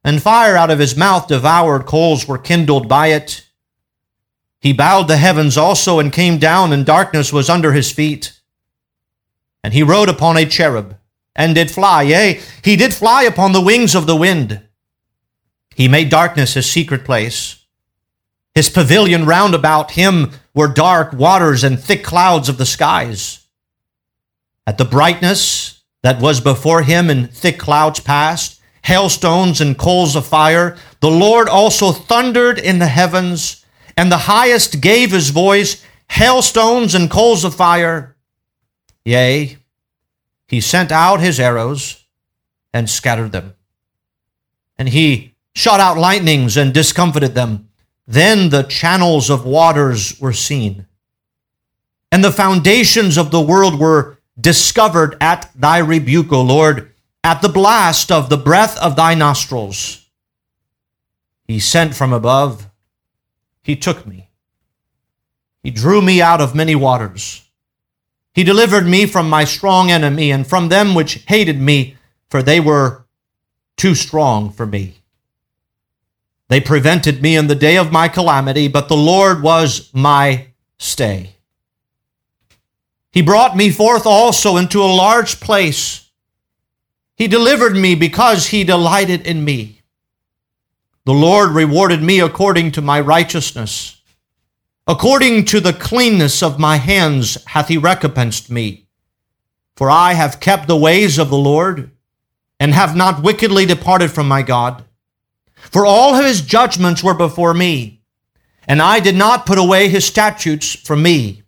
and 0.02 0.22
fire 0.22 0.56
out 0.56 0.70
of 0.70 0.78
his 0.78 0.96
mouth 0.96 1.28
devoured, 1.28 1.84
coals 1.84 2.26
were 2.26 2.38
kindled 2.38 2.88
by 2.88 3.08
it. 3.08 3.46
He 4.60 4.72
bowed 4.72 5.08
the 5.08 5.18
heavens 5.18 5.58
also 5.58 5.98
and 5.98 6.12
came 6.12 6.38
down, 6.38 6.72
and 6.72 6.86
darkness 6.86 7.32
was 7.32 7.50
under 7.50 7.72
his 7.72 7.92
feet. 7.92 8.40
And 9.62 9.74
he 9.74 9.82
rode 9.82 10.08
upon 10.08 10.36
a 10.36 10.46
cherub, 10.46 10.96
and 11.36 11.54
did 11.54 11.70
fly, 11.70 12.02
yea, 12.02 12.40
he 12.64 12.76
did 12.76 12.94
fly 12.94 13.24
upon 13.24 13.52
the 13.52 13.60
wings 13.60 13.94
of 13.94 14.06
the 14.06 14.16
wind. 14.16 14.62
He 15.78 15.86
made 15.86 16.10
darkness 16.10 16.54
his 16.54 16.68
secret 16.68 17.04
place. 17.04 17.64
His 18.52 18.68
pavilion 18.68 19.26
round 19.26 19.54
about 19.54 19.92
him 19.92 20.32
were 20.52 20.66
dark 20.66 21.12
waters 21.12 21.62
and 21.62 21.78
thick 21.78 22.02
clouds 22.02 22.48
of 22.48 22.58
the 22.58 22.66
skies. 22.66 23.46
At 24.66 24.76
the 24.76 24.84
brightness 24.84 25.84
that 26.02 26.20
was 26.20 26.40
before 26.40 26.82
him 26.82 27.08
in 27.08 27.28
thick 27.28 27.60
clouds 27.60 28.00
past, 28.00 28.60
hailstones 28.82 29.60
and 29.60 29.78
coals 29.78 30.16
of 30.16 30.26
fire, 30.26 30.76
the 30.98 31.12
Lord 31.12 31.48
also 31.48 31.92
thundered 31.92 32.58
in 32.58 32.80
the 32.80 32.88
heavens, 32.88 33.64
and 33.96 34.10
the 34.10 34.26
highest 34.26 34.80
gave 34.80 35.12
his 35.12 35.30
voice, 35.30 35.84
hailstones 36.10 36.92
and 36.92 37.08
coals 37.08 37.44
of 37.44 37.54
fire. 37.54 38.16
Yea, 39.04 39.58
he 40.48 40.60
sent 40.60 40.90
out 40.90 41.20
his 41.20 41.38
arrows 41.38 42.04
and 42.74 42.90
scattered 42.90 43.30
them. 43.30 43.54
And 44.76 44.88
he 44.88 45.36
shot 45.58 45.80
out 45.80 45.98
lightnings 45.98 46.56
and 46.56 46.72
discomfited 46.72 47.34
them. 47.34 47.68
Then 48.06 48.50
the 48.50 48.62
channels 48.62 49.28
of 49.28 49.44
waters 49.44 50.18
were 50.20 50.32
seen, 50.32 50.86
and 52.12 52.22
the 52.22 52.30
foundations 52.30 53.18
of 53.18 53.32
the 53.32 53.40
world 53.40 53.78
were 53.78 54.18
discovered 54.40 55.16
at 55.20 55.50
thy 55.56 55.78
rebuke, 55.78 56.32
O 56.32 56.42
Lord, 56.42 56.94
at 57.24 57.42
the 57.42 57.48
blast 57.48 58.12
of 58.12 58.30
the 58.30 58.36
breath 58.36 58.78
of 58.78 58.94
thy 58.94 59.14
nostrils. 59.14 60.06
He 61.48 61.58
sent 61.58 61.92
from 61.92 62.12
above, 62.12 62.70
he 63.64 63.74
took 63.74 64.06
me. 64.06 64.28
He 65.64 65.72
drew 65.72 66.00
me 66.00 66.22
out 66.22 66.40
of 66.40 66.54
many 66.54 66.76
waters. 66.76 67.42
He 68.32 68.44
delivered 68.44 68.86
me 68.86 69.06
from 69.06 69.28
my 69.28 69.42
strong 69.42 69.90
enemy 69.90 70.30
and 70.30 70.46
from 70.46 70.68
them 70.68 70.94
which 70.94 71.24
hated 71.26 71.60
me, 71.60 71.96
for 72.30 72.44
they 72.44 72.60
were 72.60 73.04
too 73.76 73.96
strong 73.96 74.52
for 74.52 74.64
me. 74.64 74.94
They 76.48 76.60
prevented 76.60 77.20
me 77.22 77.36
in 77.36 77.46
the 77.46 77.54
day 77.54 77.76
of 77.76 77.92
my 77.92 78.08
calamity, 78.08 78.68
but 78.68 78.88
the 78.88 78.96
Lord 78.96 79.42
was 79.42 79.90
my 79.92 80.48
stay. 80.78 81.34
He 83.12 83.22
brought 83.22 83.56
me 83.56 83.70
forth 83.70 84.06
also 84.06 84.56
into 84.56 84.82
a 84.82 84.86
large 84.86 85.40
place. 85.40 86.08
He 87.16 87.28
delivered 87.28 87.74
me 87.76 87.94
because 87.94 88.46
he 88.46 88.64
delighted 88.64 89.26
in 89.26 89.44
me. 89.44 89.82
The 91.04 91.12
Lord 91.12 91.50
rewarded 91.50 92.02
me 92.02 92.20
according 92.20 92.72
to 92.72 92.82
my 92.82 93.00
righteousness. 93.00 94.00
According 94.86 95.44
to 95.46 95.60
the 95.60 95.72
cleanness 95.72 96.42
of 96.42 96.58
my 96.58 96.76
hands 96.76 97.42
hath 97.46 97.68
he 97.68 97.76
recompensed 97.76 98.50
me. 98.50 98.86
For 99.76 99.90
I 99.90 100.14
have 100.14 100.40
kept 100.40 100.66
the 100.66 100.76
ways 100.76 101.18
of 101.18 101.28
the 101.28 101.36
Lord, 101.36 101.90
and 102.58 102.74
have 102.74 102.96
not 102.96 103.22
wickedly 103.22 103.66
departed 103.66 104.10
from 104.10 104.26
my 104.26 104.42
God. 104.42 104.84
For 105.70 105.84
all 105.84 106.14
of 106.14 106.24
his 106.24 106.40
judgments 106.40 107.04
were 107.04 107.14
before 107.14 107.54
me, 107.54 108.00
and 108.66 108.80
I 108.80 109.00
did 109.00 109.14
not 109.14 109.46
put 109.46 109.58
away 109.58 109.88
his 109.88 110.04
statutes 110.06 110.74
from 110.74 111.02
me. 111.02 111.42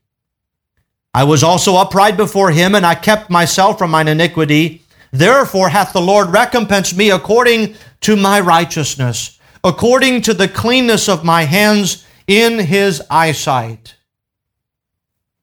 I 1.12 1.24
was 1.24 1.42
also 1.42 1.76
upright 1.76 2.16
before 2.16 2.50
him, 2.50 2.74
and 2.74 2.86
I 2.86 2.94
kept 2.94 3.30
myself 3.30 3.78
from 3.78 3.90
mine 3.90 4.08
iniquity. 4.08 4.82
Therefore 5.10 5.70
hath 5.70 5.92
the 5.92 6.00
Lord 6.00 6.28
recompensed 6.28 6.96
me 6.96 7.10
according 7.10 7.74
to 8.02 8.14
my 8.14 8.40
righteousness, 8.40 9.38
according 9.64 10.22
to 10.22 10.34
the 10.34 10.48
cleanness 10.48 11.08
of 11.08 11.24
my 11.24 11.42
hands 11.42 12.06
in 12.26 12.58
his 12.60 13.02
eyesight. 13.10 13.96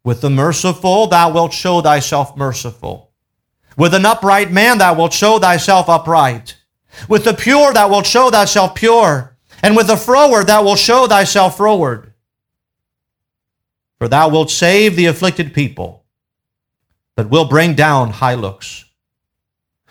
With 0.04 0.22
the 0.22 0.30
merciful 0.30 1.08
thou 1.08 1.34
wilt 1.34 1.52
show 1.52 1.82
thyself 1.82 2.38
merciful. 2.38 3.12
With 3.76 3.94
an 3.94 4.06
upright 4.06 4.52
man 4.52 4.78
thou 4.78 4.94
wilt 4.96 5.12
show 5.12 5.38
thyself 5.38 5.90
upright. 5.90 6.56
With 7.08 7.24
the 7.24 7.34
pure 7.34 7.74
thou 7.74 7.89
wilt 7.89 8.06
show 8.06 8.30
thyself 8.30 8.76
pure. 8.76 9.38
And 9.64 9.76
with 9.76 9.88
the 9.88 9.98
froward 9.98 10.48
thou 10.48 10.64
wilt 10.64 10.80
show 10.80 11.08
thyself 11.08 11.58
froward. 11.58 12.14
For 13.98 14.08
thou 14.08 14.30
wilt 14.30 14.52
save 14.52 14.95
the 14.95 15.08
afflicted 15.08 15.54
people, 15.54 16.06
but 17.16 17.30
will 17.30 17.45
bring 17.45 17.74
down 17.74 18.12
high 18.12 18.36
looks. 18.36 18.86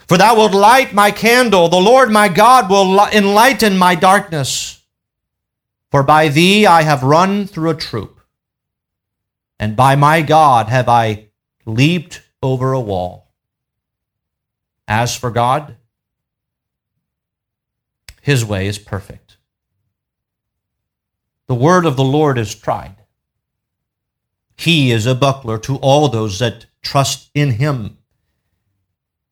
For 0.06 0.16
thou 0.16 0.36
wilt 0.36 0.54
light 0.54 0.92
my 0.92 1.10
candle, 1.10 1.68
the 1.68 1.80
Lord 1.80 2.12
my 2.12 2.28
God 2.28 2.70
will 2.70 3.00
enlighten 3.08 3.76
my 3.76 3.96
darkness. 3.96 4.84
For 5.90 6.04
by 6.04 6.28
thee 6.28 6.66
I 6.66 6.82
have 6.82 7.02
run 7.02 7.46
through 7.46 7.70
a 7.70 7.74
troop, 7.74 8.20
and 9.58 9.74
by 9.74 9.96
my 9.96 10.22
God 10.22 10.68
have 10.68 10.88
I 10.88 11.28
leaped 11.64 12.22
over 12.42 12.72
a 12.72 12.80
wall. 12.80 13.32
As 14.86 15.16
for 15.16 15.32
God, 15.32 15.75
his 18.26 18.44
way 18.44 18.66
is 18.66 18.76
perfect. 18.76 19.36
The 21.46 21.54
word 21.54 21.86
of 21.86 21.94
the 21.94 22.02
Lord 22.02 22.38
is 22.38 22.56
tried. 22.56 22.96
He 24.56 24.90
is 24.90 25.06
a 25.06 25.14
buckler 25.14 25.58
to 25.58 25.76
all 25.76 26.08
those 26.08 26.40
that 26.40 26.66
trust 26.82 27.30
in 27.36 27.52
him. 27.52 27.98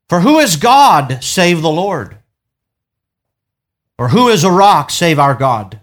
For 0.08 0.20
who 0.20 0.38
is 0.38 0.54
God 0.54 1.24
save 1.24 1.60
the 1.60 1.72
Lord? 1.72 2.18
Or 3.98 4.10
who 4.10 4.28
is 4.28 4.44
a 4.44 4.52
rock 4.52 4.92
save 4.92 5.18
our 5.18 5.34
God? 5.34 5.80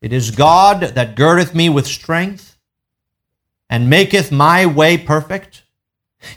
It 0.00 0.14
is 0.14 0.30
God 0.30 0.80
that 0.94 1.16
girdeth 1.16 1.54
me 1.54 1.68
with 1.68 1.86
strength 1.86 2.56
and 3.68 3.90
maketh 3.90 4.32
my 4.32 4.64
way 4.64 4.96
perfect. 4.96 5.64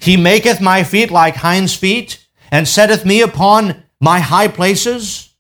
He 0.01 0.18
maketh 0.18 0.59
my 0.59 0.84
feet 0.84 1.09
like 1.09 1.38
hinds' 1.38 1.74
feet 1.74 2.28
and 2.51 2.68
setteth 2.68 3.05
me 3.05 3.22
upon 3.22 3.85
my 4.00 4.20
high 4.20 4.48
places. 4.48 5.34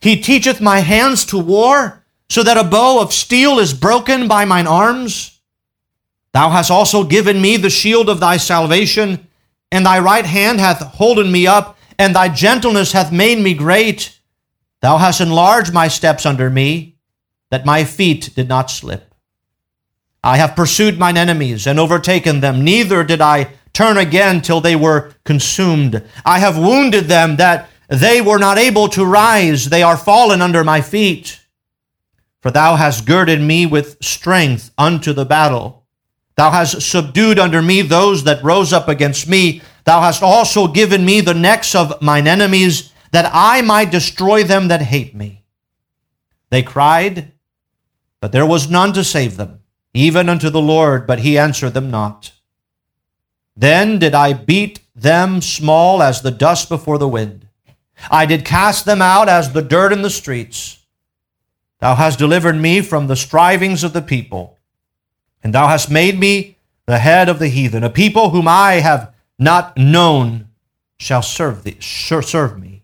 He 0.00 0.20
teacheth 0.20 0.60
my 0.60 0.80
hands 0.80 1.24
to 1.26 1.38
war 1.38 2.04
so 2.28 2.42
that 2.42 2.56
a 2.56 2.64
bow 2.64 3.00
of 3.00 3.12
steel 3.12 3.58
is 3.58 3.74
broken 3.74 4.28
by 4.28 4.44
mine 4.44 4.66
arms. 4.66 5.40
Thou 6.32 6.50
hast 6.50 6.70
also 6.70 7.04
given 7.04 7.40
me 7.40 7.56
the 7.56 7.70
shield 7.70 8.08
of 8.08 8.20
thy 8.20 8.38
salvation, 8.38 9.28
and 9.70 9.86
thy 9.86 9.98
right 9.98 10.26
hand 10.26 10.58
hath 10.60 10.80
holden 10.80 11.30
me 11.30 11.46
up, 11.46 11.78
and 11.98 12.14
thy 12.14 12.28
gentleness 12.28 12.92
hath 12.92 13.12
made 13.12 13.38
me 13.38 13.54
great. 13.54 14.18
Thou 14.80 14.98
hast 14.98 15.20
enlarged 15.20 15.72
my 15.72 15.88
steps 15.88 16.26
under 16.26 16.50
me, 16.50 16.96
that 17.50 17.64
my 17.64 17.84
feet 17.84 18.30
did 18.34 18.48
not 18.48 18.70
slip. 18.70 19.14
I 20.24 20.38
have 20.38 20.56
pursued 20.56 20.98
mine 20.98 21.16
enemies 21.16 21.66
and 21.66 21.78
overtaken 21.78 22.40
them, 22.40 22.64
neither 22.64 23.04
did 23.04 23.20
I 23.20 23.50
turn 23.74 23.98
again 23.98 24.40
till 24.40 24.60
they 24.60 24.76
were 24.76 25.12
consumed. 25.24 26.02
I 26.24 26.38
have 26.38 26.56
wounded 26.56 27.04
them 27.04 27.36
that 27.36 27.68
they 27.88 28.22
were 28.22 28.38
not 28.38 28.56
able 28.56 28.88
to 28.88 29.04
rise, 29.04 29.68
they 29.68 29.82
are 29.82 29.96
fallen 29.96 30.40
under 30.40 30.64
my 30.64 30.80
feet. 30.80 31.40
For 32.40 32.50
thou 32.50 32.76
hast 32.76 33.06
girded 33.06 33.40
me 33.40 33.66
with 33.66 34.02
strength 34.02 34.70
unto 34.78 35.12
the 35.12 35.24
battle. 35.24 35.84
Thou 36.36 36.50
hast 36.50 36.80
subdued 36.82 37.38
under 37.38 37.62
me 37.62 37.82
those 37.82 38.24
that 38.24 38.42
rose 38.42 38.72
up 38.72 38.88
against 38.88 39.28
me. 39.28 39.62
Thou 39.84 40.00
hast 40.00 40.22
also 40.22 40.66
given 40.66 41.04
me 41.04 41.20
the 41.20 41.34
necks 41.34 41.74
of 41.74 42.00
mine 42.02 42.26
enemies, 42.26 42.92
that 43.12 43.30
I 43.32 43.62
might 43.62 43.92
destroy 43.92 44.42
them 44.42 44.68
that 44.68 44.82
hate 44.82 45.14
me. 45.14 45.44
They 46.50 46.62
cried, 46.62 47.32
but 48.20 48.32
there 48.32 48.46
was 48.46 48.70
none 48.70 48.92
to 48.94 49.04
save 49.04 49.36
them, 49.36 49.60
even 49.92 50.28
unto 50.28 50.50
the 50.50 50.60
Lord, 50.60 51.06
but 51.06 51.20
he 51.20 51.38
answered 51.38 51.74
them 51.74 51.90
not. 51.90 52.32
Then 53.56 53.98
did 53.98 54.14
I 54.14 54.32
beat 54.32 54.80
them 54.94 55.40
small 55.40 56.02
as 56.02 56.22
the 56.22 56.30
dust 56.30 56.68
before 56.68 56.98
the 56.98 57.08
wind. 57.08 57.48
I 58.10 58.26
did 58.26 58.44
cast 58.44 58.84
them 58.84 59.00
out 59.00 59.28
as 59.28 59.52
the 59.52 59.62
dirt 59.62 59.92
in 59.92 60.02
the 60.02 60.10
streets. 60.10 60.78
Thou 61.80 61.94
hast 61.94 62.18
delivered 62.18 62.56
me 62.56 62.80
from 62.80 63.06
the 63.06 63.16
strivings 63.16 63.84
of 63.84 63.92
the 63.92 64.02
people, 64.02 64.58
and 65.42 65.52
thou 65.52 65.68
hast 65.68 65.90
made 65.90 66.18
me 66.18 66.56
the 66.86 66.98
head 66.98 67.28
of 67.28 67.38
the 67.38 67.48
heathen. 67.48 67.84
A 67.84 67.90
people 67.90 68.30
whom 68.30 68.48
I 68.48 68.74
have 68.74 69.12
not 69.38 69.76
known 69.76 70.48
shall 70.98 71.22
serve 71.22 71.62
thee, 71.62 71.76
serve 71.80 72.58
me. 72.58 72.82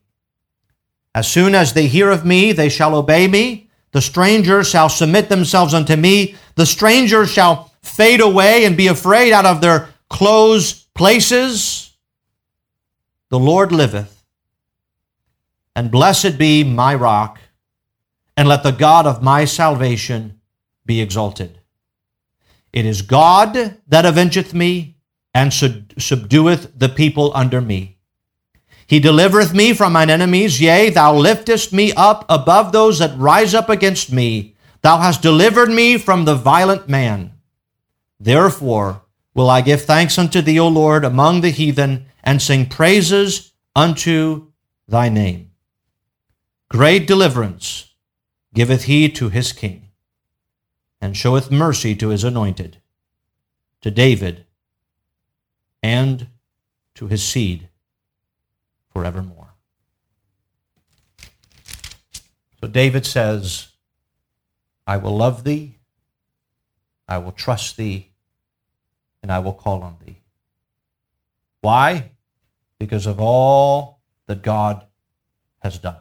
As 1.14 1.28
soon 1.28 1.54
as 1.54 1.72
they 1.72 1.86
hear 1.86 2.10
of 2.10 2.24
me, 2.24 2.52
they 2.52 2.68
shall 2.68 2.94
obey 2.94 3.26
me. 3.26 3.68
The 3.92 4.00
strangers 4.00 4.68
shall 4.68 4.88
submit 4.88 5.28
themselves 5.28 5.74
unto 5.74 5.96
me. 5.96 6.36
The 6.54 6.66
strangers 6.66 7.30
shall 7.30 7.72
fade 7.82 8.20
away 8.20 8.64
and 8.64 8.76
be 8.76 8.86
afraid 8.86 9.32
out 9.32 9.46
of 9.46 9.60
their 9.60 9.88
closed 10.10 10.92
places. 10.94 11.96
The 13.30 13.38
Lord 13.38 13.72
liveth, 13.72 14.24
and 15.74 15.90
blessed 15.90 16.36
be 16.36 16.64
my 16.64 16.94
rock 16.94 17.38
and 18.36 18.48
let 18.48 18.62
the 18.62 18.72
God 18.72 19.06
of 19.06 19.22
my 19.22 19.44
salvation 19.44 20.40
be 20.84 21.00
exalted. 21.00 21.60
It 22.72 22.84
is 22.86 23.02
God 23.02 23.78
that 23.86 24.04
avengeth 24.04 24.52
me 24.52 24.96
and 25.32 25.52
subdueth 25.52 26.72
the 26.76 26.88
people 26.88 27.30
under 27.34 27.60
me. 27.60 27.98
He 28.86 28.98
delivereth 28.98 29.54
me 29.54 29.72
from 29.74 29.92
mine 29.92 30.10
enemies, 30.10 30.60
yea, 30.60 30.90
thou 30.90 31.14
liftest 31.14 31.72
me 31.72 31.92
up 31.96 32.24
above 32.28 32.72
those 32.72 32.98
that 32.98 33.16
rise 33.16 33.54
up 33.54 33.68
against 33.68 34.10
me. 34.10 34.56
Thou 34.82 34.98
hast 34.98 35.22
delivered 35.22 35.70
me 35.70 35.98
from 35.98 36.24
the 36.24 36.34
violent 36.34 36.88
man. 36.88 37.32
Therefore 38.18 39.02
will 39.34 39.50
I 39.50 39.60
give 39.60 39.82
thanks 39.82 40.18
unto 40.18 40.40
thee, 40.40 40.58
O 40.58 40.68
Lord, 40.68 41.04
among 41.04 41.40
the 41.40 41.50
heathen, 41.50 42.06
and 42.22 42.42
sing 42.42 42.66
praises 42.66 43.52
unto 43.74 44.52
thy 44.88 45.08
name. 45.08 45.52
Great 46.68 47.06
deliverance 47.06 47.94
giveth 48.54 48.84
he 48.84 49.08
to 49.08 49.28
his 49.28 49.52
king, 49.52 49.90
and 51.00 51.16
showeth 51.16 51.50
mercy 51.50 51.94
to 51.96 52.08
his 52.08 52.24
anointed, 52.24 52.78
to 53.80 53.90
David, 53.90 54.44
and 55.82 56.28
to 56.94 57.06
his 57.06 57.22
seed 57.22 57.68
forevermore. 58.92 59.54
So 62.60 62.68
David 62.68 63.06
says, 63.06 63.68
I 64.86 64.98
will 64.98 65.16
love 65.16 65.44
thee, 65.44 65.76
I 67.08 67.18
will 67.18 67.32
trust 67.32 67.76
thee, 67.76 68.09
and 69.22 69.30
I 69.30 69.38
will 69.38 69.52
call 69.52 69.82
on 69.82 69.96
thee. 70.04 70.20
Why? 71.60 72.12
Because 72.78 73.06
of 73.06 73.20
all 73.20 74.00
that 74.26 74.42
God 74.42 74.86
has 75.58 75.78
done 75.78 75.96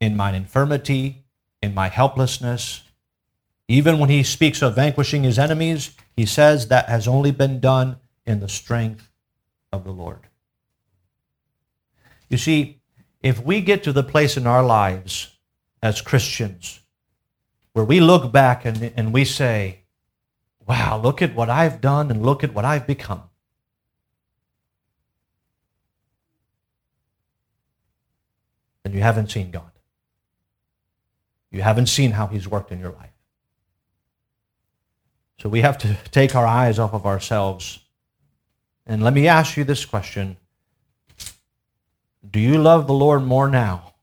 in 0.00 0.16
mine 0.16 0.34
infirmity, 0.34 1.24
in 1.62 1.74
my 1.74 1.88
helplessness. 1.88 2.82
Even 3.68 3.98
when 3.98 4.10
he 4.10 4.22
speaks 4.22 4.62
of 4.62 4.74
vanquishing 4.74 5.24
his 5.24 5.38
enemies, 5.38 5.96
he 6.16 6.26
says 6.26 6.68
that 6.68 6.88
has 6.88 7.08
only 7.08 7.30
been 7.30 7.60
done 7.60 7.96
in 8.24 8.40
the 8.40 8.48
strength 8.48 9.10
of 9.72 9.84
the 9.84 9.90
Lord. 9.90 10.20
You 12.28 12.38
see, 12.38 12.80
if 13.22 13.42
we 13.42 13.60
get 13.60 13.82
to 13.84 13.92
the 13.92 14.02
place 14.02 14.36
in 14.36 14.46
our 14.46 14.62
lives 14.62 15.36
as 15.82 16.00
Christians 16.00 16.80
where 17.72 17.84
we 17.84 18.00
look 18.00 18.32
back 18.32 18.64
and, 18.64 18.92
and 18.96 19.12
we 19.12 19.24
say, 19.24 19.80
wow, 20.66 21.00
look 21.02 21.22
at 21.22 21.34
what 21.34 21.48
I've 21.48 21.80
done 21.80 22.10
and 22.10 22.24
look 22.24 22.42
at 22.42 22.52
what 22.52 22.64
I've 22.64 22.86
become. 22.86 23.22
Then 28.82 28.92
you 28.92 29.00
haven't 29.00 29.30
seen 29.30 29.50
God. 29.50 29.70
You 31.50 31.62
haven't 31.62 31.86
seen 31.86 32.12
how 32.12 32.26
He's 32.26 32.46
worked 32.46 32.70
in 32.70 32.80
your 32.80 32.92
life. 32.92 33.10
So 35.38 35.48
we 35.48 35.60
have 35.60 35.78
to 35.78 35.96
take 36.10 36.34
our 36.34 36.46
eyes 36.46 36.78
off 36.78 36.94
of 36.94 37.06
ourselves. 37.06 37.80
And 38.86 39.02
let 39.02 39.12
me 39.12 39.28
ask 39.28 39.56
you 39.56 39.64
this 39.64 39.84
question 39.84 40.36
Do 42.28 42.40
you 42.40 42.58
love 42.58 42.86
the 42.86 42.94
Lord 42.94 43.22
more 43.22 43.48
now 43.48 43.94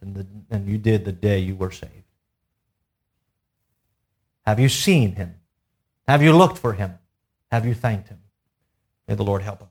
than, 0.00 0.14
the, 0.14 0.26
than 0.48 0.66
you 0.66 0.78
did 0.78 1.04
the 1.04 1.12
day 1.12 1.38
you 1.38 1.56
were 1.56 1.70
saved? 1.70 1.97
Have 4.48 4.58
you 4.58 4.70
seen 4.70 5.14
Him? 5.14 5.34
Have 6.06 6.22
you 6.22 6.34
looked 6.34 6.56
for 6.56 6.72
Him? 6.72 6.98
Have 7.50 7.66
you 7.66 7.74
thanked 7.74 8.08
Him? 8.08 8.20
May 9.06 9.14
the 9.14 9.22
Lord 9.22 9.42
help 9.42 9.60
us. 9.60 9.68